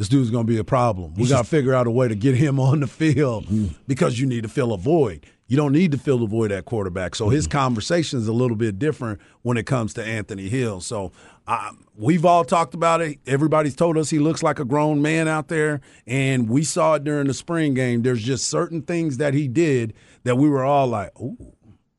this 0.00 0.08
dude's 0.08 0.30
going 0.30 0.46
to 0.46 0.50
be 0.50 0.56
a 0.56 0.64
problem. 0.64 1.12
We 1.12 1.28
got 1.28 1.44
to 1.44 1.44
figure 1.44 1.74
out 1.74 1.86
a 1.86 1.90
way 1.90 2.08
to 2.08 2.14
get 2.14 2.34
him 2.34 2.58
on 2.60 2.80
the 2.80 2.86
field 2.86 3.44
mm. 3.44 3.74
because 3.86 4.18
you 4.18 4.26
need 4.26 4.44
to 4.44 4.48
fill 4.48 4.72
a 4.72 4.78
void. 4.78 5.26
You 5.46 5.58
don't 5.58 5.72
need 5.72 5.92
to 5.92 5.98
fill 5.98 6.20
the 6.20 6.26
void 6.26 6.52
at 6.52 6.64
quarterback. 6.64 7.14
So 7.14 7.28
his 7.28 7.46
mm-hmm. 7.46 7.58
conversation 7.58 8.18
is 8.18 8.26
a 8.26 8.32
little 8.32 8.56
bit 8.56 8.78
different 8.78 9.20
when 9.42 9.58
it 9.58 9.66
comes 9.66 9.92
to 9.94 10.02
Anthony 10.02 10.48
Hill. 10.48 10.80
So 10.80 11.12
I, 11.46 11.72
we've 11.98 12.24
all 12.24 12.46
talked 12.46 12.72
about 12.72 13.02
it. 13.02 13.18
Everybody's 13.26 13.76
told 13.76 13.98
us 13.98 14.08
he 14.08 14.18
looks 14.18 14.42
like 14.42 14.58
a 14.58 14.64
grown 14.64 15.02
man 15.02 15.28
out 15.28 15.48
there, 15.48 15.82
and 16.06 16.48
we 16.48 16.64
saw 16.64 16.94
it 16.94 17.04
during 17.04 17.26
the 17.26 17.34
spring 17.34 17.74
game. 17.74 18.00
There's 18.00 18.22
just 18.22 18.48
certain 18.48 18.80
things 18.80 19.18
that 19.18 19.34
he 19.34 19.48
did 19.48 19.92
that 20.24 20.38
we 20.38 20.48
were 20.48 20.64
all 20.64 20.86
like, 20.86 21.10
"Oh, 21.20 21.36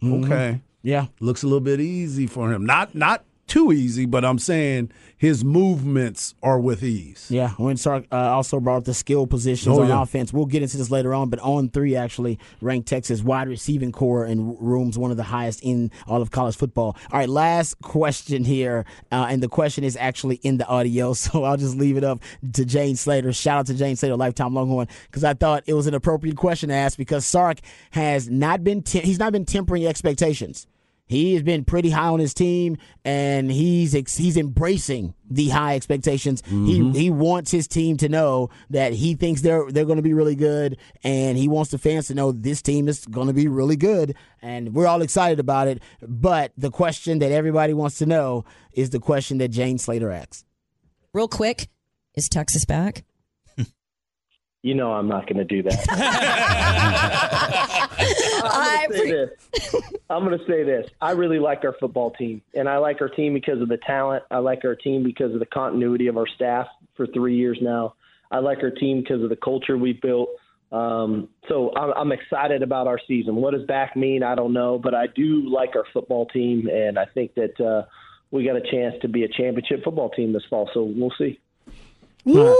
okay." 0.03 0.61
yeah. 0.81 1.05
looks 1.19 1.43
a 1.43 1.45
little 1.45 1.59
bit 1.59 1.79
easy 1.79 2.25
for 2.25 2.51
him. 2.51 2.65
Not 2.65 2.95
not 2.95 3.25
too 3.45 3.71
easy, 3.71 4.07
but 4.07 4.25
I'm 4.25 4.39
saying 4.39 4.91
his 5.21 5.45
movements 5.45 6.33
are 6.41 6.59
with 6.59 6.81
ease. 6.83 7.27
Yeah, 7.29 7.51
when 7.51 7.77
Sark 7.77 8.05
uh, 8.11 8.15
also 8.15 8.59
brought 8.59 8.77
up 8.77 8.85
the 8.85 8.93
skill 8.95 9.27
positions 9.27 9.77
Oh, 9.77 9.83
on 9.83 9.87
yeah. 9.87 10.01
offense. 10.01 10.33
We'll 10.33 10.47
get 10.47 10.63
into 10.63 10.77
this 10.77 10.89
later 10.89 11.13
on, 11.13 11.29
but 11.29 11.39
on 11.41 11.69
three 11.69 11.95
actually 11.95 12.39
ranked 12.59 12.87
Texas 12.87 13.21
wide 13.21 13.47
receiving 13.47 13.91
corps 13.91 14.25
and 14.25 14.59
rooms 14.59 14.97
one 14.97 15.11
of 15.11 15.17
the 15.17 15.23
highest 15.23 15.61
in 15.61 15.91
all 16.07 16.23
of 16.23 16.31
college 16.31 16.55
football. 16.55 16.97
All 17.11 17.19
right, 17.19 17.29
last 17.29 17.75
question 17.83 18.43
here, 18.43 18.83
uh, 19.11 19.27
and 19.29 19.43
the 19.43 19.47
question 19.47 19.83
is 19.83 19.95
actually 19.95 20.37
in 20.37 20.57
the 20.57 20.65
audio, 20.65 21.13
so 21.21 21.43
I'll 21.43 21.55
just 21.55 21.77
leave 21.77 21.97
it 21.97 22.03
up 22.03 22.23
to 22.53 22.65
Jane 22.65 22.95
Slater. 22.95 23.31
Shout 23.31 23.59
out 23.59 23.65
to 23.67 23.75
Jane 23.75 23.95
Slater, 23.97 24.15
lifetime 24.17 24.55
Longhorn, 24.55 24.87
because 25.05 25.23
I 25.23 25.35
thought 25.35 25.65
it 25.67 25.75
was 25.75 25.85
an 25.85 25.93
appropriate 25.93 26.35
question 26.35 26.69
to 26.69 26.75
ask 26.75 26.97
because 26.97 27.27
Sark 27.27 27.59
has 27.91 28.27
not 28.27 28.63
been 28.63 28.81
te- 28.81 29.01
he's 29.01 29.19
not 29.19 29.33
been 29.33 29.45
tempering 29.45 29.85
expectations. 29.85 30.65
He 31.11 31.33
has 31.33 31.43
been 31.43 31.65
pretty 31.65 31.89
high 31.89 32.07
on 32.07 32.21
his 32.21 32.33
team, 32.33 32.77
and 33.03 33.51
he's 33.51 33.93
ex- 33.93 34.15
he's 34.15 34.37
embracing 34.37 35.13
the 35.29 35.49
high 35.49 35.75
expectations. 35.75 36.41
He 36.45 36.79
mm-hmm. 36.79 36.93
he 36.93 37.09
wants 37.09 37.51
his 37.51 37.67
team 37.67 37.97
to 37.97 38.07
know 38.07 38.49
that 38.69 38.93
he 38.93 39.15
thinks 39.15 39.41
they're 39.41 39.69
they're 39.69 39.83
going 39.83 39.97
to 39.97 40.03
be 40.03 40.13
really 40.13 40.35
good, 40.35 40.77
and 41.03 41.37
he 41.37 41.49
wants 41.49 41.71
the 41.71 41.77
fans 41.77 42.07
to 42.07 42.15
know 42.15 42.31
this 42.31 42.61
team 42.61 42.87
is 42.87 43.05
going 43.05 43.27
to 43.27 43.33
be 43.33 43.49
really 43.49 43.75
good, 43.75 44.15
and 44.41 44.73
we're 44.73 44.87
all 44.87 45.01
excited 45.01 45.37
about 45.37 45.67
it. 45.67 45.83
But 46.01 46.53
the 46.57 46.71
question 46.71 47.19
that 47.19 47.33
everybody 47.33 47.73
wants 47.73 47.97
to 47.97 48.05
know 48.05 48.45
is 48.71 48.91
the 48.91 48.99
question 49.01 49.37
that 49.39 49.49
Jane 49.49 49.79
Slater 49.79 50.11
asks. 50.11 50.45
Real 51.11 51.27
quick, 51.27 51.67
is 52.15 52.29
Texas 52.29 52.63
back? 52.63 53.03
You 54.61 54.75
know 54.75 54.91
i'm 54.91 55.07
not 55.07 55.25
going 55.27 55.37
to 55.37 55.45
do 55.45 55.63
that 55.63 55.85
I 58.43 58.85
I'm 58.87 58.89
gonna 58.89 58.97
say 58.97 59.11
this. 59.11 59.29
I'm 60.09 60.25
going 60.25 60.37
to 60.37 60.45
say 60.45 60.63
this. 60.63 60.89
I 60.99 61.11
really 61.11 61.39
like 61.39 61.63
our 61.63 61.75
football 61.79 62.11
team, 62.11 62.41
and 62.53 62.67
I 62.67 62.77
like 62.77 63.01
our 63.01 63.09
team 63.09 63.33
because 63.33 63.61
of 63.61 63.69
the 63.69 63.77
talent. 63.77 64.23
I 64.31 64.39
like 64.39 64.65
our 64.65 64.75
team 64.75 65.03
because 65.03 65.33
of 65.33 65.39
the 65.39 65.45
continuity 65.45 66.07
of 66.07 66.17
our 66.17 66.27
staff 66.27 66.67
for 66.95 67.07
three 67.07 67.37
years 67.37 67.59
now. 67.61 67.95
I 68.29 68.39
like 68.39 68.59
our 68.63 68.71
team 68.71 69.01
because 69.01 69.23
of 69.23 69.29
the 69.29 69.35
culture 69.35 69.77
we've 69.77 70.01
built. 70.01 70.29
Um, 70.71 71.27
so 71.49 71.73
I'm, 71.75 71.91
I'm 71.91 72.11
excited 72.11 72.63
about 72.63 72.87
our 72.87 72.99
season. 73.07 73.35
What 73.35 73.53
does 73.53 73.65
back 73.65 73.95
mean? 73.95 74.23
I 74.23 74.35
don't 74.35 74.53
know, 74.53 74.79
but 74.79 74.95
I 74.95 75.07
do 75.07 75.49
like 75.49 75.75
our 75.75 75.85
football 75.91 76.25
team, 76.27 76.67
and 76.67 76.97
I 76.97 77.05
think 77.13 77.33
that 77.35 77.59
uh, 77.59 77.83
we 78.31 78.45
got 78.45 78.55
a 78.55 78.61
chance 78.61 78.95
to 79.01 79.09
be 79.09 79.23
a 79.23 79.27
championship 79.27 79.83
football 79.83 80.09
team 80.09 80.31
this 80.33 80.43
fall. 80.49 80.69
So 80.73 80.83
we'll 80.83 81.13
see. 81.17 81.39
Woo! 82.23 82.55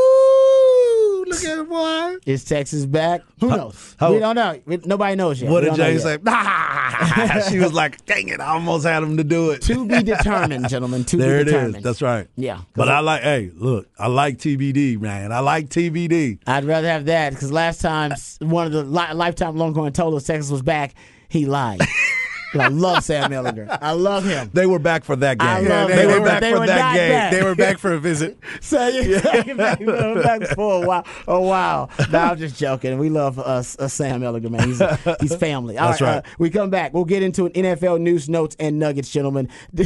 Look 1.31 1.43
at 1.45 1.57
it, 1.59 1.69
boy. 1.69 2.15
Is 2.25 2.43
Texas 2.43 2.85
back? 2.85 3.21
Who 3.39 3.49
knows? 3.49 3.95
how- 3.99 4.13
we 4.13 4.19
don't 4.19 4.35
know. 4.35 4.59
We- 4.65 4.77
nobody 4.85 5.15
knows 5.15 5.41
yet. 5.41 5.49
What 5.51 5.63
We 5.63 5.69
did 5.71 5.77
don't 5.77 5.85
Jay 5.93 5.97
say? 5.97 6.17
Ah! 6.27 7.45
she 7.49 7.59
was 7.59 7.73
like, 7.73 8.05
"Dang 8.05 8.27
it! 8.29 8.39
I 8.39 8.47
almost 8.53 8.85
had 8.85 9.01
him 9.03 9.17
to 9.17 9.23
do 9.23 9.51
it." 9.51 9.61
To 9.63 9.85
be 9.87 10.03
determined, 10.03 10.69
gentlemen. 10.69 11.03
To 11.05 11.17
there 11.17 11.37
be 11.37 11.41
it 11.41 11.45
determined. 11.45 11.77
is. 11.77 11.83
That's 11.83 12.01
right. 12.01 12.27
Yeah. 12.35 12.61
But 12.75 12.89
I 12.89 12.99
like. 12.99 13.21
Hey, 13.23 13.51
look, 13.55 13.87
I 13.97 14.07
like 14.07 14.37
TBD, 14.37 14.99
man. 14.99 15.31
I 15.31 15.39
like 15.39 15.69
TBD. 15.69 16.39
I'd 16.47 16.65
rather 16.65 16.87
have 16.87 17.05
that 17.05 17.31
because 17.33 17.51
last 17.51 17.81
time 17.81 18.13
one 18.39 18.67
of 18.67 18.71
the 18.73 18.83
li- 18.83 19.13
lifetime 19.13 19.55
Longhorn 19.57 19.93
told 19.93 20.13
us 20.15 20.23
Texas 20.25 20.51
was 20.51 20.61
back, 20.61 20.93
he 21.29 21.45
lied. 21.45 21.81
I 22.53 22.67
love 22.67 23.03
Sam 23.03 23.31
Ehlinger. 23.31 23.77
I 23.81 23.91
love 23.91 24.25
him. 24.25 24.49
They 24.53 24.65
were 24.65 24.79
back 24.79 25.03
for 25.03 25.15
that 25.15 25.37
game. 25.39 25.47
I 25.47 25.59
love 25.61 25.89
they, 25.89 26.05
were 26.05 26.11
They 26.13 26.19
were- 26.19 26.25
back 26.25 26.41
they 26.41 26.51
for 26.53 26.59
were 26.59 26.67
that 26.67 26.95
game. 26.95 27.11
back. 27.11 27.31
They 27.31 27.43
were 27.43 27.55
back 27.55 27.77
for 27.77 27.93
a 27.93 27.99
visit. 27.99 28.37
So 28.61 28.87
you 28.87 29.19
back, 29.21 29.79
back 29.85 30.41
for 30.55 30.83
a 30.83 30.87
while. 30.87 31.05
A 31.27 31.41
while. 31.41 31.89
No, 32.11 32.19
I'm 32.19 32.37
just 32.37 32.57
joking. 32.57 32.97
We 32.99 33.09
love 33.09 33.39
us, 33.39 33.77
uh, 33.79 33.87
Sam 33.87 34.21
Ehlinger, 34.21 34.49
man. 34.49 34.67
He's 34.67 34.81
he's 35.21 35.35
family. 35.35 35.77
All 35.77 35.89
That's 35.89 36.01
uh, 36.01 36.05
right. 36.05 36.25
we 36.39 36.49
come 36.49 36.69
back. 36.69 36.93
We'll 36.93 37.05
get 37.05 37.23
into 37.23 37.45
an 37.45 37.51
NFL 37.53 37.99
news, 38.01 38.29
notes, 38.29 38.55
and 38.59 38.79
nuggets, 38.79 39.09
gentlemen. 39.09 39.49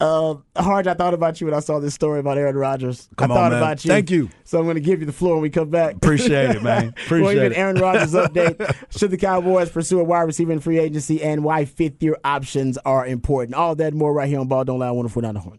Uh, 0.00 0.36
Harge, 0.56 0.86
I 0.86 0.94
thought 0.94 1.14
about 1.14 1.40
you 1.40 1.46
when 1.46 1.54
I 1.54 1.60
saw 1.60 1.80
this 1.80 1.94
story 1.94 2.20
about 2.20 2.38
Aaron 2.38 2.56
Rodgers. 2.56 3.08
Come 3.16 3.32
I 3.32 3.34
on, 3.34 3.40
thought 3.40 3.52
man. 3.52 3.62
about 3.62 3.84
you. 3.84 3.88
Thank 3.88 4.10
you. 4.10 4.30
So 4.44 4.58
I'm 4.58 4.64
going 4.64 4.76
to 4.76 4.80
give 4.80 5.00
you 5.00 5.06
the 5.06 5.12
floor 5.12 5.34
when 5.34 5.42
we 5.42 5.50
come 5.50 5.70
back. 5.70 5.96
Appreciate 5.96 6.50
it, 6.50 6.62
man. 6.62 6.94
we'll 7.10 7.20
Appreciate 7.20 7.34
get 7.34 7.52
it. 7.52 7.58
Aaron 7.58 7.76
Rodgers 7.76 8.12
update. 8.12 8.74
Should 8.96 9.10
the 9.10 9.16
Cowboys 9.16 9.70
pursue 9.70 10.00
a 10.00 10.04
wide 10.04 10.22
receiver 10.22 10.52
in 10.52 10.60
free 10.60 10.78
agency 10.78 11.22
and 11.22 11.42
why 11.42 11.64
fifth 11.64 12.02
year 12.02 12.16
options 12.24 12.78
are 12.78 13.06
important? 13.06 13.54
All 13.54 13.74
that 13.74 13.88
and 13.88 13.96
more 13.96 14.12
right 14.12 14.28
here 14.28 14.38
on 14.38 14.48
Ball 14.48 14.64
Don't 14.64 14.78
Lie. 14.78 14.90
Wonderful 14.90 15.22
down 15.22 15.34
the 15.34 15.40
horn. 15.40 15.58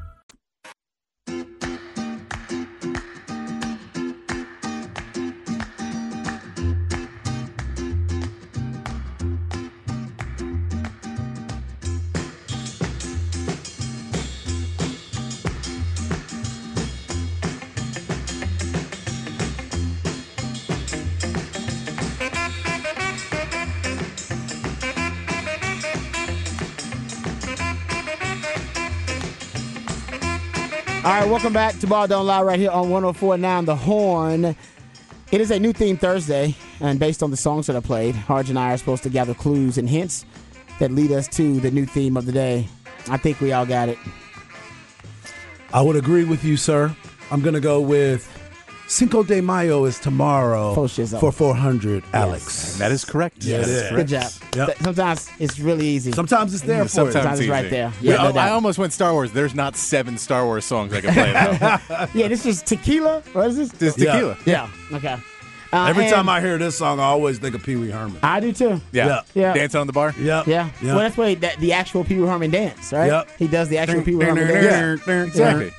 All 31.11 31.19
right, 31.19 31.29
welcome 31.29 31.51
back 31.51 31.77
to 31.79 31.87
Ball 31.87 32.07
Don't 32.07 32.25
Lie 32.25 32.41
right 32.41 32.57
here 32.57 32.71
on 32.71 32.89
1049 32.89 33.65
The 33.65 33.75
Horn. 33.75 34.45
It 34.45 35.41
is 35.41 35.51
a 35.51 35.59
new 35.59 35.73
theme 35.73 35.97
Thursday, 35.97 36.55
and 36.79 37.01
based 37.01 37.21
on 37.21 37.31
the 37.31 37.35
songs 37.35 37.67
that 37.67 37.75
I 37.75 37.81
played, 37.81 38.15
Harge 38.15 38.49
and 38.49 38.57
I 38.57 38.71
are 38.71 38.77
supposed 38.77 39.03
to 39.03 39.09
gather 39.09 39.33
clues 39.33 39.77
and 39.77 39.89
hints 39.89 40.25
that 40.79 40.89
lead 40.89 41.11
us 41.11 41.27
to 41.35 41.59
the 41.59 41.69
new 41.69 41.85
theme 41.85 42.15
of 42.15 42.25
the 42.25 42.31
day. 42.31 42.65
I 43.09 43.17
think 43.17 43.41
we 43.41 43.51
all 43.51 43.65
got 43.65 43.89
it. 43.89 43.97
I 45.73 45.81
would 45.81 45.97
agree 45.97 46.23
with 46.23 46.45
you, 46.45 46.55
sir. 46.55 46.95
I'm 47.29 47.41
going 47.41 47.55
to 47.55 47.59
go 47.59 47.81
with 47.81 48.40
Cinco 48.91 49.23
de 49.23 49.39
Mayo 49.39 49.85
is 49.85 49.97
tomorrow 49.99 50.75
Full 50.75 50.89
for 50.89 51.31
400, 51.31 52.03
Alex. 52.11 52.77
That 52.77 52.91
is 52.91 53.05
correct. 53.05 53.41
Yeah, 53.41 53.61
it 53.61 53.89
correct. 53.89 53.95
Good 53.95 54.07
job. 54.09 54.31
Yep. 54.53 54.65
Th- 54.67 54.77
Sometimes 54.79 55.29
it's 55.39 55.59
really 55.59 55.87
easy. 55.87 56.11
Sometimes 56.11 56.53
it's 56.53 56.63
there 56.63 56.83
for 56.83 56.89
Sometimes 56.89 57.15
you. 57.15 57.21
Sometimes 57.21 57.39
it's 57.39 57.49
right 57.49 57.69
there. 57.69 57.93
Yeah, 58.01 58.11
Yeah, 58.25 58.31
no 58.31 58.37
I, 58.37 58.47
I 58.47 58.49
almost 58.49 58.77
went 58.77 58.91
Star 58.91 59.13
Wars. 59.13 59.31
There's 59.31 59.55
not 59.55 59.77
seven 59.77 60.17
Star 60.17 60.43
Wars 60.45 60.65
songs 60.65 60.91
I 60.91 60.99
can 60.99 61.13
play 61.13 61.31
though. 61.31 62.07
yeah, 62.19 62.27
this 62.27 62.45
is 62.45 62.61
tequila. 62.61 63.21
What 63.31 63.47
is 63.47 63.55
this? 63.57 63.71
This 63.71 63.97
Yeah. 63.97 64.11
tequila. 64.11 64.37
Yeah. 64.45 64.69
Okay. 64.91 65.15
Uh, 65.71 65.85
Every 65.85 66.09
time 66.09 66.27
I 66.27 66.41
hear 66.41 66.57
this 66.57 66.77
song, 66.77 66.99
I 66.99 67.03
always 67.03 67.39
think 67.39 67.55
of 67.55 67.63
Pee 67.63 67.77
Wee 67.77 67.91
Herman. 67.91 68.19
I 68.21 68.41
do 68.41 68.51
too. 68.51 68.81
Yeah. 68.91 69.07
Yeah. 69.07 69.21
Yeah. 69.33 69.53
Dancing 69.53 69.79
on 69.79 69.87
the 69.87 69.93
bar. 69.93 70.13
Yep. 70.19 70.47
Yeah. 70.47 70.65
Yep. 70.65 70.83
Well, 70.83 70.97
that's 70.97 71.15
why 71.15 71.35
that, 71.35 71.57
the 71.59 71.71
actual 71.71 72.03
Pee 72.03 72.19
Wee 72.19 72.27
Herman 72.27 72.51
dance, 72.51 72.91
right? 72.91 73.07
Yep. 73.07 73.29
He 73.39 73.47
does 73.47 73.69
the 73.69 73.77
actual 73.77 74.01
Pee 74.01 74.15
Wee 74.15 74.25
Herman 74.25 74.47
dance. 74.49 75.07
Exactly. 75.07 75.71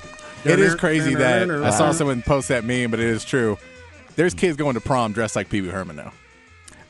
It 0.45 0.59
is 0.59 0.75
crazy 0.75 1.15
that 1.15 1.49
I 1.49 1.69
saw 1.69 1.91
someone 1.91 2.21
post 2.21 2.47
that 2.49 2.63
meme, 2.63 2.91
but 2.91 2.99
it 2.99 3.07
is 3.07 3.23
true. 3.25 3.57
There's 4.15 4.33
kids 4.33 4.57
going 4.57 4.75
to 4.75 4.81
prom 4.81 5.11
dressed 5.13 5.35
like 5.35 5.49
Pee 5.49 5.61
Wee 5.61 5.69
Herman 5.69 5.95
now. 5.95 6.11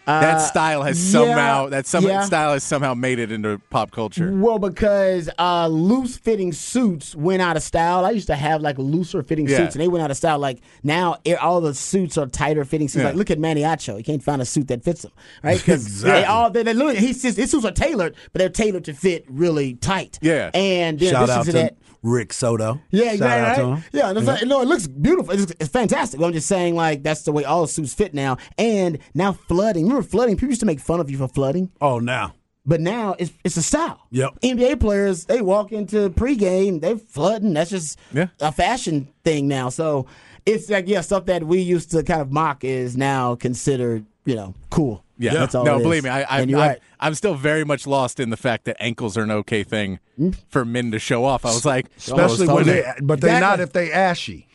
that 0.05 0.39
style 0.39 0.83
has 0.83 0.97
Uh, 1.15 1.19
yeah, 1.19 1.25
somehow 1.25 1.69
that 1.69 1.85
some 1.87 2.03
yeah. 2.03 2.23
style 2.23 2.51
has 2.51 2.61
somehow 2.61 2.93
made 2.93 3.19
it 3.19 3.31
into 3.31 3.61
pop 3.69 3.91
culture. 3.91 4.29
Well, 4.35 4.59
because 4.59 5.29
uh, 5.39 5.67
loose 5.67 6.17
fitting 6.17 6.51
suits 6.51 7.15
went 7.15 7.41
out 7.41 7.55
of 7.55 7.63
style. 7.63 8.03
I 8.03 8.09
used 8.11 8.27
to 8.27 8.35
have 8.35 8.61
like 8.61 8.77
looser 8.77 9.23
fitting 9.23 9.47
Yeah. 9.47 9.55
suits, 9.59 9.75
and 9.75 9.81
they 9.81 9.87
went 9.87 10.03
out 10.03 10.11
of 10.11 10.17
style. 10.17 10.39
Like 10.39 10.59
now, 10.83 11.19
all 11.39 11.61
the 11.61 11.73
suits 11.73 12.17
are 12.17 12.25
tighter 12.27 12.65
fitting 12.65 12.89
suits. 12.89 13.01
Yeah. 13.03 13.07
Like 13.11 13.15
look 13.15 13.31
at 13.31 13.39
Manny 13.39 13.61
Acho; 13.61 13.95
he 13.95 14.03
can't 14.03 14.21
find 14.21 14.41
a 14.41 14.45
suit 14.45 14.67
that 14.67 14.83
fits 14.83 15.05
him, 15.05 15.11
right? 15.41 15.57
Because 15.57 15.85
Exactly. 15.85 16.11
they 16.21 16.25
all 16.25 16.49
they, 16.49 16.63
they 16.63 16.73
look. 16.73 16.97
He's 16.97 17.21
just, 17.21 17.37
his 17.37 17.51
suits 17.51 17.63
are 17.63 17.71
tailored, 17.71 18.15
but 18.33 18.39
they're 18.39 18.49
tailored 18.49 18.83
to 18.83 18.93
fit 18.93 19.23
really 19.29 19.75
tight. 19.75 20.19
Yeah. 20.21 20.51
and 20.53 21.01
in 21.01 21.11
Shout 21.11 21.23
addition 21.29 21.39
out 21.39 21.45
to 21.45 21.51
to 21.53 21.57
that. 21.59 21.77
Rick 22.03 22.33
Soto. 22.33 22.79
Yeah, 22.91 23.05
Shout 23.05 23.13
exactly. 23.13 23.27
out 23.39 23.55
to 23.55 23.63
right? 23.71 23.77
him. 23.79 23.83
Yeah, 23.93 24.09
and 24.09 24.25
like, 24.25 24.39
mm-hmm. 24.39 24.49
no, 24.49 24.61
it 24.61 24.67
looks 24.67 24.87
beautiful. 24.87 25.33
It's, 25.33 25.51
it's 25.59 25.69
fantastic. 25.69 26.21
I'm 26.21 26.33
just 26.33 26.47
saying, 26.47 26.75
like, 26.75 27.01
that's 27.01 27.23
the 27.23 27.31
way 27.31 27.45
all 27.45 27.65
suits 27.65 27.93
fit 27.93 28.13
now. 28.13 28.37
And 28.57 28.99
now 29.13 29.31
flooding. 29.33 29.85
Remember 29.87 30.03
flooding? 30.07 30.35
People 30.35 30.49
used 30.49 30.59
to 30.59 30.65
make 30.67 30.79
fun 30.81 30.99
of 30.99 31.09
you 31.09 31.17
for 31.17 31.27
flooding, 31.29 31.71
Oh, 31.81 31.99
now. 31.99 32.35
but 32.65 32.81
now 32.81 33.15
it's 33.17 33.31
it's 33.43 33.57
a 33.57 33.61
style. 33.63 34.01
Yep. 34.11 34.39
NBA 34.41 34.79
players 34.79 35.25
they 35.25 35.41
walk 35.41 35.71
into 35.71 36.09
pregame, 36.11 36.81
they're 36.81 36.97
flooding. 36.97 37.53
That's 37.53 37.69
just 37.71 37.99
Yeah. 38.11 38.27
a 38.41 38.51
fashion 38.51 39.07
thing 39.23 39.47
now. 39.47 39.69
So 39.69 40.05
it's 40.45 40.69
like 40.69 40.87
yeah, 40.87 41.01
stuff 41.01 41.25
that 41.27 41.43
we 41.45 41.59
used 41.61 41.91
to 41.91 42.03
kind 42.03 42.21
of 42.21 42.31
mock 42.31 42.63
is 42.63 42.95
now 42.97 43.35
considered 43.35 44.05
you 44.25 44.35
know 44.35 44.53
cool. 44.69 45.02
Yeah, 45.17 45.33
that's 45.33 45.53
all. 45.55 45.63
no, 45.63 45.75
it 45.75 45.77
is. 45.77 45.83
believe 45.83 46.03
me, 46.03 46.09
I, 46.09 46.21
I, 46.21 46.41
I, 46.41 46.43
right. 46.45 46.79
I'm 46.99 47.13
still 47.13 47.35
very 47.35 47.63
much 47.63 47.85
lost 47.85 48.19
in 48.19 48.29
the 48.31 48.37
fact 48.37 48.65
that 48.65 48.77
ankles 48.79 49.17
are 49.17 49.21
an 49.23 49.31
okay 49.31 49.63
thing 49.63 49.99
Hmm? 50.17 50.31
for 50.49 50.63
men 50.65 50.91
to 50.91 50.99
show 50.99 51.23
off. 51.25 51.45
I 51.45 51.49
was 51.49 51.65
like, 51.65 51.87
Especially 51.97 52.47
oh, 52.47 52.55
when 52.55 52.65
they, 52.65 52.83
but 53.01 53.21
they 53.21 53.27
Exactly. 53.27 53.39
not 53.47 53.59
if 53.59 53.73
they 53.73 53.91
ashy. 53.91 54.47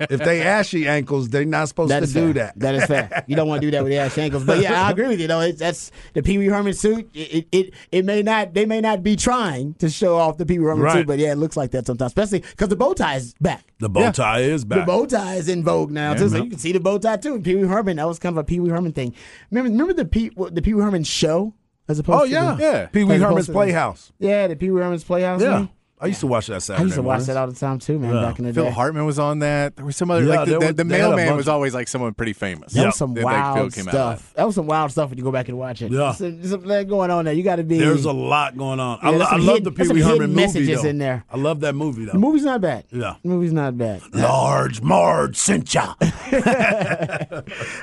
If 0.00 0.20
they 0.20 0.42
ashy 0.42 0.86
ankles, 0.88 1.28
they're 1.28 1.44
not 1.44 1.68
supposed 1.68 1.90
That 1.90 2.00
to 2.00 2.06
do 2.06 2.12
fair. 2.12 2.32
that. 2.34 2.58
That 2.58 2.74
is 2.74 2.84
fair. 2.86 3.24
You 3.26 3.36
don't 3.36 3.48
want 3.48 3.60
to 3.62 3.66
do 3.66 3.70
that 3.72 3.82
with 3.82 3.90
the 3.92 3.98
ass 3.98 4.16
ankles. 4.18 4.44
But 4.44 4.60
yeah, 4.60 4.86
I 4.86 4.90
agree 4.90 5.08
with 5.08 5.20
you. 5.20 5.26
though. 5.26 5.40
it's, 5.40 5.58
that's 5.58 5.90
the 6.14 6.22
Pee 6.22 6.38
Wee 6.38 6.46
Herman 6.46 6.72
suit. 6.72 7.08
It, 7.14 7.18
it 7.18 7.48
it 7.52 7.74
it 7.92 8.04
may 8.04 8.22
not 8.22 8.54
they 8.54 8.66
may 8.66 8.80
not 8.80 9.02
be 9.02 9.16
trying 9.16 9.74
to 9.74 9.88
show 9.90 10.16
off 10.16 10.36
the 10.38 10.46
Pee 10.46 10.58
Wee 10.58 10.64
Herman 10.66 10.84
Right. 10.84 10.92
suit, 10.94 11.06
but 11.06 11.18
yeah, 11.18 11.32
it 11.32 11.36
looks 11.38 11.56
like 11.56 11.70
that 11.72 11.86
sometimes, 11.86 12.10
especially 12.10 12.40
because 12.40 12.68
the 12.68 12.76
bow 12.76 12.92
tie 12.94 13.16
is 13.16 13.34
back. 13.40 13.64
The 13.78 13.88
bow 13.88 14.10
tie 14.12 14.40
is 14.40 14.64
back. 14.64 14.80
The 14.80 14.86
bow 14.86 15.06
tie 15.06 15.34
is 15.36 15.48
in 15.48 15.64
vogue 15.64 15.90
now 15.90 16.14
too, 16.14 16.28
so 16.28 16.42
you 16.42 16.50
can 16.50 16.58
see 16.58 16.72
the 16.72 16.80
bow 16.80 16.98
tie 16.98 17.16
too. 17.16 17.40
Pee 17.40 17.54
Wee 17.56 17.66
Herman, 17.68 17.96
that 17.96 18.06
was 18.08 18.18
kind 18.18 18.32
of 18.34 18.38
a 18.38 18.44
Pee 18.44 18.60
Wee 18.60 18.70
Herman 18.70 18.92
thing. 18.92 19.14
Remember, 19.50 19.70
remember 19.70 19.92
the 19.92 20.04
Pee 20.04 20.30
the 20.50 20.62
Pee 20.62 20.74
Wee 20.74 20.82
Herman 20.82 21.04
show 21.04 21.54
as 21.88 21.98
opposed 21.98 22.22
oh, 22.22 22.24
to 22.26 22.30
yeah. 22.30 22.54
the, 22.54 22.62
Yeah. 22.62 22.86
Pee 22.86 23.04
Wee 23.04 23.16
Herman's 23.18 23.48
Playhouse. 23.48 24.12
yeah 24.18 24.46
the 24.46 24.54
Pee 24.56 24.70
Wee 24.70 24.80
Herman's 24.80 25.04
Playhouse. 25.04 25.40
Yeah. 25.42 25.58
thing? 25.58 25.70
I 26.02 26.06
used 26.06 26.20
to 26.20 26.26
watch 26.26 26.46
that 26.46 26.62
Saturday 26.62 26.80
I 26.82 26.84
used 26.86 26.94
to 26.96 27.02
watch 27.02 27.06
mornings. 27.08 27.26
that 27.26 27.36
all 27.36 27.46
the 27.46 27.54
time 27.54 27.78
too, 27.78 27.98
man. 27.98 28.14
Yeah. 28.14 28.22
Back 28.22 28.38
in 28.38 28.46
the 28.46 28.54
Phil 28.54 28.64
day. 28.64 28.70
Phil 28.70 28.74
Hartman 28.74 29.04
was 29.04 29.18
on 29.18 29.40
that. 29.40 29.76
There 29.76 29.84
was 29.84 29.96
some 29.96 30.10
other 30.10 30.22
Yeah, 30.24 30.28
like 30.40 30.48
the, 30.48 30.58
was- 30.58 30.74
the 30.74 30.84
they 30.84 30.98
had 30.98 31.12
a 31.12 31.16
mailman 31.16 31.36
was 31.36 31.46
always 31.48 31.74
like 31.74 31.88
someone 31.88 32.14
pretty 32.14 32.32
famous. 32.32 32.72
That 32.72 32.86
was 32.86 32.96
some 32.96 33.12
That, 33.14 33.24
wild 33.24 33.58
of 33.66 33.72
stuff. 33.74 34.32
That 34.34 34.44
was 34.46 34.54
some 34.54 34.66
wild 34.66 34.90
stuff 34.92 35.10
when 35.10 35.18
you 35.18 35.24
go 35.24 35.30
back 35.32 35.48
and 35.48 35.58
watch 35.58 35.82
it. 35.82 35.92
Yeah. 35.92 36.14
There's, 36.18 36.50
something 36.50 36.88
going 36.88 37.10
on 37.10 37.26
there. 37.26 37.34
You 37.34 37.42
got 37.42 37.56
to 37.56 37.64
be. 37.64 37.78
There's 37.78 38.06
a 38.06 38.12
lot 38.12 38.56
going 38.56 38.80
on. 38.80 38.98
I, 39.02 39.10
Yeah, 39.10 39.16
lo- 39.18 39.24
I 39.26 39.30
some 39.36 39.46
love 39.46 39.64
the 39.64 39.72
Pee 39.72 39.88
Wee 39.88 40.00
Herman 40.00 40.30
movie, 40.30 40.34
messages 40.34 40.82
though. 40.82 40.88
in 40.88 40.98
there. 40.98 41.24
I 41.30 41.36
love 41.36 41.60
that 41.60 41.74
movie, 41.74 42.06
though. 42.06 42.12
The 42.12 42.18
movie's 42.18 42.44
not 42.44 42.60
bad. 42.62 42.84
Yeah. 42.90 43.16
The 43.22 43.28
movie's 43.28 43.52
not 43.52 43.76
bad. 43.76 44.00
Large 44.14 44.80
Marge 44.80 45.36
sent 45.36 45.74
ya. 45.74 45.94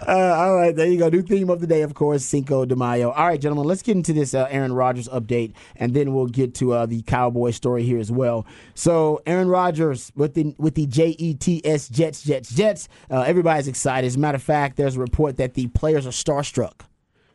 Uh, 0.08 0.12
all 0.38 0.56
right, 0.56 0.76
there 0.76 0.88
you 0.88 0.98
go. 0.98 1.10
New 1.10 1.22
theme 1.22 1.50
of 1.50 1.60
the 1.60 1.68
day, 1.68 1.82
of 1.82 1.94
course, 1.94 2.24
Cinco 2.24 2.66
de 2.66 2.76
Mayo. 2.76 3.12
All 3.12 3.28
right, 3.28 3.40
gentlemen, 3.40 3.66
let's 3.68 3.82
get 3.82 3.96
into 3.98 4.14
this 4.14 4.34
uh, 4.34 4.48
Aaron 4.50 4.72
Rodgers 4.74 5.08
update, 5.10 5.54
and 5.76 5.94
then 5.94 6.14
we'll 6.14 6.28
get 6.28 6.54
to 6.56 6.74
uh, 6.74 6.86
the 6.86 7.02
Cowboy 7.04 7.52
story 7.52 7.84
here 7.84 7.98
as 8.08 8.12
well. 8.12 8.46
So, 8.74 9.22
Aaron 9.26 9.48
Rodgers 9.50 10.12
with 10.16 10.34
the 10.34 10.56
with 10.58 10.76
the 10.76 10.86
Jets, 10.88 11.90
Jets, 11.90 12.22
Jets, 12.24 12.54
Jets. 12.56 12.88
Uh, 13.12 13.22
everybody's 13.22 13.68
excited. 13.68 14.08
As 14.08 14.16
a 14.16 14.20
matter 14.20 14.38
of 14.38 14.44
fact, 14.44 14.78
there's 14.78 14.96
a 14.96 15.00
report 15.00 15.38
that 15.38 15.54
the 15.54 15.68
players 15.68 16.06
are 16.08 16.12
starstruck. 16.12 16.82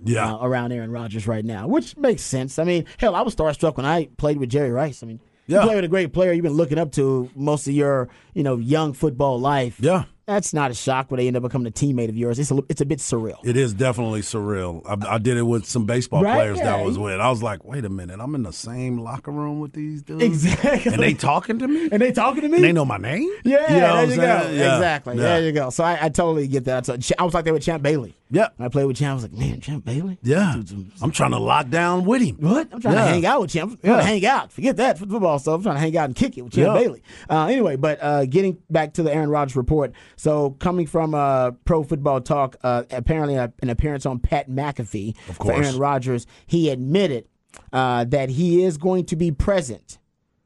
Yeah. 0.04 0.34
uh, 0.34 0.38
around 0.44 0.72
Aaron 0.72 0.90
Rodgers 0.90 1.28
right 1.28 1.44
now, 1.44 1.68
which 1.68 1.96
makes 1.96 2.22
sense. 2.22 2.58
I 2.58 2.64
mean, 2.64 2.86
hell, 2.98 3.14
I 3.14 3.20
was 3.22 3.36
starstruck 3.36 3.76
when 3.76 3.86
I 3.86 4.08
played 4.16 4.36
with 4.38 4.48
Jerry 4.50 4.72
Rice. 4.72 5.00
I 5.04 5.06
mean, 5.06 5.20
Yeah. 5.46 5.60
you 5.60 5.66
play 5.66 5.74
with 5.76 5.84
a 5.84 5.88
great 5.88 6.12
player 6.12 6.32
you've 6.32 6.42
been 6.42 6.54
looking 6.54 6.76
up 6.78 6.90
to 6.92 7.30
most 7.36 7.68
of 7.68 7.74
your, 7.74 8.08
you 8.34 8.42
know, 8.42 8.56
young 8.56 8.94
football 8.94 9.38
life. 9.38 9.76
Yeah. 9.78 10.04
That's 10.26 10.54
not 10.54 10.70
a 10.70 10.74
shock 10.74 11.10
when 11.10 11.18
they 11.18 11.26
end 11.26 11.36
up 11.36 11.42
becoming 11.42 11.66
a 11.66 11.70
teammate 11.72 12.08
of 12.08 12.16
yours. 12.16 12.38
It's 12.38 12.50
a, 12.52 12.58
it's 12.68 12.80
a 12.80 12.86
bit 12.86 13.00
surreal. 13.00 13.38
It 13.44 13.56
is 13.56 13.74
definitely 13.74 14.20
surreal. 14.20 14.82
I, 14.86 15.14
I 15.14 15.18
did 15.18 15.36
it 15.36 15.42
with 15.42 15.66
some 15.66 15.84
baseball 15.84 16.22
Right, 16.22 16.34
players 16.34 16.58
yeah. 16.58 16.64
that 16.64 16.78
I 16.80 16.82
was 16.82 16.96
with. 16.96 17.18
I 17.20 17.28
was 17.28 17.42
like, 17.42 17.64
wait 17.64 17.84
a 17.84 17.88
minute, 17.88 18.20
I'm 18.20 18.34
in 18.36 18.44
the 18.44 18.52
same 18.52 18.98
locker 18.98 19.32
room 19.32 19.58
with 19.58 19.72
these 19.72 20.02
dudes. 20.02 20.22
Exactly. 20.22 20.92
And 20.92 21.02
they 21.02 21.14
talking 21.14 21.58
to 21.58 21.66
me? 21.66 21.88
And 21.90 22.00
they 22.00 22.12
talking 22.12 22.42
to 22.42 22.48
me? 22.48 22.56
And 22.56 22.64
they 22.64 22.72
know 22.72 22.84
my 22.84 22.98
name? 22.98 23.28
Yeah, 23.44 23.72
You 23.74 23.80
know 23.80 23.96
there 23.96 24.04
you 24.04 24.10
saying? 24.14 24.20
go. 24.20 24.50
Yeah. 24.52 24.76
Exactly. 24.76 25.16
Yeah. 25.16 25.22
There 25.22 25.42
you 25.42 25.52
go. 25.52 25.70
So 25.70 25.82
I, 25.82 26.04
I 26.04 26.08
totally 26.08 26.46
get 26.46 26.66
that. 26.66 26.86
So 26.86 26.96
I 27.18 27.24
was 27.24 27.34
like 27.34 27.44
that 27.44 27.52
with 27.52 27.62
Champ 27.64 27.82
Bailey. 27.82 28.14
Yeah. 28.34 28.48
When 28.56 28.64
I 28.66 28.68
played 28.70 28.86
with 28.86 28.96
Champ. 28.96 29.10
I 29.10 29.14
was 29.14 29.22
like, 29.24 29.32
man, 29.34 29.60
Champ 29.60 29.84
Bailey. 29.84 30.18
Yeah. 30.22 30.54
I'm 31.02 31.10
trying 31.10 31.32
to 31.32 31.38
lock 31.38 31.68
down 31.68 32.06
with 32.06 32.22
him. 32.22 32.36
What? 32.40 32.68
I'm 32.72 32.80
trying 32.80 32.94
Yeah. 32.94 33.04
to 33.04 33.08
hang 33.10 33.26
out 33.26 33.42
with 33.42 33.50
Champ. 33.50 33.72
I'm 33.72 33.76
trying 33.78 33.92
Yeah. 33.92 34.00
to 34.00 34.06
hang 34.06 34.26
out. 34.26 34.50
Forget 34.52 34.76
that 34.78 34.98
football 34.98 35.38
stuff. 35.38 35.56
I'm 35.56 35.62
trying 35.62 35.74
to 35.76 35.80
hang 35.80 35.96
out 35.98 36.06
and 36.06 36.16
kick 36.16 36.38
it 36.38 36.42
with 36.42 36.54
Champ 36.54 36.68
Yeah. 36.74 36.82
Bailey. 36.82 37.02
Uh, 37.28 37.44
anyway, 37.46 37.76
but 37.76 37.98
uh, 38.02 38.24
getting 38.24 38.56
back 38.70 38.94
to 38.94 39.02
the 39.02 39.14
Aaron 39.14 39.28
Rodgers 39.28 39.54
report. 39.54 39.92
So 40.16 40.50
coming 40.58 40.86
from 40.86 41.14
uh, 41.14 41.50
Pro 41.66 41.82
Football 41.84 42.22
Talk, 42.22 42.56
uh, 42.64 42.84
apparently 42.90 43.36
uh, 43.36 43.48
an 43.60 43.68
appearance 43.68 44.06
on 44.06 44.18
Pat 44.18 44.48
McAfee 44.48 45.14
for 45.18 45.34
course. 45.34 45.66
Aaron 45.66 45.78
Rodgers, 45.78 46.26
he 46.46 46.70
admitted 46.70 47.26
uh, 47.70 48.04
that 48.06 48.30
he 48.30 48.64
is 48.64 48.78
going 48.78 49.04
to 49.04 49.16
be 49.16 49.30
present 49.30 49.98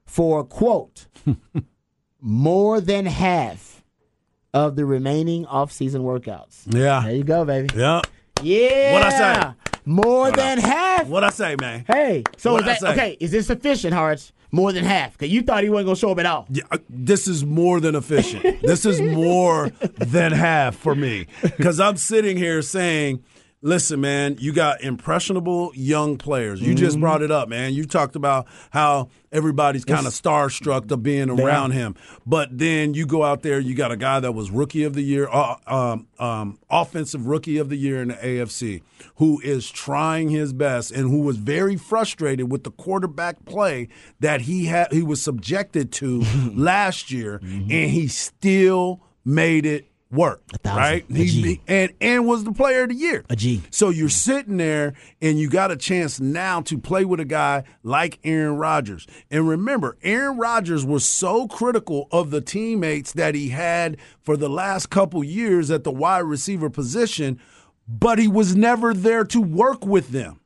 for 0.07 0.43
quote 0.43 1.07
more 2.21 2.81
than 2.81 3.07
half 3.07 3.76
of 4.57 4.75
the 4.75 4.87
remaining 4.87 5.45
off-season 5.45 6.01
workouts. 6.01 6.63
Yeah. 6.75 7.03
There 7.05 7.15
you 7.15 7.25
go, 7.25 7.45
baby. 7.45 7.69
Yeah. 7.77 8.01
Yeah. 8.41 8.95
What'd 8.95 9.13
I 9.13 9.43
say? 9.43 9.53
More 9.85 10.33
than 10.33 10.59
half. 10.59 11.07
What 11.09 11.25
I 11.25 11.29
say, 11.29 11.57
man? 11.61 11.85
Hey, 11.87 12.23
so 12.39 12.57
is 12.57 12.63
I 12.63 12.67
that 12.67 12.83
okay? 12.93 13.19
Is 13.21 13.33
this 13.33 13.49
sufficient, 13.49 13.93
Harts? 13.93 14.33
More 14.53 14.73
than 14.73 14.83
half? 14.83 15.13
Because 15.13 15.29
you 15.29 15.43
thought 15.43 15.63
he 15.63 15.69
wasn't 15.69 15.89
gonna 15.89 15.97
show 15.97 16.11
up 16.13 16.19
at 16.21 16.27
all. 16.27 16.47
Yeah, 16.49 16.63
uh, 16.71 16.79
this 16.89 17.29
is 17.29 17.45
more 17.45 17.81
than 17.81 17.95
efficient. 17.95 18.63
this 18.63 18.87
is 18.87 18.99
more 19.03 19.69
than 19.99 20.33
half 20.33 20.75
for 20.75 20.95
me 20.95 21.27
because 21.43 21.79
I'm 21.79 21.99
sitting 21.99 22.39
here 22.39 22.63
saying, 22.63 23.23
"Listen, 23.67 24.01
man, 24.01 24.37
you 24.39 24.53
got 24.53 24.81
impressionable 24.81 25.73
young 25.75 26.19
players. 26.19 26.61
You 26.61 26.75
just 26.75 27.01
brought 27.01 27.21
it 27.21 27.33
up, 27.33 27.49
man. 27.49 27.75
You 27.75 27.85
talked 27.85 28.15
about 28.15 28.47
how 28.71 29.09
everybody's 29.33 29.85
kind 29.85 30.07
of 30.07 30.13
starstruck 30.13 30.89
of 30.91 31.03
being 31.03 31.29
around 31.29 31.73
him, 31.73 31.97
but 32.25 32.57
then 32.57 32.95
you 32.95 33.07
go 33.07 33.25
out 33.25 33.43
there, 33.43 33.59
you 33.59 33.75
got 33.75 33.91
a 33.91 33.97
guy 33.97 34.21
that 34.21 34.33
was 34.33 34.53
rookie 34.53 34.85
of 34.85 34.95
the 34.95 35.03
year, 35.03 35.29
uh, 35.31 35.57
um, 35.67 36.07
um, 36.21 36.59
offensive 36.71 37.27
rookie 37.27 37.59
of 37.59 37.69
the 37.69 37.77
year 37.77 38.01
in 38.01 38.09
the 38.09 38.15
AFC, 38.15 38.83
who 39.17 39.41
is 39.41 39.69
trying 39.69 40.29
his 40.29 40.53
best 40.53 40.93
and 40.93 41.11
who 41.11 41.21
was 41.23 41.37
very 41.37 41.77
frustrated 41.77 42.51
with 42.51 42.63
the 42.63 42.71
quarterback 42.71 43.45
play 43.45 43.89
that 44.21 44.43
he 44.43 44.67
had 44.67 44.93
he 44.93 45.03
was 45.03 45.21
subjected 45.21 45.91
to 45.93 46.21
last 46.55 47.11
year, 47.11 47.41
and 47.43 47.71
he 47.91 48.07
still 48.07 49.01
made 49.25 49.67
it 49.67 49.91
work. 50.17 50.43
thousand. 50.65 50.79
Right? 50.79 51.05
He- 51.09 51.27
G. 51.27 51.61
and 51.69 51.93
and 52.01 52.27
was 52.27 52.43
the 52.43 52.53
player 52.53 52.83
of 52.83 52.89
the 52.89 52.97
year. 52.97 53.25
A 53.31 53.37
G. 53.37 53.63
So 53.71 53.91
you're 53.91 54.09
sitting 54.09 54.57
there 54.57 54.95
and 55.23 55.39
you 55.39 55.49
got 55.49 55.71
a 55.71 55.77
chance 55.77 56.19
now 56.19 56.61
to 56.63 56.79
play 56.79 57.05
with 57.05 57.21
a 57.21 57.25
guy 57.25 57.63
like 57.85 58.19
Aaron 58.25 58.57
Rodgers. 58.57 59.07
And 59.31 59.49
remember, 59.49 59.97
Aaron 60.03 60.37
Rodgers 60.39 60.85
was 60.85 61.05
so 61.05 61.47
critical 61.47 62.09
of 62.11 62.31
the 62.31 62.41
teammates 62.41 63.13
that 63.13 63.35
he 63.37 63.51
had 63.51 63.99
for 64.23 64.37
the 64.37 64.49
last 64.49 64.91
couple 64.91 65.23
years 65.23 65.71
at 65.71 65.85
the 65.85 65.93
wide 65.93 66.21
receiver 66.21 66.71
position, 66.71 67.39
but 67.87 68.19
he 68.19 68.27
was 68.27 68.57
never 68.57 68.93
there 68.95 69.25
to 69.25 69.41
work 69.41 69.87
with 69.87 70.09
them. 70.09 70.41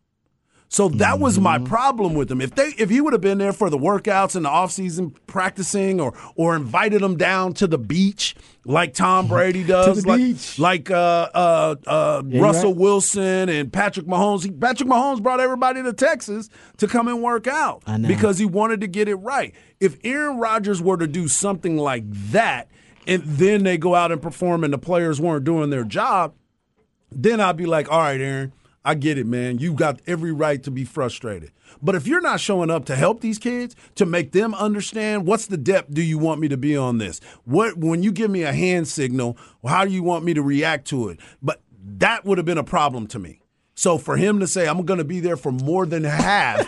So 0.72 0.88
that 0.88 1.18
was 1.18 1.36
my 1.40 1.58
Mm-hmm. 1.58 1.64
problem 1.66 2.14
with 2.14 2.30
him. 2.30 2.40
If 2.40 2.54
they 2.54 2.68
if 2.78 2.90
he 2.90 3.00
would 3.00 3.12
have 3.12 3.20
been 3.20 3.38
there 3.38 3.52
for 3.52 3.70
the 3.70 3.76
workouts 3.76 4.36
and 4.36 4.44
the 4.44 4.48
offseason 4.48 5.16
practicing 5.26 6.00
or 6.00 6.14
or 6.36 6.54
invited 6.54 7.02
him 7.02 7.16
down 7.16 7.54
to 7.54 7.66
the 7.66 7.76
beach 7.76 8.36
like 8.64 8.94
Tom 8.94 9.26
Brady 9.34 9.64
does, 9.64 10.06
like 10.06 10.18
beach. 10.18 10.60
like 10.60 10.88
uh, 10.88 11.28
uh, 11.34 11.74
uh, 11.88 12.22
you're 12.24 12.40
Russell 12.44 12.70
right. 12.70 12.80
Wilson 12.80 13.48
and 13.48 13.72
Patrick 13.72 14.06
Mahomes. 14.06 14.44
He, 14.44 14.52
Patrick 14.52 14.88
Mahomes 14.88 15.20
brought 15.20 15.40
everybody 15.40 15.82
to 15.82 15.92
Texas 15.92 16.48
to 16.76 16.86
come 16.86 17.08
and 17.08 17.20
work 17.20 17.48
out 17.48 17.82
because 18.06 18.38
he 18.38 18.46
wanted 18.46 18.80
to 18.82 18.86
get 18.86 19.08
it 19.08 19.16
right. 19.16 19.52
If 19.80 19.98
Aaron 20.04 20.38
Rodgers 20.38 20.80
were 20.80 20.98
to 20.98 21.08
do 21.08 21.26
something 21.26 21.78
like 21.78 22.04
that, 22.30 22.68
and 23.08 23.24
then 23.24 23.64
they 23.64 23.76
go 23.76 23.96
out 23.96 24.12
and 24.12 24.22
perform 24.22 24.62
and 24.62 24.72
the 24.72 24.78
players 24.78 25.20
weren't 25.20 25.44
doing 25.44 25.70
their 25.70 25.84
job, 25.84 26.34
then 27.10 27.40
I'd 27.40 27.56
be 27.56 27.66
like, 27.66 27.90
all 27.90 27.98
right, 27.98 28.20
Aaron, 28.20 28.52
I 28.84 28.94
get 28.94 29.18
it, 29.18 29.26
man. 29.26 29.58
You 29.58 29.74
got 29.74 30.00
every 30.06 30.32
right 30.32 30.62
to 30.62 30.70
be 30.70 30.84
frustrated. 30.84 31.52
But 31.82 31.94
if 31.94 32.06
you're 32.06 32.20
not 32.20 32.40
showing 32.40 32.70
up 32.70 32.86
to 32.86 32.96
help 32.96 33.20
these 33.20 33.38
kids, 33.38 33.76
to 33.96 34.06
make 34.06 34.32
them 34.32 34.54
understand 34.54 35.26
what's 35.26 35.46
the 35.46 35.58
depth 35.58 35.92
do 35.92 36.02
you 36.02 36.18
want 36.18 36.40
me 36.40 36.48
to 36.48 36.56
be 36.56 36.76
on 36.76 36.98
this? 36.98 37.20
What 37.44 37.76
when 37.76 38.02
you 38.02 38.10
give 38.10 38.30
me 38.30 38.42
a 38.42 38.52
hand 38.52 38.88
signal, 38.88 39.36
how 39.66 39.84
do 39.84 39.90
you 39.90 40.02
want 40.02 40.24
me 40.24 40.34
to 40.34 40.42
react 40.42 40.86
to 40.88 41.08
it? 41.08 41.20
But 41.42 41.62
that 41.98 42.24
would 42.24 42.38
have 42.38 42.46
been 42.46 42.58
a 42.58 42.64
problem 42.64 43.06
to 43.08 43.18
me. 43.18 43.40
So 43.74 43.98
for 43.98 44.16
him 44.16 44.40
to 44.40 44.46
say 44.46 44.66
I'm 44.66 44.84
going 44.84 44.98
to 44.98 45.04
be 45.04 45.20
there 45.20 45.36
for 45.36 45.52
more 45.52 45.84
than 45.84 46.04
half 46.04 46.66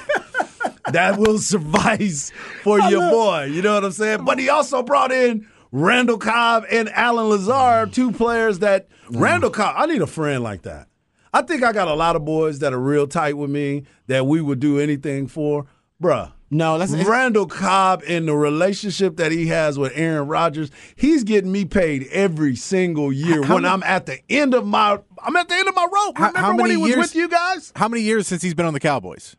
that 0.93 1.19
will 1.19 1.39
suffice 1.39 2.31
for 2.63 2.79
your 2.81 3.11
boy. 3.11 3.45
You 3.45 3.63
know 3.63 3.75
what 3.75 3.85
I'm 3.85 3.93
saying? 3.93 4.25
But 4.25 4.39
he 4.39 4.51
also 4.51 4.83
brought 4.83 5.13
in 5.13 5.49
Randall 5.71 6.19
Cobb 6.19 6.65
and 6.71 6.91
Allen 6.91 7.31
Lazard, 7.31 7.95
two 7.95 8.13
players 8.13 8.59
that 8.59 8.89
mm. 9.09 9.21
Randall 9.21 9.51
Cobb, 9.51 9.75
I 9.79 9.87
need 9.87 10.03
a 10.03 10.07
friend 10.07 10.43
like 10.43 10.63
that. 10.63 10.89
I 11.33 11.43
think 11.43 11.63
I 11.63 11.73
got 11.73 11.89
a 11.89 11.95
lot 11.95 12.15
of 12.17 12.25
boys 12.25 12.59
that 12.59 12.73
are 12.73 12.81
real 12.81 13.07
tight 13.07 13.37
with 13.37 13.51
me 13.51 13.85
that 14.07 14.27
we 14.27 14.41
would 14.41 14.61
do 14.61 14.79
anything 14.79 15.27
for. 15.29 15.67
Bruh. 16.03 16.33
No, 16.51 16.77
let's- 16.77 16.93
Randall 16.93 17.47
Cobb 17.47 18.03
and 18.07 18.29
the 18.29 18.35
relationship 18.37 19.17
that 19.17 19.33
he 19.33 19.47
has 19.47 19.79
with 19.79 19.93
Aaron 19.95 20.29
Rodgers, 20.29 20.71
he's 20.97 21.25
getting 21.25 21.51
me 21.51 21.65
paid 21.65 22.07
every 22.11 22.55
single 22.57 23.11
year 23.11 23.43
How 23.43 23.55
when 23.55 23.63
many- 23.63 23.73
I'm 23.73 23.83
at 23.85 24.05
the 24.05 24.19
end 24.29 24.53
of 24.53 24.67
my 24.67 24.99
I'm 25.25 25.37
at 25.37 25.49
the 25.49 25.55
end 25.55 25.69
of 25.69 25.75
my 25.75 25.85
rope. 25.91 26.19
Remember 26.19 26.39
how 26.39 26.57
when 26.57 26.71
he 26.71 26.77
was 26.77 26.89
years- 26.91 26.99
with 26.99 27.15
you 27.15 27.29
guys? 27.29 27.73
How 27.77 27.89
many 27.89 28.03
years 28.03 28.27
since 28.27 28.43
he's 28.43 28.55
been 28.55 28.67
on 28.67 28.75
the 28.75 28.81
Cowboys? 28.81 29.37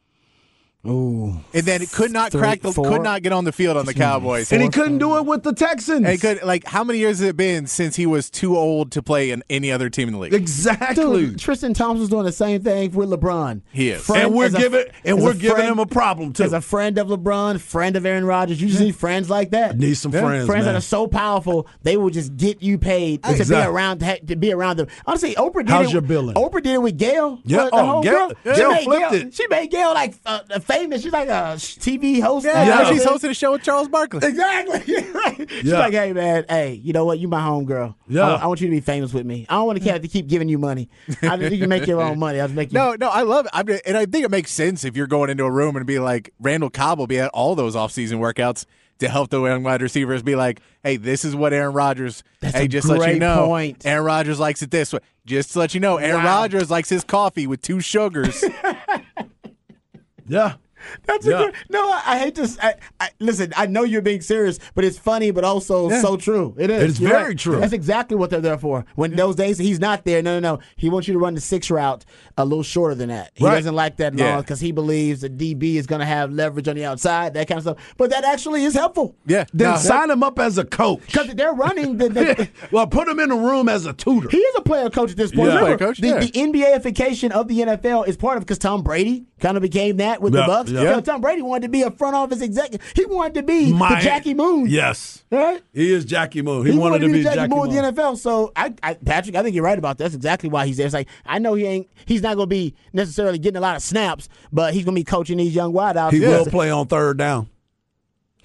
Ooh. 0.85 1.39
And 1.53 1.63
then 1.65 1.81
it 1.81 1.91
could 1.91 2.11
not 2.11 2.31
Three, 2.33 2.41
crack 2.41 2.61
the 2.61 2.73
four. 2.73 2.89
could 2.89 3.01
not 3.03 3.21
get 3.23 3.31
on 3.31 3.45
the 3.45 3.53
field 3.53 3.77
on 3.77 3.85
the 3.85 3.93
Cowboys. 3.93 4.51
And 4.51 4.61
he 4.61 4.67
couldn't 4.67 4.97
do 4.97 5.17
it 5.17 5.25
with 5.25 5.43
the 5.43 5.53
Texans. 5.53 5.99
And 5.99 6.07
he 6.07 6.17
could 6.17 6.43
like 6.43 6.65
how 6.65 6.83
many 6.83 6.99
years 6.99 7.19
has 7.19 7.29
it 7.29 7.37
been 7.37 7.67
since 7.67 7.95
he 7.95 8.05
was 8.05 8.29
too 8.29 8.57
old 8.57 8.91
to 8.91 9.01
play 9.01 9.31
in 9.31 9.43
any 9.49 9.71
other 9.71 9.89
team 9.89 10.09
in 10.09 10.13
the 10.15 10.19
league? 10.19 10.33
Exactly. 10.33 11.27
Dude, 11.27 11.39
Tristan 11.39 11.73
Thompson's 11.73 12.09
doing 12.09 12.25
the 12.25 12.33
same 12.33 12.61
thing 12.63 12.91
with 12.91 13.09
LeBron. 13.09 13.61
He 13.71 13.91
is. 13.91 14.01
Friend- 14.05 14.23
and 14.25 14.33
we're 14.35 14.47
as 14.47 14.55
a- 14.55 14.57
giving 14.57 14.85
and 15.05 15.21
we're 15.21 15.33
giving 15.33 15.55
friend- 15.55 15.71
him 15.71 15.79
a 15.79 15.85
problem 15.85 16.33
too. 16.33 16.43
As 16.43 16.51
a 16.51 16.59
friend 16.59 16.97
of 16.97 17.07
LeBron, 17.07 17.61
friend 17.61 17.95
of 17.95 18.05
Aaron 18.05 18.25
Rodgers, 18.25 18.61
you 18.61 18.67
just 18.67 18.81
need 18.81 18.95
friends 18.95 19.29
like 19.29 19.51
that. 19.51 19.77
Need 19.77 19.95
some 19.95 20.11
friends, 20.11 20.45
friends 20.45 20.65
man. 20.65 20.73
that 20.73 20.77
are 20.77 20.81
so 20.81 21.07
powerful 21.07 21.65
they 21.83 21.95
will 21.95 22.09
just 22.09 22.35
get 22.35 22.61
you 22.61 22.77
paid 22.77 23.23
to 23.23 23.45
be 23.45 23.55
around 23.55 23.99
to, 23.99 24.05
ha- 24.05 24.17
to 24.27 24.35
be 24.35 24.51
around 24.51 24.77
them. 24.77 24.87
Honestly, 25.05 25.33
Oprah 25.35 25.59
did 25.59 25.69
How's 25.69 25.87
it. 25.87 25.93
your 25.93 26.01
billing? 26.01 26.35
Oprah 26.35 26.61
did 26.61 26.73
it 26.73 26.81
with 26.81 26.97
Gail. 26.97 27.39
Yeah, 27.45 27.63
the- 27.65 27.69
the 27.69 27.75
oh, 27.77 27.85
whole 27.85 28.03
Gail- 28.03 28.31
girl. 28.43 28.55
Gail 28.55 28.75
flipped 28.83 29.11
Gail, 29.11 29.21
it. 29.27 29.33
She 29.33 29.47
made 29.47 29.71
Gail 29.71 29.93
like 29.93 30.15
uh, 30.25 30.39
famous. 30.77 31.01
She's 31.03 31.11
like 31.13 31.27
a 31.29 31.55
TV 31.57 32.21
host. 32.21 32.45
Yeah, 32.45 32.53
now. 32.53 32.63
now 32.65 32.81
Yeah. 32.81 32.89
she's 32.93 33.03
hosting 33.03 33.31
a 33.31 33.33
show 33.33 33.51
with 33.53 33.63
Charles 33.63 33.87
Barkley. 33.87 34.27
Exactly. 34.27 34.81
She's 35.47 35.63
Yeah. 35.63 35.79
like, 35.79 35.93
hey 35.93 36.13
man, 36.13 36.45
hey, 36.49 36.73
you 36.73 36.93
know 36.93 37.05
what? 37.05 37.19
You 37.19 37.27
my 37.27 37.41
homegirl. 37.41 37.95
Yeah. 38.07 38.27
I, 38.35 38.43
I 38.43 38.47
want 38.47 38.61
you 38.61 38.67
to 38.67 38.71
be 38.71 38.79
famous 38.81 39.13
with 39.13 39.25
me. 39.25 39.45
I 39.49 39.55
don't 39.55 39.67
want 39.67 39.81
to 39.81 39.91
have 39.91 40.01
to 40.01 40.07
keep 40.07 40.27
giving 40.27 40.49
you 40.49 40.57
money. 40.57 40.89
I 41.21 41.37
just, 41.37 41.51
you 41.53 41.59
can 41.59 41.69
make 41.69 41.87
your 41.87 42.01
own 42.01 42.19
money. 42.19 42.39
I'll 42.39 42.47
just 42.47 42.55
make 42.55 42.71
you. 42.71 42.79
No, 42.79 42.95
no, 42.99 43.09
I 43.09 43.21
love 43.23 43.45
it. 43.45 43.51
I 43.53 43.63
mean, 43.63 43.79
and 43.85 43.95
I 43.97 44.05
think 44.05 44.25
it 44.25 44.31
makes 44.31 44.51
sense 44.51 44.83
if 44.83 44.95
you're 44.97 45.07
going 45.07 45.29
into 45.29 45.43
a 45.45 45.51
room 45.51 45.75
and 45.75 45.85
be 45.85 45.99
like, 45.99 46.31
Randall 46.39 46.69
Cobb 46.69 46.99
will 46.99 47.07
be 47.07 47.19
at 47.19 47.29
all 47.33 47.55
those 47.55 47.75
offseason 47.75 48.19
workouts 48.19 48.65
to 48.99 49.09
help 49.09 49.29
the 49.29 49.41
young 49.43 49.63
wide 49.63 49.81
receivers 49.81 50.21
be 50.23 50.35
like, 50.35 50.59
hey, 50.83 50.97
this 50.97 51.25
is 51.25 51.35
what 51.35 51.51
Aaron 51.53 51.73
Rodgers. 51.73 52.23
That's 52.41 52.55
hey, 52.55 52.65
a 52.65 52.67
just 52.67 52.87
to 52.87 52.93
let 52.95 53.13
you 53.13 53.19
know, 53.19 53.47
point. 53.47 53.85
Aaron 53.85 54.05
Rodgers 54.05 54.39
likes 54.39 54.61
it 54.61 54.71
this 54.71 54.93
way. 54.93 54.99
Just 55.25 55.53
to 55.53 55.59
let 55.59 55.73
you 55.73 55.79
know, 55.79 55.97
Aaron 55.97 56.23
Wow. 56.23 56.41
Rodgers 56.41 56.69
likes 56.69 56.89
his 56.89 57.03
coffee 57.03 57.47
with 57.47 57.61
two 57.61 57.79
sugars. 57.81 58.43
yeah. 60.27 60.53
That's 61.05 61.25
Yeah. 61.25 61.35
a 61.41 61.45
good. 61.45 61.55
No, 61.69 61.89
I, 61.89 62.01
I 62.05 62.19
hate 62.19 62.35
to. 62.35 62.49
I, 62.61 62.73
I, 62.99 63.09
listen, 63.19 63.53
I 63.55 63.65
know 63.67 63.83
you're 63.83 64.01
being 64.01 64.21
serious, 64.21 64.59
but 64.75 64.83
it's 64.85 64.97
funny, 64.97 65.31
but 65.31 65.43
also 65.43 65.89
so 65.89 66.17
true. 66.17 66.55
It 66.57 66.69
is. 66.69 66.91
It's 66.91 66.99
You're 66.99 67.09
very 67.11 67.23
right. 67.29 67.37
true. 67.37 67.59
That's 67.59 67.73
exactly 67.73 68.17
what 68.17 68.29
they're 68.29 68.41
there 68.41 68.57
for. 68.57 68.85
When 68.95 69.15
those 69.15 69.35
days 69.35 69.57
he's 69.57 69.79
not 69.79 70.05
there, 70.05 70.21
no, 70.21 70.39
no, 70.39 70.55
no. 70.55 70.59
He 70.75 70.89
wants 70.89 71.07
you 71.07 71.13
to 71.13 71.19
run 71.19 71.33
the 71.35 71.41
six 71.41 71.69
route 71.71 72.05
a 72.37 72.45
little 72.45 72.63
shorter 72.63 72.95
than 72.95 73.09
that. 73.09 73.31
He 73.35 73.45
Right. 73.45 73.55
doesn't 73.55 73.75
like 73.75 73.97
that 73.97 74.13
Yeah. 74.17 74.33
long 74.33 74.41
because 74.41 74.59
he 74.59 74.71
believes 74.71 75.21
the 75.21 75.29
DB 75.29 75.75
is 75.77 75.85
going 75.87 75.99
to 75.99 76.05
have 76.05 76.31
leverage 76.31 76.67
on 76.67 76.75
the 76.75 76.85
outside, 76.85 77.33
that 77.35 77.47
kind 77.47 77.57
of 77.59 77.63
stuff. 77.63 77.77
But 77.97 78.09
that 78.11 78.23
actually 78.23 78.63
is 78.63 78.73
helpful. 78.73 79.15
yeah. 79.25 79.45
Then 79.53 79.71
no, 79.71 79.77
sign 79.77 80.09
him 80.09 80.23
up 80.23 80.39
as 80.39 80.57
a 80.57 80.65
coach. 80.65 81.01
Because 81.05 81.33
they're 81.35 81.53
running 81.53 81.97
the, 81.97 82.09
the 82.09 82.49
well, 82.71 82.87
put 82.87 83.07
him 83.07 83.19
in 83.19 83.31
a 83.31 83.35
room 83.35 83.69
as 83.69 83.85
a 83.85 83.93
tutor. 83.93 84.29
He 84.29 84.37
is 84.37 84.55
a 84.57 84.61
player 84.61 84.89
coach 84.89 85.11
at 85.11 85.17
this 85.17 85.31
point. 85.31 85.49
Yeah. 85.51 85.59
Remember, 85.59 85.77
coach, 85.77 85.99
the, 85.99 86.07
yeah. 86.07 86.19
the 86.19 86.31
NBAification 86.31 87.31
of 87.31 87.47
the 87.47 87.59
NFL 87.59 88.07
is 88.07 88.17
part 88.17 88.37
of 88.37 88.43
because 88.43 88.57
Tom 88.57 88.81
Brady 88.83 89.25
kind 89.39 89.57
of 89.57 89.61
became 89.61 89.97
that 89.97 90.21
with 90.21 90.33
Yeah, 90.33 90.45
the 90.45 90.51
Bucs. 90.51 90.72
Yeah. 90.81 90.89
You 90.89 90.95
know, 90.95 91.01
Tom 91.01 91.21
Brady 91.21 91.41
wanted 91.41 91.63
to 91.63 91.69
be 91.69 91.81
a 91.83 91.91
front 91.91 92.15
office 92.15 92.41
executive. 92.41 92.81
He 92.95 93.05
wanted 93.05 93.35
to 93.35 93.43
be 93.43 93.73
My- 93.73 93.95
the 93.95 94.01
Jackie 94.01 94.33
Moon. 94.33 94.67
Yes. 94.67 95.23
Right? 95.31 95.61
He 95.73 95.91
is 95.91 96.05
Jackie 96.05 96.41
Moon. 96.41 96.65
He, 96.65 96.73
He, 96.73 96.77
wanted, 96.77 96.99
to 96.99 97.11
be 97.11 97.23
Jackie, 97.23 97.47
Moon 97.47 97.69
Moon. 97.69 97.77
in 97.77 97.95
the 97.95 98.01
NFL. 98.01 98.17
So, 98.17 98.51
I, 98.55 98.73
I, 98.81 98.93
Patrick, 98.95 99.35
I 99.35 99.43
think 99.43 99.55
you're 99.55 99.63
right 99.63 99.77
about 99.77 99.97
that. 99.97 100.05
That's 100.05 100.15
exactly 100.15 100.49
why 100.49 100.67
he's 100.67 100.77
there. 100.77 100.85
It's 100.85 100.93
like 100.93 101.07
I 101.25 101.39
know 101.39 101.53
he 101.53 101.65
ain't. 101.65 101.89
He's 102.05 102.21
not 102.21 102.35
going 102.35 102.49
to 102.49 102.55
be 102.55 102.75
necessarily 102.93 103.39
getting 103.39 103.57
a 103.57 103.61
lot 103.61 103.75
of 103.75 103.81
snaps, 103.81 104.29
but 104.51 104.73
he's 104.73 104.85
going 104.85 104.95
to 104.95 104.99
be 104.99 105.05
coaching 105.05 105.37
these 105.37 105.55
young 105.55 105.73
wideouts. 105.73 106.11
He 106.11 106.19
will 106.19 106.45
play 106.45 106.69
on 106.69 106.87
third 106.87 107.17
down. 107.17 107.49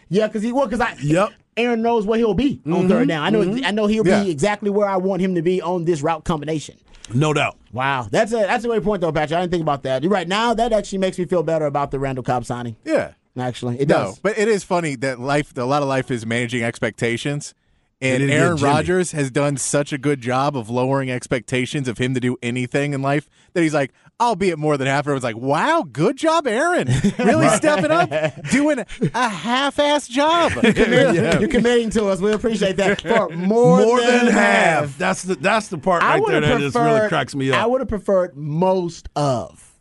Yeah, 0.09 0.27
because 0.27 0.43
he 0.43 0.53
will. 0.53 0.67
Because 0.67 0.81
I. 0.81 0.97
Yep. 1.01 1.33
Aaron 1.59 1.83
knows 1.83 2.07
where 2.07 2.19
he'll 2.19 2.35
be 2.35 2.63
on 2.67 2.89
third 2.89 3.01
mm-hmm. 3.01 3.09
down. 3.09 3.25
I 3.25 3.31
know. 3.31 3.43
I 3.43 3.45
mm-hmm. 3.45 3.75
know 3.75 3.87
he'll 3.87 4.07
Yeah. 4.07 4.23
be 4.23 4.31
exactly 4.31 4.71
where 4.71 4.89
I 4.89 4.97
want 4.97 5.21
him 5.21 5.35
to 5.35 5.43
be 5.43 5.61
on 5.61 5.85
this 5.85 6.03
route 6.03 6.25
combination. 6.25 6.79
No 7.15 7.33
doubt. 7.33 7.57
Wow, 7.73 8.07
that's 8.11 8.33
a 8.33 8.37
that's 8.37 8.65
a 8.65 8.69
great 8.69 8.83
point 8.85 9.01
though, 9.01 9.13
Patrick. 9.13 9.37
I 9.37 9.41
didn't 9.43 9.53
think 9.53 9.63
about 9.63 9.83
that. 9.85 10.05
Right. 10.05 10.27
Now 10.29 10.55
that 10.55 10.73
actually 10.73 10.99
makes 10.99 11.19
me 11.19 11.25
feel 11.25 11.43
better 11.43 11.67
about 11.67 11.91
the 11.91 11.99
Randall 11.99 12.25
Cobb 12.25 12.45
signing. 12.45 12.77
yeah. 12.85 13.13
Actually, 13.39 13.79
it 13.79 13.89
No, 13.89 13.95
does. 14.07 14.19
but 14.19 14.37
it 14.37 14.49
is 14.49 14.65
funny 14.65 14.97
that 14.97 15.21
life, 15.21 15.57
a 15.57 15.63
lot 15.63 15.81
of 15.83 15.89
life 15.89 16.11
is 16.11 16.27
managing 16.27 16.65
expectations. 16.65 17.55
And 18.01 18.31
Aaron 18.31 18.57
Jimmy. 18.57 18.71
Rodgers 18.71 19.11
has 19.13 19.31
done 19.31 19.57
such 19.57 19.93
a 19.93 19.99
good 19.99 20.21
job 20.21 20.57
of 20.57 20.71
lowering 20.71 21.11
expectations 21.11 21.89
of 21.89 21.99
him 21.99 22.15
to 22.15 22.21
do 22.21 22.37
anything 22.43 22.95
in 22.95 23.03
life 23.03 23.29
that 23.55 23.63
he's 23.63 23.75
like, 23.75 23.93
I'll 24.21 24.37
be 24.37 24.51
at 24.51 24.59
more 24.59 24.77
than 24.77 24.87
half. 24.87 25.01
Everyone's 25.01 25.25
like, 25.25 25.37
wow, 25.37 25.85
good 25.91 26.17
job, 26.17 26.47
Aaron. 26.47 26.89
Really 27.19 27.49
stepping 27.51 27.91
up, 27.91 28.11
doing 28.51 28.85
a 29.15 29.29
half 29.29 29.79
ass 29.81 30.07
job. 30.07 30.53
You're, 30.63 31.13
you're 31.41 31.49
committing 31.49 31.91
to 31.91 32.07
us. 32.07 32.21
We 32.21 32.33
appreciate 32.33 32.77
that 32.77 33.01
for 33.01 33.29
more, 33.31 33.81
More 33.81 34.01
than, 34.01 34.27
than, 34.27 34.33
half. 34.35 34.97
That's 34.97 35.25
the 35.25 35.35
that's 35.35 35.69
the 35.69 35.79
part 35.79 36.03
right 36.03 36.23
there 36.27 36.41
that 36.41 36.61
just 36.61 36.77
really 36.77 37.09
cracks 37.09 37.35
me 37.35 37.51
up. 37.51 37.59
I 37.61 37.67
would 37.67 37.81
have 37.81 37.89
preferred 37.89 38.37
most 38.37 39.09
of, 39.17 39.75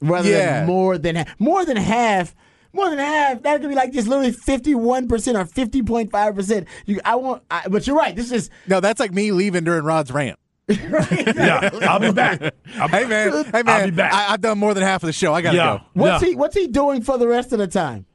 rather 0.00 0.28
Yeah. 0.30 0.60
than 0.60 0.66
more 0.68 0.96
than 0.98 1.16
half. 1.16 1.34
More 1.40 1.64
than 1.64 1.76
half. 1.76 2.34
More 2.76 2.90
than 2.90 2.98
half. 3.00 3.42
That 3.42 3.60
could 3.60 3.68
be 3.70 3.74
like 3.74 3.92
just 3.92 4.06
literally 4.06 4.30
fifty-one 4.32 5.08
percent 5.08 5.36
or 5.36 5.44
fifty 5.46 5.82
point 5.82 6.12
five 6.12 6.34
percent. 6.36 6.68
You, 6.84 7.00
I 7.04 7.16
want, 7.16 7.42
I, 7.50 7.66
but 7.68 7.86
you're 7.86 7.96
right. 7.96 8.14
This 8.14 8.30
is 8.30 8.50
No, 8.68 8.78
that's 8.80 9.00
like 9.00 9.12
me 9.12 9.32
leaving 9.32 9.64
during 9.64 9.82
Rod's 9.84 10.12
rant. 10.12 10.38
Yeah, 10.68 11.70
I'll 11.82 11.98
be 12.00 12.12
back. 12.12 12.40
I'll- 12.78 12.88
Hey 12.88 13.04
man, 13.06 13.44
hey 13.46 13.62
man, 13.62 13.68
I'll 13.68 13.84
be 13.86 13.90
back. 13.92 14.12
I, 14.12 14.32
I've 14.34 14.40
done 14.40 14.58
more 14.58 14.74
than 14.74 14.82
half 14.82 15.02
of 15.02 15.06
the 15.06 15.12
show. 15.12 15.32
I 15.32 15.40
gotta 15.42 15.56
Yeah. 15.56 15.78
go. 15.78 15.84
what's 15.94 16.22
Yeah. 16.22 16.28
he 16.30 16.34
what's 16.36 16.54
he 16.56 16.66
doing 16.66 17.02
for 17.02 17.18
the 17.18 17.26
rest 17.28 17.52
of 17.52 17.58
the 17.58 17.66
time? 17.68 18.06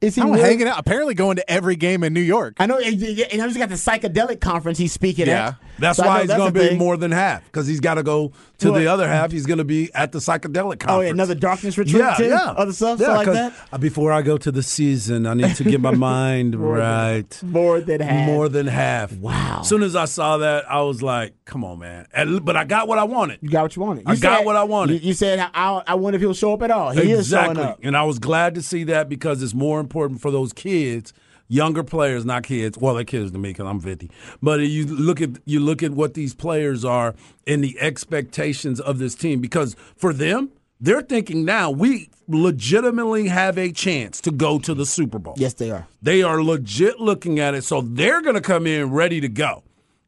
Is 0.00 0.14
he 0.14 0.22
I'm 0.22 0.30
really- 0.30 0.40
hanging 0.42 0.66
out. 0.66 0.78
Apparently, 0.78 1.14
going 1.14 1.36
to 1.36 1.50
every 1.50 1.76
game 1.76 2.02
in 2.02 2.14
New 2.14 2.20
York. 2.22 2.56
I 2.58 2.66
know, 2.66 2.78
and 2.78 2.94
and 2.94 2.98
he's 3.42 3.56
got 3.56 3.68
the 3.68 3.74
psychedelic 3.74 4.40
conference 4.40 4.78
he's 4.78 4.92
speaking 4.92 5.26
Yeah. 5.26 5.48
at. 5.48 5.54
That's 5.80 5.98
So 5.98 6.06
why 6.06 6.20
he's 6.20 6.28
going 6.30 6.52
to 6.52 6.58
be 6.60 6.68
thing. 6.68 6.78
more 6.78 6.96
than 6.96 7.10
half 7.10 7.44
because 7.46 7.66
he's 7.66 7.80
got 7.80 7.94
to 7.94 8.02
go 8.02 8.32
to 8.58 8.70
Well- 8.70 8.80
the 8.80 8.86
other 8.86 9.08
half. 9.08 9.32
He's 9.32 9.46
going 9.46 9.58
to 9.58 9.64
be 9.64 9.90
at 9.94 10.12
the 10.12 10.18
psychedelic 10.18 10.78
conference. 10.80 10.90
Oh, 10.90 11.00
yeah, 11.00 11.10
another 11.10 11.34
darkness 11.34 11.76
retreat 11.78 11.96
yeah, 12.02 12.14
too. 12.14 12.26
yeah, 12.26 12.50
other 12.56 12.72
stuff, 12.72 13.00
yeah, 13.00 13.06
stuff 13.22 13.26
like 13.26 13.52
that. 13.70 13.80
Before 13.80 14.12
I 14.12 14.22
go 14.22 14.36
to 14.38 14.52
the 14.52 14.62
season, 14.62 15.26
I 15.26 15.34
need 15.34 15.56
to 15.56 15.64
get 15.64 15.80
my 15.80 15.90
mind 15.94 16.54
right. 16.54 17.42
More 17.42 17.80
than 17.80 18.00
half. 18.00 18.26
More 18.26 18.48
than 18.48 18.66
half. 18.66 19.12
Wow. 19.14 19.58
As 19.62 19.68
soon 19.68 19.82
as 19.82 19.96
I 19.96 20.04
saw 20.04 20.36
that, 20.38 20.70
I 20.70 20.82
was 20.82 21.02
like, 21.02 21.34
"Come 21.44 21.64
on, 21.64 21.78
man!" 21.78 22.06
And, 22.12 22.44
but 22.44 22.56
I 22.56 22.64
got 22.64 22.86
what 22.88 22.98
I 22.98 23.04
wanted. 23.04 23.38
You 23.42 23.48
got 23.50 23.62
what 23.62 23.76
you 23.76 23.82
wanted. 23.82 24.04
I 24.06 24.12
You 24.14 24.20
got 24.20 24.44
what 24.44 24.56
I 24.56 24.64
wanted. 24.64 25.02
You, 25.02 25.08
you 25.08 25.14
said 25.14 25.38
I, 25.54 25.82
I 25.86 25.94
wonder 25.94 26.16
if 26.16 26.20
he'll 26.20 26.34
show 26.34 26.52
up 26.52 26.62
at 26.62 26.70
all. 26.70 26.90
He 26.90 27.00
is 27.12 27.28
showing 27.28 27.50
exactly, 27.52 27.62
up. 27.62 27.78
and 27.82 27.96
I 27.96 28.02
was 28.04 28.18
glad 28.18 28.54
to 28.56 28.62
see 28.62 28.84
that 28.84 29.08
because 29.08 29.42
it's 29.42 29.54
more 29.54 29.80
important 29.80 30.20
for 30.20 30.30
those 30.30 30.52
kids, 30.52 31.12
younger 31.50 31.82
players, 31.82 32.24
not 32.24 32.44
kids. 32.44 32.78
Well, 32.78 32.94
they're 32.94 33.04
kids 33.04 33.32
to 33.32 33.38
me 33.38 33.50
because 33.50 33.66
I'm 33.66 33.80
50. 33.80 34.10
But 34.40 34.60
you 34.60 34.86
look 34.86 35.20
at 35.20 35.30
you 35.44 35.60
look 35.60 35.82
at 35.82 35.90
what 35.90 36.14
these 36.14 36.32
players 36.32 36.84
are 36.84 37.14
and 37.46 37.62
the 37.62 37.78
expectations 37.78 38.80
of 38.80 38.98
this 38.98 39.14
team 39.14 39.40
because 39.40 39.76
for 39.96 40.14
them, 40.14 40.52
they're 40.80 41.02
thinking 41.02 41.44
now 41.44 41.70
we 41.70 42.08
legitimately 42.26 43.28
have 43.28 43.58
a 43.58 43.70
chance 43.72 44.20
to 44.22 44.30
go 44.30 44.58
to 44.60 44.72
the 44.72 44.86
Super 44.86 45.18
Bowl. 45.18 45.34
Yes, 45.36 45.52
they 45.54 45.70
are. 45.70 45.86
They 46.00 46.22
are 46.22 46.42
legit 46.42 47.00
looking 47.00 47.38
at 47.38 47.54
it, 47.54 47.64
so 47.64 47.82
they're 47.82 48.22
going 48.22 48.36
to 48.36 48.40
come 48.40 48.66
in 48.66 48.90
ready 48.90 49.20
to 49.20 49.28
go. 49.28 49.62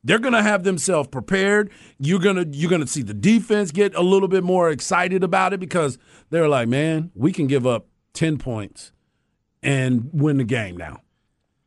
They're 0.04 0.18
going 0.18 0.32
to 0.32 0.42
have 0.42 0.64
themselves 0.64 1.08
prepared. 1.08 1.70
You're 1.98 2.20
going 2.20 2.36
to 2.36 2.46
you're 2.46 2.70
going 2.70 2.80
to 2.80 2.86
see 2.86 3.02
the 3.02 3.14
defense 3.14 3.70
get 3.70 3.94
a 3.94 4.00
little 4.00 4.28
bit 4.28 4.44
more 4.44 4.70
excited 4.70 5.22
about 5.22 5.52
it 5.52 5.60
because 5.60 5.98
they're 6.30 6.48
like, 6.48 6.68
"Man, 6.68 7.10
we 7.14 7.32
can 7.32 7.48
give 7.48 7.66
up 7.66 7.86
10 8.14 8.38
points 8.38 8.92
and 9.62 10.08
win 10.12 10.38
the 10.38 10.44
game 10.44 10.76
now." 10.76 11.01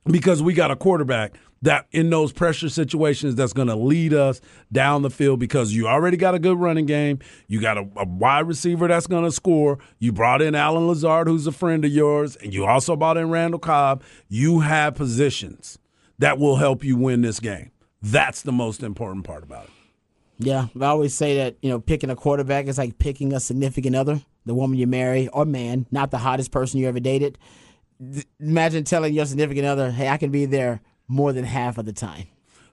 Because 0.05 0.41
we 0.41 0.53
got 0.53 0.69
a 0.69 0.75
quarterback 0.75 1.33
that 1.65 1.87
in 1.91 2.09
those 2.09 2.31
pressure 2.31 2.69
situations 2.69 3.35
that's 3.35 3.53
going 3.53 3.67
to 3.67 3.75
lead 3.75 4.13
us 4.13 4.39
down 4.71 5.01
the 5.01 5.09
field 5.09 5.39
because 5.39 5.73
you 5.73 5.87
already 5.87 6.17
got 6.17 6.35
a 6.35 6.39
good 6.39 6.59
running 6.59 6.85
game. 6.85 7.19
You 7.47 7.59
got 7.59 7.77
a, 7.77 7.87
a 7.97 8.05
wide 8.05 8.47
receiver 8.47 8.87
that's 8.87 9.07
going 9.07 9.23
to 9.23 9.31
score. 9.31 9.79
You 9.99 10.11
brought 10.11 10.41
in 10.41 10.55
Allen 10.55 10.87
Lazard, 10.87 11.27
who's 11.27 11.47
a 11.47 11.51
friend 11.51 11.83
of 11.83 11.91
yours, 11.91 12.35
and 12.37 12.53
you 12.53 12.65
also 12.65 12.95
brought 12.95 13.17
in 13.17 13.29
Randall 13.29 13.59
Cobb. 13.59 14.03
You 14.29 14.59
have 14.59 14.95
positions 14.95 15.79
that 16.19 16.37
will 16.37 16.57
help 16.57 16.83
you 16.83 16.97
win 16.97 17.21
this 17.21 17.39
game. 17.39 17.71
That's 18.01 18.43
the 18.43 18.51
most 18.51 18.83
important 18.83 19.25
part 19.25 19.43
about 19.43 19.65
it. 19.65 19.71
Yeah, 20.37 20.67
I 20.79 20.85
always 20.85 21.15
say 21.15 21.37
that 21.37 21.55
you 21.61 21.69
know 21.69 21.79
picking 21.79 22.09
a 22.09 22.15
quarterback 22.15 22.67
is 22.67 22.77
like 22.77 22.97
picking 22.97 23.33
a 23.33 23.39
significant 23.39 23.95
other, 23.95 24.21
the 24.45 24.53
woman 24.53 24.77
you 24.77 24.85
marry 24.85 25.29
or 25.29 25.45
man, 25.45 25.87
not 25.91 26.11
the 26.11 26.17
hottest 26.17 26.51
person 26.51 26.79
you 26.79 26.87
ever 26.87 26.99
dated. 26.99 27.37
Th- 27.99 28.25
Imagine 28.39 28.83
telling 28.83 29.13
your 29.13 29.25
significant 29.25 29.65
other, 29.65 29.91
"Hey, 29.91 30.09
I 30.09 30.17
can 30.17 30.31
be 30.31 30.45
there 30.45 30.81
more 31.07 31.31
than 31.33 31.45
half 31.45 31.77
of 31.77 31.85
the 31.85 31.93
time." 31.93 32.25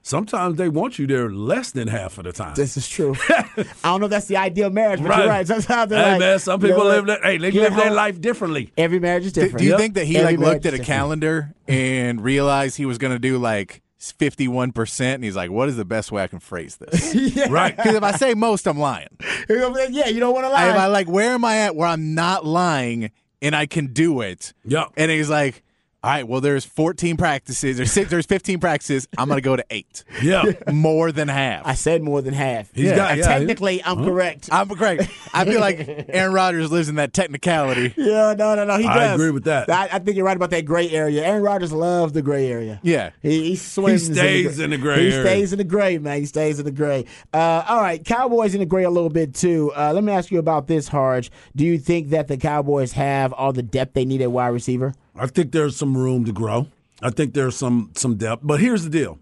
Sometimes 0.05 0.57
they 0.57 0.67
want 0.67 0.99
you 0.99 1.07
there 1.07 1.31
less 1.31 1.71
than 1.71 1.87
half 1.87 2.17
of 2.17 2.25
the 2.25 2.33
time. 2.33 2.55
This 2.55 2.75
is 2.75 2.89
true. 2.89 3.15
I 3.29 3.45
don't 3.83 4.01
know 4.01 4.07
if 4.07 4.09
that's 4.09 4.25
the 4.25 4.35
ideal 4.35 4.69
marriage, 4.69 5.01
but 5.01 5.17
you're 5.17 5.27
right. 5.27 5.47
Sometimes 5.47 5.89
they're 5.89 6.03
hey 6.03 6.11
like, 6.11 6.19
man, 6.19 6.39
some 6.39 6.61
you 6.61 6.67
know 6.67 6.73
people 6.75 6.89
live 6.89 7.05
that. 7.05 7.21
Hey, 7.23 7.37
they 7.37 7.51
Get 7.51 7.71
live 7.71 7.77
their 7.77 7.91
life 7.91 8.19
differently. 8.19 8.73
Every 8.77 8.99
marriage 8.99 9.25
is 9.27 9.31
Do, 9.31 9.41
different. 9.41 9.59
do 9.59 9.63
you 9.65 9.71
Yep. 9.71 9.79
think 9.79 9.93
that 9.93 10.05
he 10.05 10.17
Every 10.17 10.35
like 10.35 10.45
looked 10.45 10.65
at 10.65 10.73
a 10.73 10.77
different. 10.77 10.87
calendar 10.87 11.53
and 11.69 12.21
realized 12.21 12.75
he 12.75 12.85
was 12.85 12.97
going 12.97 13.13
to 13.13 13.19
do 13.19 13.37
like 13.37 13.81
fifty 13.97 14.49
one 14.49 14.73
percent, 14.73 15.15
and 15.15 15.23
he's 15.23 15.37
like, 15.37 15.51
"What 15.51 15.69
is 15.69 15.77
the 15.77 15.85
best 15.85 16.11
way 16.11 16.21
I 16.21 16.27
can 16.27 16.39
phrase 16.39 16.75
this?" 16.75 17.15
Right. 17.49 17.73
Because 17.73 17.95
if 17.95 18.03
I 18.03 18.11
say 18.11 18.33
most, 18.33 18.67
I'm 18.67 18.77
lying. 18.79 19.07
yeah, 19.49 20.07
you 20.09 20.19
don't 20.19 20.33
want 20.33 20.43
to 20.45 20.49
lie. 20.49 20.69
If 20.69 20.75
I 20.75 20.87
like, 20.87 21.07
where 21.07 21.31
am 21.31 21.45
I 21.45 21.59
at 21.59 21.77
where 21.77 21.87
I'm 21.87 22.13
not 22.13 22.45
lying 22.45 23.09
and 23.43 23.55
I 23.55 23.67
can 23.67 23.93
do 23.93 24.21
it? 24.21 24.53
Yep. 24.65 24.93
And 24.97 25.11
he's 25.11 25.29
like, 25.29 25.63
all 26.03 26.09
right, 26.11 26.27
well, 26.27 26.41
there's 26.41 26.65
14 26.65 27.15
practices 27.15 27.79
or 27.79 27.85
six, 27.85 28.09
there's 28.09 28.25
15 28.25 28.59
practices. 28.59 29.07
I'm 29.17 29.29
going 29.29 29.37
to 29.37 29.41
go 29.41 29.55
to 29.55 29.65
eight. 29.69 30.03
Yeah. 30.21 30.43
More 30.71 31.11
than 31.13 31.29
half. 31.29 31.65
I 31.65 31.75
said 31.75 32.01
more 32.03 32.21
than 32.21 32.33
half. 32.33 32.73
He's 32.73 32.91
got- 32.91 33.11
And 33.11 33.19
yeah, 33.21 33.25
technically, 33.27 33.81
I'm 33.83 34.03
correct. 34.03 34.49
I'm 34.51 34.67
great. 34.67 35.01
I 35.33 35.45
feel 35.45 35.61
like 35.61 35.85
Aaron 36.09 36.33
Rodgers 36.33 36.71
lives 36.71 36.89
in 36.89 36.95
that 36.95 37.13
technicality. 37.13 37.93
yeah, 37.95 38.33
no, 38.37 38.53
no, 38.55 38.65
no. 38.65 38.77
He 38.77 38.85
I 38.85 38.93
does. 38.93 39.11
I 39.11 39.13
agree 39.13 39.31
with 39.31 39.45
that. 39.45 39.69
I, 39.69 39.83
I 39.93 39.99
think 39.99 40.17
you're 40.17 40.25
right 40.25 40.35
about 40.35 40.49
that 40.49 40.65
gray 40.65 40.89
area. 40.89 41.23
Aaron 41.25 41.41
Rodgers 41.41 41.71
loves 41.71 42.11
the 42.13 42.21
gray 42.21 42.51
area. 42.51 42.79
Yeah. 42.83 43.11
He, 43.21 43.49
he 43.49 43.55
swims. 43.55 44.07
He 44.07 44.13
stays 44.13 44.59
in 44.59 44.71
the 44.71 44.77
gray 44.77 45.03
He 45.09 45.13
area. 45.13 45.21
stays 45.25 45.53
in 45.53 45.57
the 45.57 45.63
gray, 45.63 45.97
man. 45.99 46.19
He 46.19 46.25
stays 46.25 46.59
in 46.59 46.65
the 46.65 46.71
gray. 46.71 47.05
Uh, 47.33 47.63
all 47.67 47.81
right, 47.81 48.03
Cowboys 48.03 48.53
in 48.53 48.59
the 48.59 48.65
gray 48.65 48.83
a 48.83 48.89
little 48.89 49.09
bit 49.09 49.33
too. 49.33 49.71
Uh, 49.75 49.93
let 49.93 50.03
me 50.03 50.11
ask 50.11 50.31
you 50.31 50.39
about 50.39 50.67
this, 50.67 50.89
Harge. 50.89 51.31
Do 51.55 51.63
you 51.65 51.77
think 51.77 52.09
that 52.09 52.27
the 52.27 52.35
Cowboys 52.37 52.91
have 52.93 53.31
all 53.31 53.53
the 53.53 53.63
depth 53.63 53.93
they 53.93 54.03
need 54.05 54.21
at 54.21 54.31
wide 54.31 54.47
receiver? 54.49 54.93
I 55.15 55.27
think 55.27 55.51
there's 55.51 55.75
some 55.75 55.95
room 55.95 56.25
to 56.25 56.31
grow. 56.31 56.67
I 57.01 57.09
think 57.09 57.33
there's 57.33 57.55
some 57.55 57.91
some 57.95 58.15
depth. 58.15 58.41
But 58.43 58.59
here's 58.59 58.83
the 58.83 58.89
deal. 58.89 59.19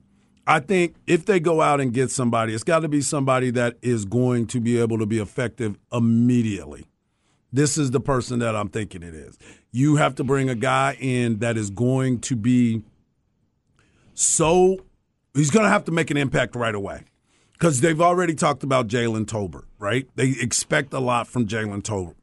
I 0.47 0.59
think 0.59 0.95
if 1.07 1.25
they 1.25 1.39
go 1.39 1.61
out 1.61 1.79
and 1.79 1.93
get 1.93 2.11
somebody, 2.11 2.53
it's 2.53 2.63
got 2.63 2.79
to 2.79 2.87
be 2.87 3.01
somebody 3.01 3.51
that 3.51 3.77
is 3.81 4.05
going 4.05 4.47
to 4.47 4.59
be 4.59 4.79
able 4.79 4.97
to 4.97 5.05
be 5.05 5.19
effective 5.19 5.77
immediately. 5.93 6.85
This 7.53 7.77
is 7.77 7.91
the 7.91 7.99
person 7.99 8.39
that 8.39 8.55
I'm 8.55 8.69
thinking 8.69 9.03
it 9.03 9.13
is. 9.13 9.37
You 9.71 9.97
have 9.97 10.15
to 10.15 10.23
bring 10.23 10.49
a 10.49 10.55
guy 10.55 10.97
in 10.99 11.39
that 11.39 11.57
is 11.57 11.69
going 11.69 12.19
to 12.21 12.35
be 12.35 12.83
so 14.13 14.79
he's 15.33 15.51
going 15.51 15.63
to 15.63 15.69
have 15.69 15.85
to 15.85 15.91
make 15.91 16.11
an 16.11 16.17
impact 16.17 16.55
right 16.55 16.75
away 16.75 17.03
because 17.53 17.81
they've 17.81 18.01
already 18.01 18.35
talked 18.35 18.63
about 18.63 18.87
Jalen 18.87 19.25
Tolbert, 19.25 19.65
right? 19.79 20.07
They 20.15 20.29
expect 20.39 20.93
a 20.93 20.99
lot 20.99 21.27
from 21.27 21.47
Jalen 21.47 21.81
Tolbert. 21.83 22.15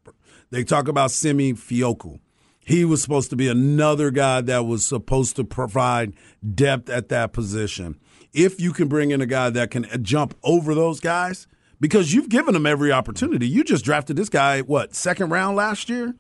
They 0.51 0.65
talk 0.65 0.89
about 0.89 1.11
Simi 1.11 1.53
Fehoko. 1.53 2.21
He 2.69 2.85
was 2.85 3.01
supposed 3.01 3.31
to 3.31 3.37
be 3.37 3.49
another 3.49 4.11
guy 4.11 4.43
that 4.43 4.67
was 4.67 4.85
supposed 4.85 5.37
to 5.37 5.45
provide 5.45 6.13
depth 6.55 6.91
at 6.91 7.09
that 7.09 7.33
position. 7.33 7.99
If 8.35 8.61
you 8.61 8.75
can 8.75 8.89
bring 8.89 9.11
in 9.11 9.23
a 9.23 9.27
guy 9.27 9.49
that 9.49 9.71
can 9.71 9.87
jump 10.03 10.35
over 10.43 10.75
those 10.75 11.01
guys, 11.01 11.47
because 11.81 12.13
you've 12.13 12.29
given 12.29 12.53
them 12.53 12.67
every 12.67 12.93
opportunity. 12.93 13.49
You 13.49 13.65
just 13.65 13.87
drafted 13.87 14.17
this 14.17 14.29
guy, 14.29 14.61
what, 14.61 14.95
second 14.95 15.31
round 15.31 15.57
last 15.57 15.89
year? 15.89 16.15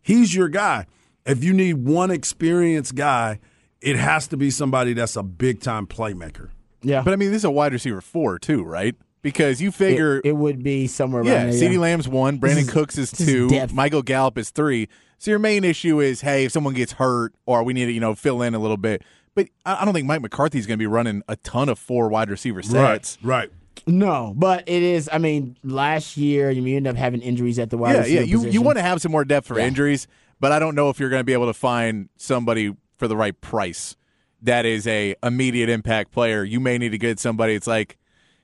He's 0.00 0.34
your 0.34 0.48
guy. 0.48 0.86
If 1.24 1.44
you 1.44 1.52
need 1.52 1.74
one 1.74 2.10
experienced 2.10 2.96
guy, 2.96 3.38
it 3.80 3.94
has 3.94 4.26
to 4.28 4.36
be 4.36 4.50
somebody 4.50 4.94
that's 4.94 5.14
a 5.14 5.22
big 5.22 5.60
time 5.60 5.86
playmaker. 5.86 6.50
Yeah, 6.82 7.02
But 7.02 7.12
I 7.12 7.16
mean, 7.16 7.30
this 7.30 7.42
is 7.42 7.44
a 7.44 7.50
wide 7.52 7.72
receiver 7.72 8.00
four, 8.00 8.40
too, 8.40 8.64
right? 8.64 8.96
Because 9.22 9.62
you 9.62 9.70
figure. 9.70 10.18
it, 10.18 10.26
it 10.26 10.36
would 10.36 10.64
be 10.64 10.88
somewhere 10.88 11.22
around 11.22 11.30
yeah, 11.30 11.44
there. 11.44 11.52
CeeDee 11.52 11.78
Lamb's 11.78 12.08
one, 12.08 12.40
Brandin 12.40 12.56
is- 12.62 12.70
Cooks 12.70 12.98
is 12.98 13.12
this 13.12 13.20
is 13.20 13.26
two. 13.48 13.68
Michael 13.72 14.02
Gallup 14.02 14.36
is 14.36 14.50
three. 14.50 14.88
So 15.22 15.30
your 15.30 15.38
main 15.38 15.62
issue 15.62 16.00
is, 16.00 16.22
hey, 16.22 16.46
if 16.46 16.50
someone 16.50 16.74
gets 16.74 16.90
hurt 16.94 17.32
or 17.46 17.62
we 17.62 17.72
need 17.72 17.84
to, 17.84 17.92
you 17.92 18.00
know, 18.00 18.12
fill 18.16 18.42
in 18.42 18.56
a 18.56 18.58
little 18.58 18.76
bit. 18.76 19.04
But 19.36 19.50
I 19.64 19.76
I 19.80 19.84
don't 19.84 19.94
think 19.94 20.04
Mike 20.04 20.20
McCarthy's 20.20 20.66
going 20.66 20.76
to 20.78 20.82
be 20.82 20.88
running 20.88 21.22
a 21.28 21.36
ton 21.36 21.68
of 21.68 21.78
four 21.78 22.08
wide 22.08 22.28
receiver 22.28 22.60
sets. 22.60 23.18
Right. 23.22 23.48
No, 23.86 24.34
but 24.36 24.64
it 24.66 24.82
is. 24.82 25.08
I 25.12 25.18
mean, 25.18 25.56
last 25.62 26.16
year 26.16 26.50
you 26.50 26.76
end 26.76 26.88
up 26.88 26.96
having 26.96 27.22
injuries 27.22 27.60
at 27.60 27.70
the 27.70 27.78
wide 27.78 27.92
Yeah, 27.92 27.98
receiver 28.00 28.20
yeah. 28.20 28.26
You 28.26 28.36
position. 28.38 28.52
you 28.52 28.62
want 28.62 28.78
to 28.78 28.82
have 28.82 29.00
some 29.00 29.12
more 29.12 29.24
depth 29.24 29.46
for 29.46 29.60
Yeah. 29.60 29.66
injuries, 29.66 30.08
but 30.40 30.50
I 30.50 30.58
don't 30.58 30.74
know 30.74 30.90
if 30.90 30.98
you're 30.98 31.08
going 31.08 31.20
to 31.20 31.24
be 31.24 31.34
able 31.34 31.46
to 31.46 31.54
find 31.54 32.08
somebody 32.16 32.74
for 32.98 33.06
the 33.06 33.16
right 33.16 33.40
price 33.40 33.94
that 34.42 34.66
is 34.66 34.88
a 34.88 35.14
immediate 35.22 35.68
impact 35.68 36.10
player. 36.10 36.42
You 36.42 36.58
may 36.58 36.78
need 36.78 36.90
to 36.90 36.98
get 36.98 37.20
somebody. 37.20 37.54
It's 37.54 37.68
like, 37.68 37.96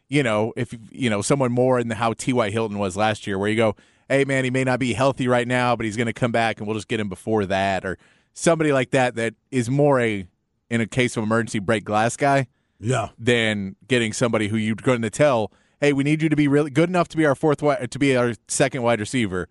you 0.09 0.23
know, 0.23 0.53
if 0.57 0.73
you 0.93 1.11
know 1.11 1.23
someone 1.23 1.51
more 1.51 1.81
in 1.81 1.89
the 1.89 1.97
how 1.97 2.13
T.Y. 2.13 2.51
Hilton 2.51 2.79
was 2.79 2.97
last 2.97 3.27
year, 3.27 3.37
where 3.37 3.49
you 3.49 3.57
go, 3.57 3.75
hey 4.09 4.25
man, 4.25 4.45
he 4.45 4.51
may 4.51 4.65
not 4.65 4.79
be 4.81 4.93
healthy 4.95 5.29
right 5.29 5.47
now, 5.47 5.77
but 5.77 5.85
he's 5.85 5.97
going 5.97 6.07
to 6.07 6.13
come 6.13 6.33
back, 6.33 6.59
and 6.59 6.67
we'll 6.67 6.77
just 6.77 6.89
get 6.89 7.01
him 7.01 7.09
before 7.09 7.45
that, 7.47 7.85
or 7.85 7.99
somebody 8.35 8.73
like 8.73 8.91
that 8.91 9.15
that 9.17 9.35
is 9.51 9.69
more 9.71 10.01
a 10.01 10.27
in 10.71 10.81
a 10.81 10.87
case 10.87 11.17
of 11.17 11.23
emergency 11.23 11.59
break 11.59 11.85
glass 11.85 12.17
guy 12.17 12.47
Yeah. 12.79 13.09
than 13.19 13.75
getting 13.87 14.13
somebody 14.13 14.49
who 14.49 14.57
you're 14.59 14.75
going 14.77 15.01
to 15.03 15.11
tell, 15.11 15.51
hey, 15.81 15.93
we 15.95 16.05
need 16.05 16.21
you 16.23 16.29
to 16.29 16.37
be 16.37 16.47
really 16.47 16.71
good 16.71 16.89
enough 16.91 17.09
to 17.09 17.17
be 17.17 17.25
our 17.25 17.35
fourth 17.35 17.63
wide, 17.63 17.91
to 17.91 17.99
be 17.99 18.17
our 18.17 18.35
second 18.49 18.83
wide 18.83 19.01
receiver, 19.01 19.49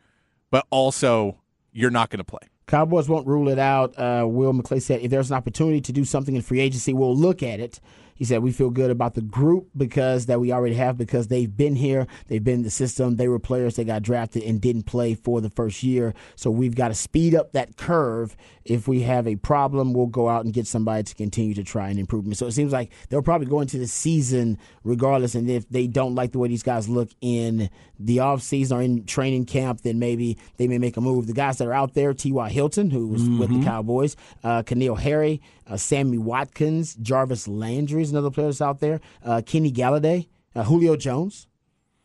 but 0.51 0.66
also 0.70 1.39
you're 1.72 1.89
not 1.89 2.10
going 2.12 2.20
to 2.20 2.24
play. 2.24 2.47
Cowboys 2.68 3.08
won't 3.10 3.26
rule 3.26 3.47
it 3.49 3.58
out. 3.58 3.97
Uh, 3.97 4.26
Will 4.28 4.53
McClay 4.53 4.82
said 4.82 5.01
if 5.01 5.10
there's 5.10 5.32
an 5.32 5.38
opportunity 5.38 5.82
to 5.82 5.91
do 5.91 6.03
something 6.05 6.36
in 6.36 6.41
free 6.41 6.60
agency, 6.60 6.93
we'll 6.93 7.16
look 7.16 7.41
at 7.41 7.60
it. 7.60 7.80
He 8.18 8.26
said 8.26 8.43
we 8.43 8.51
feel 8.51 8.70
good 8.70 8.91
about 8.91 9.13
the 9.13 9.22
group 9.22 9.68
because 9.76 10.26
that 10.26 10.39
we 10.39 10.51
already 10.51 10.76
have 10.76 10.97
because 10.97 11.28
they've 11.28 11.55
been 11.55 11.76
here, 11.76 12.07
they've 12.28 12.43
been 12.43 12.55
in 12.55 12.63
the 12.63 12.72
system. 12.72 13.15
They 13.15 13.28
were 13.28 13.39
players 13.39 13.76
that 13.76 13.86
got 13.86 14.01
drafted 14.01 14.43
and 14.43 14.59
didn't 14.59 14.84
play 14.84 15.13
for 15.13 15.41
the 15.41 15.49
first 15.49 15.84
year. 15.84 16.13
So 16.36 16.49
we've 16.49 16.76
got 16.76 16.89
to 16.89 16.95
speed 16.95 17.36
up 17.36 17.53
that 17.53 17.78
curve. 17.78 18.36
If 18.65 18.88
we 18.88 19.01
have 19.03 19.28
a 19.28 19.36
problem, 19.36 19.93
we'll 19.93 20.07
go 20.07 20.30
out 20.30 20.45
and 20.45 20.53
get 20.53 20.68
somebody 20.68 21.03
to 21.03 21.15
continue 21.15 21.53
to 21.53 21.63
try 21.63 21.89
and 21.89 21.99
improve. 21.99 22.26
Them. 22.26 22.34
So 22.34 22.47
it 22.47 22.51
seems 22.51 22.74
like 22.74 22.91
they'll 23.09 23.22
probably 23.22 23.47
go 23.47 23.61
into 23.61 23.78
the 23.78 23.88
season 23.88 24.57
regardless. 24.84 25.36
And 25.36 25.49
if 25.49 25.70
they 25.70 25.88
don't 25.88 26.15
like 26.15 26.32
the 26.32 26.39
way 26.39 26.47
these 26.47 26.63
guys 26.63 26.89
look 26.89 27.09
in 27.22 27.70
the 27.99 28.18
offseason 28.18 28.76
or 28.76 28.82
in 28.82 29.05
training 29.05 29.45
camp, 29.45 29.82
then 29.82 29.99
maybe 29.99 30.38
they 30.57 30.68
may 30.68 30.78
make 30.78 30.97
a 30.97 31.01
move. 31.01 31.28
The 31.28 31.34
guys 31.34 31.57
that 31.57 31.68
are 31.68 31.74
out 31.74 31.93
there, 31.93 32.13
T.Y. 32.13 32.49
Hilton, 32.49 32.91
who 32.91 33.07
was 33.07 33.28
with 33.30 33.49
the 33.49 33.63
Cowboys, 33.63 34.15
uh, 34.43 34.63
N'Keal 34.63 34.99
Harry, 34.99 35.41
Sammy 35.76 36.18
Watkins, 36.18 36.95
Jarvis 37.01 37.47
Landry 37.47 38.01
is 38.03 38.11
another 38.11 38.30
player 38.32 38.47
that's 38.47 38.61
out 38.61 38.80
there, 38.80 39.01
uh, 39.26 39.41
Kenny 39.45 39.72
Golladay, 39.72 40.28
uh, 40.55 40.63
Julio 40.63 40.95
Jones 40.95 41.47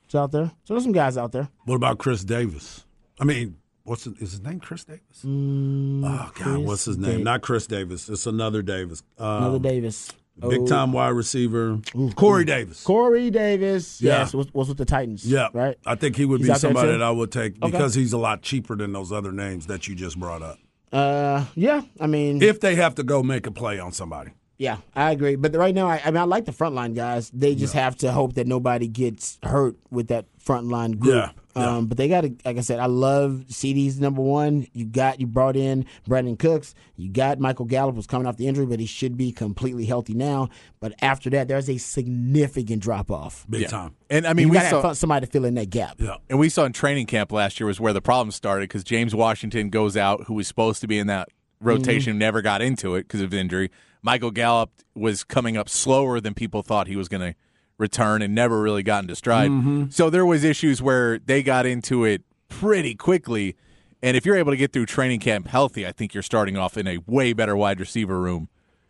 is 0.09 0.15
out 0.15 0.33
there. 0.33 0.51
So 0.65 0.75
there's 0.75 0.83
some 0.83 0.93
guys 0.93 1.17
out 1.17 1.31
there. 1.33 1.49
What 1.67 1.77
about 1.77 1.99
Chris 1.99 2.25
Davis? 2.25 2.85
I 3.21 3.25
mean, 3.25 3.57
what's 3.85 4.05
his, 4.05 4.15
is 4.15 4.31
his 4.33 4.41
name? 4.43 4.59
Chris 4.59 4.85
Davis? 4.85 5.23
Mm, 5.25 6.03
oh 6.05 6.09
God, 6.09 6.33
Chris 6.35 6.59
what's 6.59 6.85
his 6.87 6.99
name? 6.99 7.19
Da- 7.19 7.25
Not 7.25 7.43
Chris 7.43 7.67
Davis. 7.67 8.09
It's 8.09 8.27
another 8.27 8.63
Davis. 8.63 9.03
Um, 9.19 9.27
Another 9.45 9.59
Davis. 9.61 10.11
Big 10.41 10.61
Oh, 10.63 10.67
time 10.67 10.93
wide 10.95 11.11
receiver, 11.11 11.79
Corey 12.17 12.47
Davis. 12.47 12.83
Corey 12.85 13.31
Davis. 13.31 14.01
Yeah. 14.01 14.21
Yes, 14.21 14.33
was, 14.33 14.53
was 14.55 14.67
with 14.69 14.79
the 14.79 14.87
Titans. 14.87 15.27
Yeah, 15.31 15.49
Right? 15.53 15.77
I 15.85 15.95
think 15.95 16.17
he 16.17 16.25
would 16.25 16.41
He's 16.41 16.49
be 16.49 16.55
somebody 16.55 16.91
that 16.91 17.03
I 17.03 17.11
would 17.11 17.31
take 17.31 17.63
Okay. 17.63 17.71
because 17.71 17.95
he's 17.95 18.15
a 18.15 18.19
lot 18.19 18.41
cheaper 18.41 18.75
than 18.75 18.93
those 18.95 19.13
other 19.13 19.31
names 19.31 19.67
that 19.67 19.87
you 19.89 19.95
just 19.95 20.19
brought 20.19 20.41
up. 20.43 20.59
Uh, 20.93 21.47
yeah, 21.55 21.83
I 21.99 22.07
mean, 22.07 22.43
If 22.43 22.61
they 22.61 22.75
have 22.75 22.95
to 22.97 23.03
go 23.03 23.23
make 23.23 23.47
a 23.47 23.51
play 23.51 23.79
on 23.79 23.93
somebody, 23.93 24.33
Yeah, 24.59 24.77
I 24.95 25.11
agree. 25.13 25.37
But 25.37 25.55
right 25.57 25.75
now, 25.75 25.89
I, 25.89 26.01
I 26.05 26.11
mean, 26.11 26.19
I 26.19 26.25
like 26.25 26.45
the 26.45 26.53
frontline 26.53 26.95
guys. 26.95 27.31
They 27.31 27.55
just 27.55 27.73
have 27.75 27.97
to 27.99 28.13
hope 28.13 28.35
that 28.35 28.47
nobody 28.47 28.87
gets 28.89 29.39
hurt 29.43 29.77
with 29.91 30.09
that 30.09 30.27
frontline 30.39 30.99
group. 30.99 31.15
Yeah, 31.15 31.31
yeah. 31.57 31.77
Um, 31.77 31.87
but 31.87 31.99
they 31.99 32.09
got 32.09 32.23
to, 32.23 32.35
like 32.45 32.57
I 32.57 32.61
said, 32.61 32.79
I 32.79 32.87
love 32.87 33.45
CeeDee's 33.49 34.01
number 34.01 34.23
one. 34.23 34.67
You 34.73 34.87
got, 34.87 35.21
you 35.21 35.27
brought 35.27 35.57
in 35.57 35.87
Brandin 36.09 36.39
Cooks. 36.39 36.75
You 36.97 37.11
got 37.11 37.39
Michael 37.39 37.67
Gallup 37.67 37.95
was 37.95 38.07
coming 38.07 38.27
off 38.27 38.37
the 38.37 38.47
injury, 38.47 38.67
but 38.67 38.81
he 38.81 38.87
should 38.87 39.17
be 39.17 39.33
completely 39.33 39.85
healthy 39.85 40.15
now. 40.15 40.49
But 40.81 40.95
after 41.03 41.29
that, 41.31 41.49
there's 41.49 41.69
a 41.69 41.79
significant 41.79 42.83
drop 42.83 43.11
off. 43.11 43.47
big 43.49 43.69
time. 43.69 43.95
And 44.09 44.27
I 44.27 44.33
mean, 44.33 44.47
you 44.47 44.53
we 44.53 44.59
got 44.59 44.71
saw, 44.71 44.83
have 44.83 44.97
somebody 44.97 45.27
to 45.27 45.33
fill 45.33 45.45
in 45.45 45.55
that 45.55 45.71
gap. 45.71 45.97
Yeah. 46.01 46.17
and 46.31 46.39
we 46.39 46.49
saw 46.49 46.65
in 46.65 46.73
training 46.73 47.07
camp 47.07 47.33
last 47.33 47.61
year 47.61 47.67
was 47.67 47.81
where 47.81 47.93
the 47.93 48.03
problem 48.03 48.31
started 48.31 48.69
because 48.69 48.85
James 48.85 49.15
Washington 49.15 49.71
goes 49.71 49.97
out, 49.97 50.25
who 50.25 50.35
was 50.35 50.49
supposed 50.49 50.81
to 50.81 50.87
be 50.87 50.99
in 50.99 51.07
that 51.09 51.29
rotation, 51.61 52.19
never 52.19 52.43
got 52.43 52.63
into 52.63 52.95
it 52.95 53.03
because 53.03 53.21
of 53.21 53.33
injury. 53.33 53.71
Michael 54.03 54.31
Gallup 54.31 54.71
was 54.95 55.23
coming 55.23 55.57
up 55.57 55.69
slower 55.69 56.21
than 56.21 56.35
people 56.35 56.63
thought 56.63 56.89
he 56.89 56.97
was 56.97 57.09
going 57.09 57.21
to 57.33 57.39
return 57.83 58.23
and 58.23 58.35
never 58.35 58.63
really 58.63 58.83
got 58.83 59.05
into 59.05 59.15
stride. 59.15 59.93
So 59.93 60.09
there 60.09 60.25
was 60.25 60.45
issues 60.45 60.81
where 60.81 61.19
they 61.19 61.43
got 61.43 61.67
into 61.67 62.05
it 62.05 62.23
pretty 62.49 62.95
quickly. 62.95 63.57
And 64.03 64.17
if 64.17 64.25
you're 64.25 64.37
able 64.37 64.53
to 64.53 64.57
get 64.57 64.73
through 64.73 64.87
training 64.87 65.21
camp 65.21 65.49
healthy, 65.49 65.87
I 65.87 65.93
think 65.93 66.15
you're 66.15 66.23
starting 66.23 66.57
off 66.57 66.79
in 66.79 66.87
a 66.87 66.99
way 67.07 67.35
better 67.35 67.57
wide 67.57 67.79
receiver 67.79 68.19
room 68.19 68.49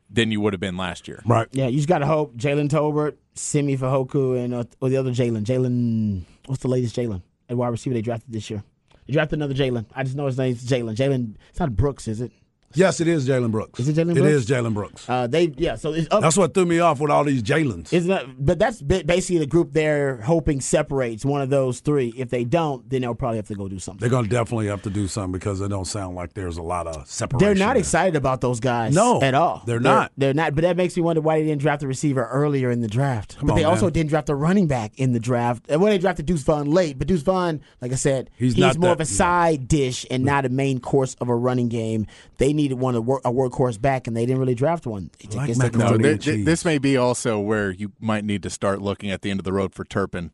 than 0.09 0.31
you 0.31 0.41
would 0.41 0.53
have 0.53 0.61
been 0.61 0.77
last 0.77 1.09
year. 1.09 1.23
Right. 1.27 1.49
Yeah, 1.53 1.67
you 1.67 1.77
just 1.79 1.89
got 1.89 1.99
to 1.99 2.07
hope 2.07 2.37
Jalen 2.37 2.69
Tolbert, 2.69 3.17
Simi 3.35 3.77
Fehoko, 3.77 4.43
and 4.43 4.55
uh, 4.55 4.65
or 4.81 4.89
the 4.91 4.97
other 4.97 5.11
Jalen. 5.11 5.45
Jalen, 5.45 6.23
what's 6.47 6.63
the 6.63 6.69
latest 6.69 6.95
Jalen? 6.95 7.23
At 7.49 7.57
wide 7.57 7.69
receiver 7.69 7.95
they 7.95 8.03
drafted 8.03 8.33
this 8.33 8.49
year. 8.51 8.63
They 9.07 9.15
drafted 9.15 9.39
another 9.39 9.55
Jalen. 9.55 9.87
I 9.95 10.05
just 10.05 10.15
know 10.17 10.27
his 10.27 10.39
name's 10.39 10.65
Jalen. 10.65 10.97
Jalen, 10.97 11.37
it's 11.51 11.59
not 11.59 11.75
Brooks, 11.75 12.09
is 12.09 12.21
it? 12.21 12.31
Yes, 12.75 13.01
it 13.01 13.09
is 13.09 13.29
Jalen 13.29 13.51
Brooks. 13.51 13.81
Is 13.81 13.89
it 13.89 13.97
Jalen 13.97 14.17
It 14.17 14.25
is 14.25 14.47
Jalen 14.47 14.75
Brooks. 14.75 15.09
Uh, 15.09 15.27
they 15.27 15.53
yeah. 15.57 15.77
So. 15.77 15.93
That's 15.93 16.37
what 16.37 16.55
threw 16.55 16.67
me 16.67 16.79
off 16.79 17.01
with 17.01 17.11
all 17.11 17.25
these 17.25 17.43
Jalen's. 17.43 17.93
Isn't 17.93 18.09
that, 18.09 18.27
but 18.45 18.59
that's 18.59 18.81
basically 18.83 19.39
the 19.39 19.47
group 19.47 19.73
they're 19.73 20.19
hoping 20.19 20.61
separates 20.61 21.25
one 21.25 21.41
of 21.41 21.51
those 21.51 21.81
three. 21.81 22.13
If 22.17 22.31
they 22.31 22.45
don't, 22.45 22.89
then 22.89 23.03
they'll 23.03 23.15
probably 23.15 23.37
have 23.39 23.49
to 23.49 23.55
go 23.55 23.69
do 23.69 23.79
something. 23.79 24.01
They're 24.01 24.11
going 24.11 24.25
to 24.25 24.31
definitely 24.31 24.67
have 24.69 24.83
to 24.83 24.91
do 24.91 25.07
something 25.09 25.33
because 25.33 25.61
it 25.61 25.69
don't 25.69 25.85
sound 25.85 26.17
like 26.17 26.35
there's 26.35 26.57
a 26.57 26.63
lot 26.63 26.87
of 26.87 27.07
separation. 27.09 27.45
They're 27.47 27.67
not 27.67 27.75
there. 27.75 27.81
excited 27.81 28.17
about 28.17 28.41
those 28.41 28.61
guys. 28.61 28.95
No, 28.95 29.21
at 29.23 29.35
all. 29.35 29.63
they're 29.67 29.81
not. 29.81 30.13
They're, 30.17 30.35
not. 30.35 30.55
But 30.55 30.63
that 30.63 30.77
makes 30.77 30.97
me 30.97 31.03
wonder 31.03 31.21
why 31.21 31.39
they 31.41 31.47
didn't 31.47 31.61
draft 31.61 31.83
a 31.83 31.87
receiver 31.87 32.27
earlier 32.27 32.71
in 32.71 32.81
the 32.81 32.89
draft. 32.89 33.37
but 33.41 33.51
on, 33.53 33.57
they 33.57 33.65
also 33.65 33.87
man. 33.87 33.93
didn't 33.93 34.11
draft 34.11 34.29
a 34.29 34.35
running 34.35 34.67
back 34.67 34.93
in 34.99 35.13
the 35.13 35.21
draft. 35.21 35.67
And 35.69 35.81
when 35.81 35.91
they 35.93 35.99
drafted 35.99 36.27
Deuce 36.27 36.43
Vaughn 36.43 36.71
late, 36.71 36.99
but 36.99 37.09
Deuce 37.09 37.23
Vaughn, 37.23 37.61
like 37.81 37.93
I 37.93 37.97
said, 37.97 38.31
He's 38.37 38.55
he's, 38.55 38.61
not 38.61 38.79
more 38.79 38.89
that- 38.89 38.93
of 38.93 39.01
a 39.01 39.07
side 39.07 39.69
dish 39.69 40.07
and 40.11 40.25
not 40.25 40.45
a 40.45 40.49
main 40.49 40.81
course 40.81 41.15
of 41.21 41.29
a 41.29 41.35
running 41.35 41.69
game. 41.69 42.07
They 42.39 42.53
needed 42.63 42.79
one 42.79 42.95
of 42.95 43.05
work, 43.05 43.21
a 43.25 43.31
workhorse 43.33 43.81
back, 43.81 44.07
and 44.07 44.17
they 44.17 44.25
didn't 44.27 44.39
really 44.41 44.55
draft 44.55 44.87
one. 44.87 45.11
They 45.19 45.37
Like 45.37 45.47
guess 45.49 45.59
they 45.59 45.65
macaroni 45.65 45.91
couldn't- 45.91 45.93
and 45.93 46.03
No, 46.03 46.09
th- 46.17 46.25
th- 46.25 46.47
this 46.47 46.65
may 46.65 46.79
be 46.79 46.97
also 46.97 47.39
where 47.41 47.71
you 47.71 47.93
might 48.01 48.25
need 48.25 48.43
to 48.45 48.51
start 48.51 48.81
looking 48.81 49.11
at 49.11 49.23
the 49.23 49.31
end 49.31 49.41
of 49.41 49.45
the 49.45 49.53
road 49.53 49.75
for 49.75 49.85
Turpin. 49.85 50.31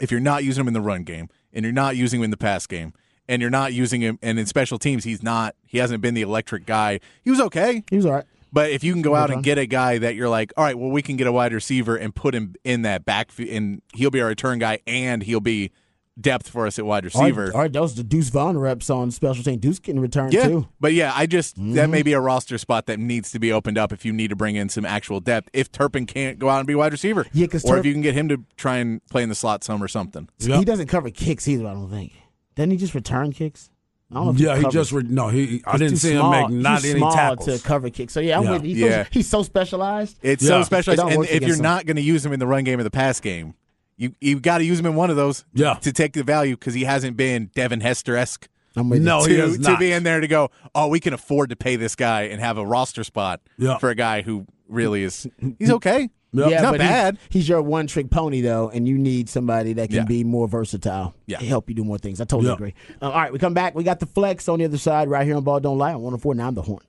If 0.00 0.10
you're 0.10 0.20
not 0.20 0.44
using 0.44 0.62
him 0.62 0.68
in 0.68 0.74
the 0.74 0.80
run 0.80 1.02
game, 1.04 1.28
and 1.52 1.64
you're 1.64 1.72
not 1.72 1.96
using 1.96 2.20
him 2.20 2.24
in 2.24 2.30
the 2.30 2.36
pass 2.36 2.66
game, 2.66 2.92
and 3.28 3.40
you're 3.40 3.50
not 3.50 3.72
using 3.72 4.00
him, 4.02 4.18
and 4.22 4.38
in 4.38 4.46
special 4.46 4.78
teams, 4.78 5.04
he's 5.04 5.22
not. 5.22 5.56
He 5.66 5.78
hasn't 5.78 6.00
been 6.02 6.14
the 6.14 6.22
electric 6.22 6.66
guy. 6.66 7.00
He 7.24 7.30
was 7.30 7.40
okay, 7.40 7.82
he 7.90 7.96
was 7.96 8.06
all 8.06 8.12
right. 8.12 8.24
but 8.52 8.70
if 8.70 8.84
you 8.84 8.92
can 8.92 9.02
go 9.02 9.14
out 9.14 9.30
and 9.30 9.42
get 9.42 9.58
a 9.58 9.66
guy 9.66 9.98
that 9.98 10.14
you're 10.14 10.28
like, 10.28 10.52
all 10.56 10.64
right, 10.64 10.78
well, 10.78 10.90
we 10.90 11.02
can 11.02 11.16
get 11.16 11.26
a 11.26 11.32
wide 11.32 11.52
receiver 11.52 11.96
and 11.96 12.14
put 12.14 12.34
him 12.34 12.54
in 12.62 12.82
that 12.82 13.04
back, 13.04 13.30
and 13.38 13.82
he'll 13.94 14.10
be 14.10 14.20
our 14.20 14.28
return 14.28 14.58
guy, 14.58 14.78
and 14.86 15.22
he'll 15.22 15.40
be 15.40 15.70
depth 16.18 16.48
for 16.48 16.66
us 16.66 16.78
at 16.78 16.86
wide 16.86 17.04
receiver. 17.04 17.50
All 17.54 17.60
right, 17.60 17.72
those 17.72 17.94
the 17.94 18.02
Deuce 18.02 18.30
Vaughn 18.30 18.56
reps 18.56 18.88
on 18.88 19.10
special 19.10 19.44
team. 19.44 19.58
Deuce 19.58 19.78
getting 19.78 20.00
returned 20.00 20.32
Yeah, 20.32 20.48
too. 20.48 20.68
but 20.80 20.92
yeah, 20.94 21.12
I 21.14 21.26
just 21.26 21.56
Mm-hmm. 21.56 21.74
that 21.74 21.90
may 21.90 22.02
be 22.02 22.12
a 22.14 22.20
roster 22.20 22.56
spot 22.58 22.86
that 22.86 22.98
needs 22.98 23.30
to 23.32 23.38
be 23.38 23.52
opened 23.52 23.76
up 23.78 23.92
if 23.92 24.04
you 24.04 24.12
need 24.12 24.28
to 24.28 24.36
bring 24.36 24.56
in 24.56 24.68
some 24.68 24.84
actual 24.86 25.20
depth. 25.20 25.50
If 25.52 25.70
Turpin 25.70 26.06
can't 26.06 26.38
go 26.38 26.48
out 26.48 26.58
and 26.58 26.66
be 26.66 26.74
wide 26.74 26.92
receiver, 26.92 27.26
Yeah, 27.32 27.46
'cause 27.48 27.64
or 27.64 27.74
Turp- 27.76 27.80
if 27.80 27.86
you 27.86 27.92
can 27.92 28.02
get 28.02 28.14
him 28.14 28.28
to 28.30 28.42
try 28.56 28.76
and 28.78 29.04
play 29.08 29.22
in 29.22 29.28
the 29.28 29.34
slot 29.34 29.62
some 29.62 29.82
or 29.82 29.88
something. 29.88 30.28
Yep. 30.38 30.58
He 30.58 30.64
doesn't 30.64 30.86
cover 30.86 31.10
kicks 31.10 31.46
either. 31.48 31.66
I 31.66 31.74
don't 31.74 31.90
think. 31.90 32.12
Doesn't 32.54 32.70
he 32.70 32.76
just 32.78 32.94
return 32.94 33.32
kicks? 33.32 33.68
I 34.10 34.14
don't 34.14 34.24
know 34.26 34.30
if 34.32 34.38
Yeah, 34.40 34.54
he 34.56 34.62
covers. 34.62 34.72
just 34.74 34.92
re- 34.92 35.02
no. 35.06 35.28
He 35.28 35.62
I 35.66 35.72
He's 35.72 35.80
didn't 35.80 35.96
see 35.98 36.12
small. 36.14 36.32
him 36.32 36.52
make 36.54 36.62
not 36.62 36.80
Too 36.80 36.90
any 36.90 36.98
small 37.00 37.12
tackles. 37.12 37.60
to 37.60 37.66
cover 37.66 37.90
kicks. 37.90 38.12
So 38.14 38.20
yeah, 38.20 38.38
I'm 38.38 38.44
Yeah. 38.44 38.52
with 38.52 38.62
you. 38.64 38.68
He's, 38.70 38.78
Yeah. 38.78 39.02
So, 39.02 39.08
he's 39.10 39.26
so 39.28 39.42
specialized. 39.42 40.16
It's 40.22 40.42
Yeah. 40.44 40.48
so 40.48 40.62
specialized, 40.62 41.00
don't 41.02 41.12
and 41.12 41.24
if 41.24 41.42
you're 41.42 41.56
him. 41.56 41.62
not 41.62 41.86
going 41.86 41.96
to 41.96 42.02
use 42.02 42.24
him 42.24 42.32
in 42.32 42.38
the 42.38 42.46
run 42.46 42.62
game 42.64 42.78
or 42.78 42.84
the 42.84 42.90
pass 42.90 43.18
game, 43.20 43.54
you 43.96 44.14
you 44.20 44.40
got 44.40 44.58
to 44.58 44.64
use 44.64 44.78
him 44.78 44.86
in 44.86 44.94
one 44.94 45.10
of 45.10 45.16
those. 45.16 45.44
Yeah. 45.54 45.74
to 45.74 45.92
take 45.92 46.12
the 46.12 46.22
value 46.24 46.56
because 46.56 46.74
he 46.74 46.84
hasn't 46.84 47.16
been 47.16 47.50
Devin 47.54 47.80
Hester 47.80 48.16
esque. 48.16 48.48
No, 48.74 48.82
you. 49.24 49.30
he 49.30 49.36
to, 49.36 49.40
has 49.42 49.54
to 49.56 49.60
not. 49.62 49.78
be 49.78 49.90
in 49.92 50.02
there 50.02 50.20
to 50.20 50.28
go, 50.28 50.50
oh, 50.74 50.88
we 50.88 51.00
can 51.00 51.14
afford 51.14 51.48
to 51.48 51.56
pay 51.56 51.76
this 51.76 51.96
guy 51.96 52.22
and 52.24 52.40
have 52.42 52.58
a 52.58 52.66
roster 52.66 53.04
spot 53.04 53.40
Yeah. 53.56 53.78
for 53.78 53.88
a 53.88 53.94
guy 53.94 54.20
who 54.20 54.46
really 54.68 55.02
is 55.02 55.26
he's 55.58 55.70
okay. 55.80 56.10
Yep. 56.32 56.50
Yeah, 56.50 56.60
not 56.60 56.72
but 56.72 56.80
he's- 56.82 56.92
bad. 56.92 57.18
He's, 57.30 57.48
your 57.48 57.62
one 57.62 57.86
trick 57.86 58.10
pony 58.10 58.42
though, 58.42 58.68
and 58.68 58.86
you 58.86 58.98
need 58.98 59.30
somebody 59.30 59.72
that 59.74 59.88
can 59.88 59.96
Yeah. 59.98 60.04
be 60.04 60.24
more 60.24 60.46
versatile. 60.46 61.14
Yeah. 61.26 61.38
to 61.38 61.46
help 61.46 61.70
you 61.70 61.74
do 61.74 61.84
more 61.84 61.96
things. 61.96 62.20
I 62.20 62.24
totally 62.24 62.48
Yeah. 62.48 62.54
agree. 62.54 62.74
Uh, 63.00 63.06
all 63.08 63.12
right, 63.14 63.32
we 63.32 63.38
come 63.38 63.54
back. 63.54 63.74
We 63.74 63.82
got 63.82 64.00
the 64.00 64.06
flex 64.06 64.46
on 64.46 64.58
the 64.58 64.66
other 64.66 64.76
side 64.76 65.08
right 65.08 65.24
here 65.26 65.36
on 65.36 65.44
Ball 65.44 65.60
Don't 65.60 65.78
Lie 65.78 65.94
on 65.94 66.02
104.9 66.02 66.54
The 66.54 66.62
Horn. 66.62 66.80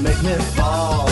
Make 0.00 0.22
me 0.22 0.34
fall. 0.54 1.08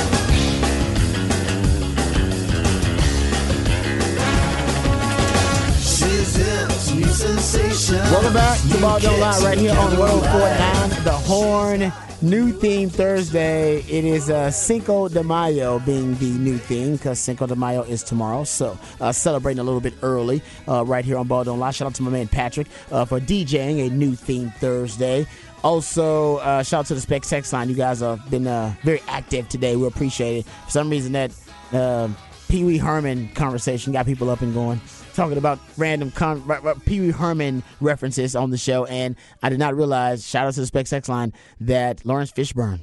She's 5.80 6.39
into 6.39 6.95
new 6.95 7.12
sensations. 7.12 8.11
Welcome 8.11 8.35
back 8.35 8.61
to 8.61 8.80
Ball 8.80 8.99
Don't 9.01 9.20
Lie 9.20 9.41
right 9.41 9.59
here 9.59 9.70
on 9.70 9.91
candlelight. 9.91 10.22
104.9 10.22 11.05
The 11.05 11.12
Horn. 11.12 11.93
New 12.22 12.53
theme 12.53 12.89
Thursday. 12.89 13.80
It 13.80 14.05
is 14.05 14.30
uh, 14.30 14.51
Cinco 14.51 15.09
de 15.09 15.22
Mayo 15.22 15.78
being 15.80 16.14
the 16.14 16.30
new 16.30 16.57
theme 16.57 16.93
because 16.97 17.18
Cinco 17.18 17.47
de 17.47 17.55
Mayo 17.55 17.82
is 17.82 18.03
tomorrow. 18.03 18.45
So 18.45 18.78
uh, 19.01 19.12
celebrating 19.12 19.59
a 19.59 19.62
little 19.62 19.80
bit 19.80 19.93
early 20.01 20.41
uh, 20.66 20.85
right 20.87 21.05
here 21.05 21.18
on 21.18 21.26
Ball 21.26 21.45
Don't 21.45 21.59
Lie. 21.59 21.72
Shout 21.72 21.87
out 21.87 21.95
to 21.97 22.03
my 22.03 22.11
man 22.11 22.28
Patrick 22.28 22.68
uh, 22.91 23.05
for 23.05 23.20
DJing 23.20 23.87
a 23.87 23.91
new 23.91 24.14
theme 24.14 24.51
Thursday. 24.59 25.26
Also, 25.65 26.37
uh, 26.37 26.62
shout 26.62 26.81
out 26.81 26.87
to 26.87 26.95
the 26.95 27.01
Spec 27.01 27.25
Sex 27.25 27.51
Line. 27.51 27.71
You 27.71 27.75
guys 27.75 28.01
have 28.01 28.31
been 28.31 28.47
uh, 28.47 28.75
very 28.83 29.01
active 29.09 29.49
today. 29.49 29.77
We 29.77 29.87
appreciate 29.87 30.41
it. 30.41 30.47
For 30.67 30.71
some 30.71 30.91
reason, 30.91 31.12
that 31.12 31.33
uh, 31.73 32.11
Pee 32.49 32.65
Wee 32.65 32.77
Herman 32.77 33.31
conversation 33.31 33.95
got 33.95 34.05
people 34.05 34.29
up 34.29 34.43
and 34.43 34.53
going, 34.53 34.79
talking 35.15 35.39
about 35.39 35.59
random 35.79 36.11
con- 36.11 36.45
r- 36.47 36.61
r- 36.62 36.75
Pee 36.75 37.01
Wee 37.01 37.11
Herman 37.11 37.62
references 37.81 38.37
on 38.37 38.51
the 38.51 38.59
show. 38.59 38.85
And 38.85 39.17
I 39.43 39.49
did 39.49 39.59
not 39.59 39.75
realize, 39.75 40.29
shout 40.29 40.47
out 40.47 40.53
to 40.53 40.61
the 40.61 40.67
Spec 40.67 40.87
Sex 40.87 41.09
line, 41.09 41.33
that 41.61 42.05
Laurence 42.05 42.31
Fishburne, 42.31 42.81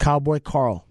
Cowboy 0.00 0.40
Carl, 0.40 0.85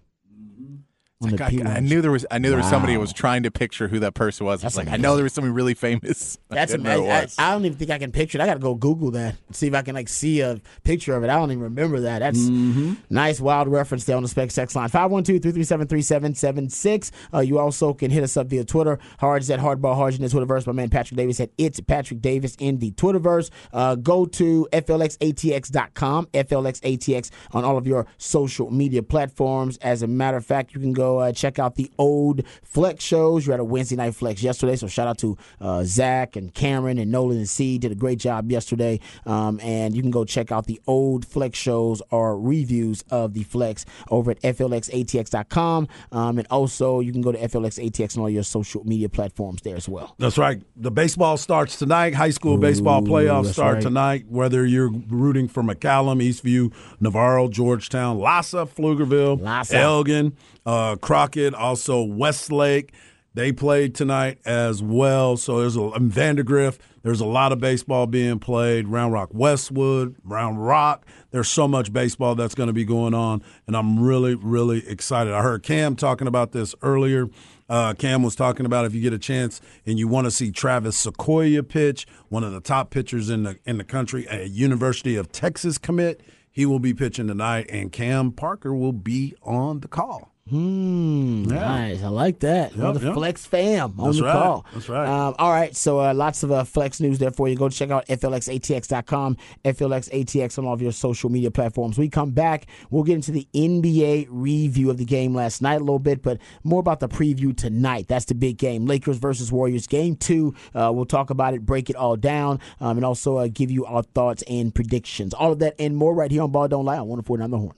the 1.20 1.42
I, 1.42 1.46
I 1.76 1.80
knew 1.80 2.02
there 2.02 2.10
was. 2.10 2.26
I 2.30 2.36
knew 2.38 2.50
there 2.50 2.58
was 2.58 2.68
somebody 2.68 2.92
who 2.92 3.00
was 3.00 3.14
trying 3.14 3.44
to 3.44 3.50
picture 3.50 3.88
who 3.88 4.00
that 4.00 4.12
person 4.12 4.44
was. 4.44 4.62
I 4.62 4.66
was 4.66 4.74
That's 4.74 4.86
like, 4.86 4.92
I 4.94 4.98
know 4.98 5.16
there 5.16 5.22
was 5.22 5.32
somebody 5.32 5.52
really 5.52 5.72
famous. 5.72 6.36
That's 6.50 6.72
didn't 6.72 6.84
know 6.84 7.00
who 7.02 7.06
amazing. 7.06 7.36
I. 7.38 7.48
I 7.48 7.52
don't 7.52 7.64
even 7.64 7.78
think 7.78 7.90
I 7.90 7.96
can 7.98 8.12
picture 8.12 8.36
it. 8.36 8.42
I 8.42 8.46
got 8.46 8.52
to 8.54 8.60
go 8.60 8.74
Google 8.74 9.12
that 9.12 9.36
see 9.52 9.68
if 9.68 9.74
I 9.74 9.80
can 9.80 9.94
like 9.94 10.10
see 10.10 10.40
a 10.40 10.60
picture 10.84 11.16
of 11.16 11.24
it. 11.24 11.30
I 11.30 11.36
don't 11.36 11.50
even 11.52 11.62
remember 11.62 12.00
that. 12.00 12.18
That's 12.18 12.38
Mm-hmm. 12.38 12.94
nice, 13.08 13.40
wild 13.40 13.68
reference 13.68 14.04
there 14.04 14.14
on 14.16 14.22
the 14.22 14.28
Spec 14.28 14.50
Sex 14.50 14.76
line. 14.76 14.90
512-337-3776. 14.90 17.10
Uh, 17.32 17.40
you 17.40 17.58
also 17.58 17.94
can 17.94 18.10
hit 18.10 18.22
us 18.22 18.36
up 18.36 18.48
via 18.48 18.62
Twitter. 18.64 18.98
Hard 19.18 19.40
is 19.42 19.50
at 19.50 19.58
Hardball 19.60 19.94
Hard 19.94 20.14
in 20.14 20.20
the 20.22 20.28
Twitterverse. 20.28 20.66
My 20.66 20.72
man 20.74 20.90
Patrick 20.90 21.16
Davis 21.16 21.40
at 21.40 21.48
It's 21.56 21.80
Patrick 21.80 22.20
Davis 22.20 22.56
in 22.58 22.78
the 22.78 22.90
Twitterverse. 22.92 23.48
Uh, 23.72 23.94
go 23.94 24.26
to 24.26 24.68
flxatx.com, 24.72 26.26
FLXATX 26.26 27.30
on 27.52 27.64
all 27.64 27.78
of 27.78 27.86
your 27.86 28.06
social 28.18 28.70
media 28.70 29.02
platforms. 29.02 29.78
As 29.78 30.02
a 30.02 30.06
matter 30.06 30.36
of 30.36 30.44
fact, 30.44 30.74
you 30.74 30.80
can 30.80 30.92
go 30.92 31.05
uh, 31.18 31.32
check 31.32 31.58
out 31.58 31.76
the 31.76 31.90
old 31.98 32.42
Flex 32.64 33.04
shows. 33.04 33.46
You 33.46 33.52
had 33.52 33.60
a 33.60 33.64
Wednesday 33.64 33.96
night 33.96 34.14
Flex 34.14 34.42
yesterday, 34.42 34.76
so 34.76 34.86
shout 34.86 35.08
out 35.08 35.18
to 35.18 35.36
uh, 35.60 35.84
Zach 35.84 36.36
and 36.36 36.52
Cameron 36.52 36.98
and 36.98 37.10
Nolan 37.10 37.38
and 37.38 37.48
C. 37.48 37.78
Did 37.78 37.92
a 37.92 37.94
great 37.94 38.18
job 38.18 38.50
yesterday. 38.50 39.00
Um, 39.24 39.60
and 39.62 39.94
you 39.94 40.02
can 40.02 40.10
go 40.10 40.24
check 40.24 40.52
out 40.52 40.66
the 40.66 40.80
old 40.86 41.26
Flex 41.26 41.58
shows 41.58 42.02
or 42.10 42.38
reviews 42.38 43.02
of 43.10 43.34
the 43.34 43.42
Flex 43.42 43.84
over 44.10 44.32
at 44.32 44.40
flxatx.com. 44.42 45.88
Um, 46.12 46.38
and 46.38 46.46
also, 46.50 47.00
you 47.00 47.12
can 47.12 47.22
go 47.22 47.32
to 47.32 47.38
flxatx 47.38 48.16
on 48.16 48.22
all 48.22 48.30
your 48.30 48.42
social 48.42 48.84
media 48.84 49.08
platforms 49.08 49.62
there 49.62 49.76
as 49.76 49.88
well. 49.88 50.14
That's 50.18 50.38
right. 50.38 50.62
The 50.76 50.90
baseball 50.90 51.36
starts 51.36 51.78
tonight. 51.78 52.14
High 52.14 52.30
school 52.30 52.58
baseball 52.58 53.02
playoffs 53.02 53.44
that's 53.44 53.56
start 53.56 53.74
right. 53.74 53.82
tonight. 53.82 54.26
Whether 54.28 54.64
you're 54.66 54.90
rooting 54.90 55.48
for 55.48 55.62
McCallum, 55.62 56.22
Eastview, 56.22 56.72
Navarro, 57.00 57.48
Georgetown, 57.48 58.18
LASA, 58.18 58.68
Pflugerville, 58.68 59.40
LASA. 59.40 59.74
Elgin, 59.74 60.36
uh, 60.64 60.95
Crockett, 61.00 61.54
also 61.54 62.02
Westlake. 62.02 62.92
They 63.36 63.52
played 63.52 63.94
tonight 63.94 64.38
as 64.46 64.82
well. 64.82 65.36
So 65.36 65.60
there's 65.60 65.76
a 65.76 65.82
and 65.90 66.10
Vandegrift. 66.10 66.80
There's 67.02 67.20
a 67.20 67.26
lot 67.26 67.52
of 67.52 67.60
baseball 67.60 68.06
being 68.06 68.38
played. 68.38 68.88
Round 68.88 69.12
Rock, 69.12 69.28
Westwood, 69.32 70.16
Round 70.24 70.66
Rock. 70.66 71.04
There's 71.32 71.48
so 71.48 71.68
much 71.68 71.92
baseball 71.92 72.34
that's 72.34 72.54
going 72.54 72.68
to 72.68 72.72
be 72.72 72.86
going 72.86 73.12
on, 73.12 73.42
and 73.66 73.76
I'm 73.76 74.00
really, 74.00 74.34
really 74.34 74.88
excited. 74.88 75.34
I 75.34 75.42
heard 75.42 75.62
Cam 75.62 75.96
talking 75.96 76.26
about 76.26 76.52
this 76.52 76.74
earlier. 76.80 77.28
Uh, 77.68 77.92
Cam 77.92 78.22
was 78.22 78.34
talking 78.36 78.64
about 78.64 78.86
if 78.86 78.94
you 78.94 79.02
get 79.02 79.12
a 79.12 79.18
chance 79.18 79.60
and 79.84 79.98
you 79.98 80.08
want 80.08 80.24
to 80.24 80.30
see 80.30 80.50
Travis 80.50 81.04
Sykora 81.04 81.68
pitch, 81.68 82.06
one 82.30 82.42
of 82.42 82.52
the 82.52 82.60
top 82.60 82.88
pitchers 82.88 83.28
in 83.28 83.42
the 83.42 83.58
in 83.66 83.76
the 83.76 83.84
country, 83.84 84.26
a 84.30 84.46
University 84.46 85.14
of 85.14 85.30
Texas 85.30 85.76
commit. 85.76 86.22
He 86.50 86.64
will 86.64 86.78
be 86.78 86.94
pitching 86.94 87.26
tonight, 87.26 87.66
and 87.68 87.92
Cam 87.92 88.32
Parker 88.32 88.74
will 88.74 88.94
be 88.94 89.34
on 89.42 89.80
the 89.80 89.88
call. 89.88 90.32
Hmm, 90.48 91.42
nice. 91.42 92.04
I 92.04 92.08
like 92.08 92.38
that. 92.40 92.72
Another 92.74 93.04
yep. 93.04 93.14
Flex 93.14 93.44
fam 93.44 93.94
on 93.98 94.06
That's 94.06 94.18
the 94.18 94.24
right. 94.26 94.32
call. 94.32 94.66
That's 94.72 94.88
right. 94.88 95.08
Um, 95.08 95.34
all 95.40 95.50
right. 95.50 95.74
So 95.74 96.00
uh, 96.00 96.14
lots 96.14 96.44
of 96.44 96.52
uh, 96.52 96.62
Flex 96.62 97.00
news 97.00 97.18
there 97.18 97.32
for 97.32 97.48
you. 97.48 97.56
Go 97.56 97.68
check 97.68 97.90
out 97.90 98.06
flxatx.com, 98.06 99.36
flxatx 99.64 100.58
on 100.58 100.64
all 100.66 100.72
of 100.74 100.80
your 100.80 100.92
social 100.92 101.30
media 101.30 101.50
platforms. 101.50 101.98
We 101.98 102.08
come 102.08 102.30
back. 102.30 102.66
We'll 102.90 103.02
get 103.02 103.16
into 103.16 103.32
the 103.32 103.48
NBA 103.54 104.28
review 104.30 104.88
of 104.88 104.98
the 104.98 105.04
game 105.04 105.34
last 105.34 105.62
night 105.62 105.76
a 105.76 105.84
little 105.84 105.98
bit, 105.98 106.22
but 106.22 106.38
more 106.62 106.78
about 106.78 107.00
the 107.00 107.08
preview 107.08 107.56
tonight. 107.56 108.06
That's 108.06 108.26
the 108.26 108.36
big 108.36 108.56
game. 108.56 108.86
Lakers 108.86 109.18
versus 109.18 109.50
Warriors. 109.50 109.88
Game 109.88 110.14
two. 110.14 110.54
Uh, 110.72 110.92
we'll 110.94 111.06
talk 111.06 111.30
about 111.30 111.54
it, 111.54 111.66
break 111.66 111.90
it 111.90 111.96
all 111.96 112.14
down, 112.14 112.60
um, 112.80 112.98
and 112.98 113.04
also 113.04 113.38
uh, 113.38 113.48
give 113.52 113.72
you 113.72 113.84
our 113.84 114.04
thoughts 114.04 114.44
and 114.48 114.72
predictions. 114.72 115.34
All 115.34 115.50
of 115.50 115.58
that 115.58 115.74
and 115.80 115.96
more 115.96 116.14
right 116.14 116.30
here 116.30 116.42
on 116.42 116.52
Ball 116.52 116.68
Don't 116.68 116.84
Lie 116.84 116.98
on 116.98 117.08
104.9 117.08 117.50
The 117.50 117.58
Horn. 117.58 117.74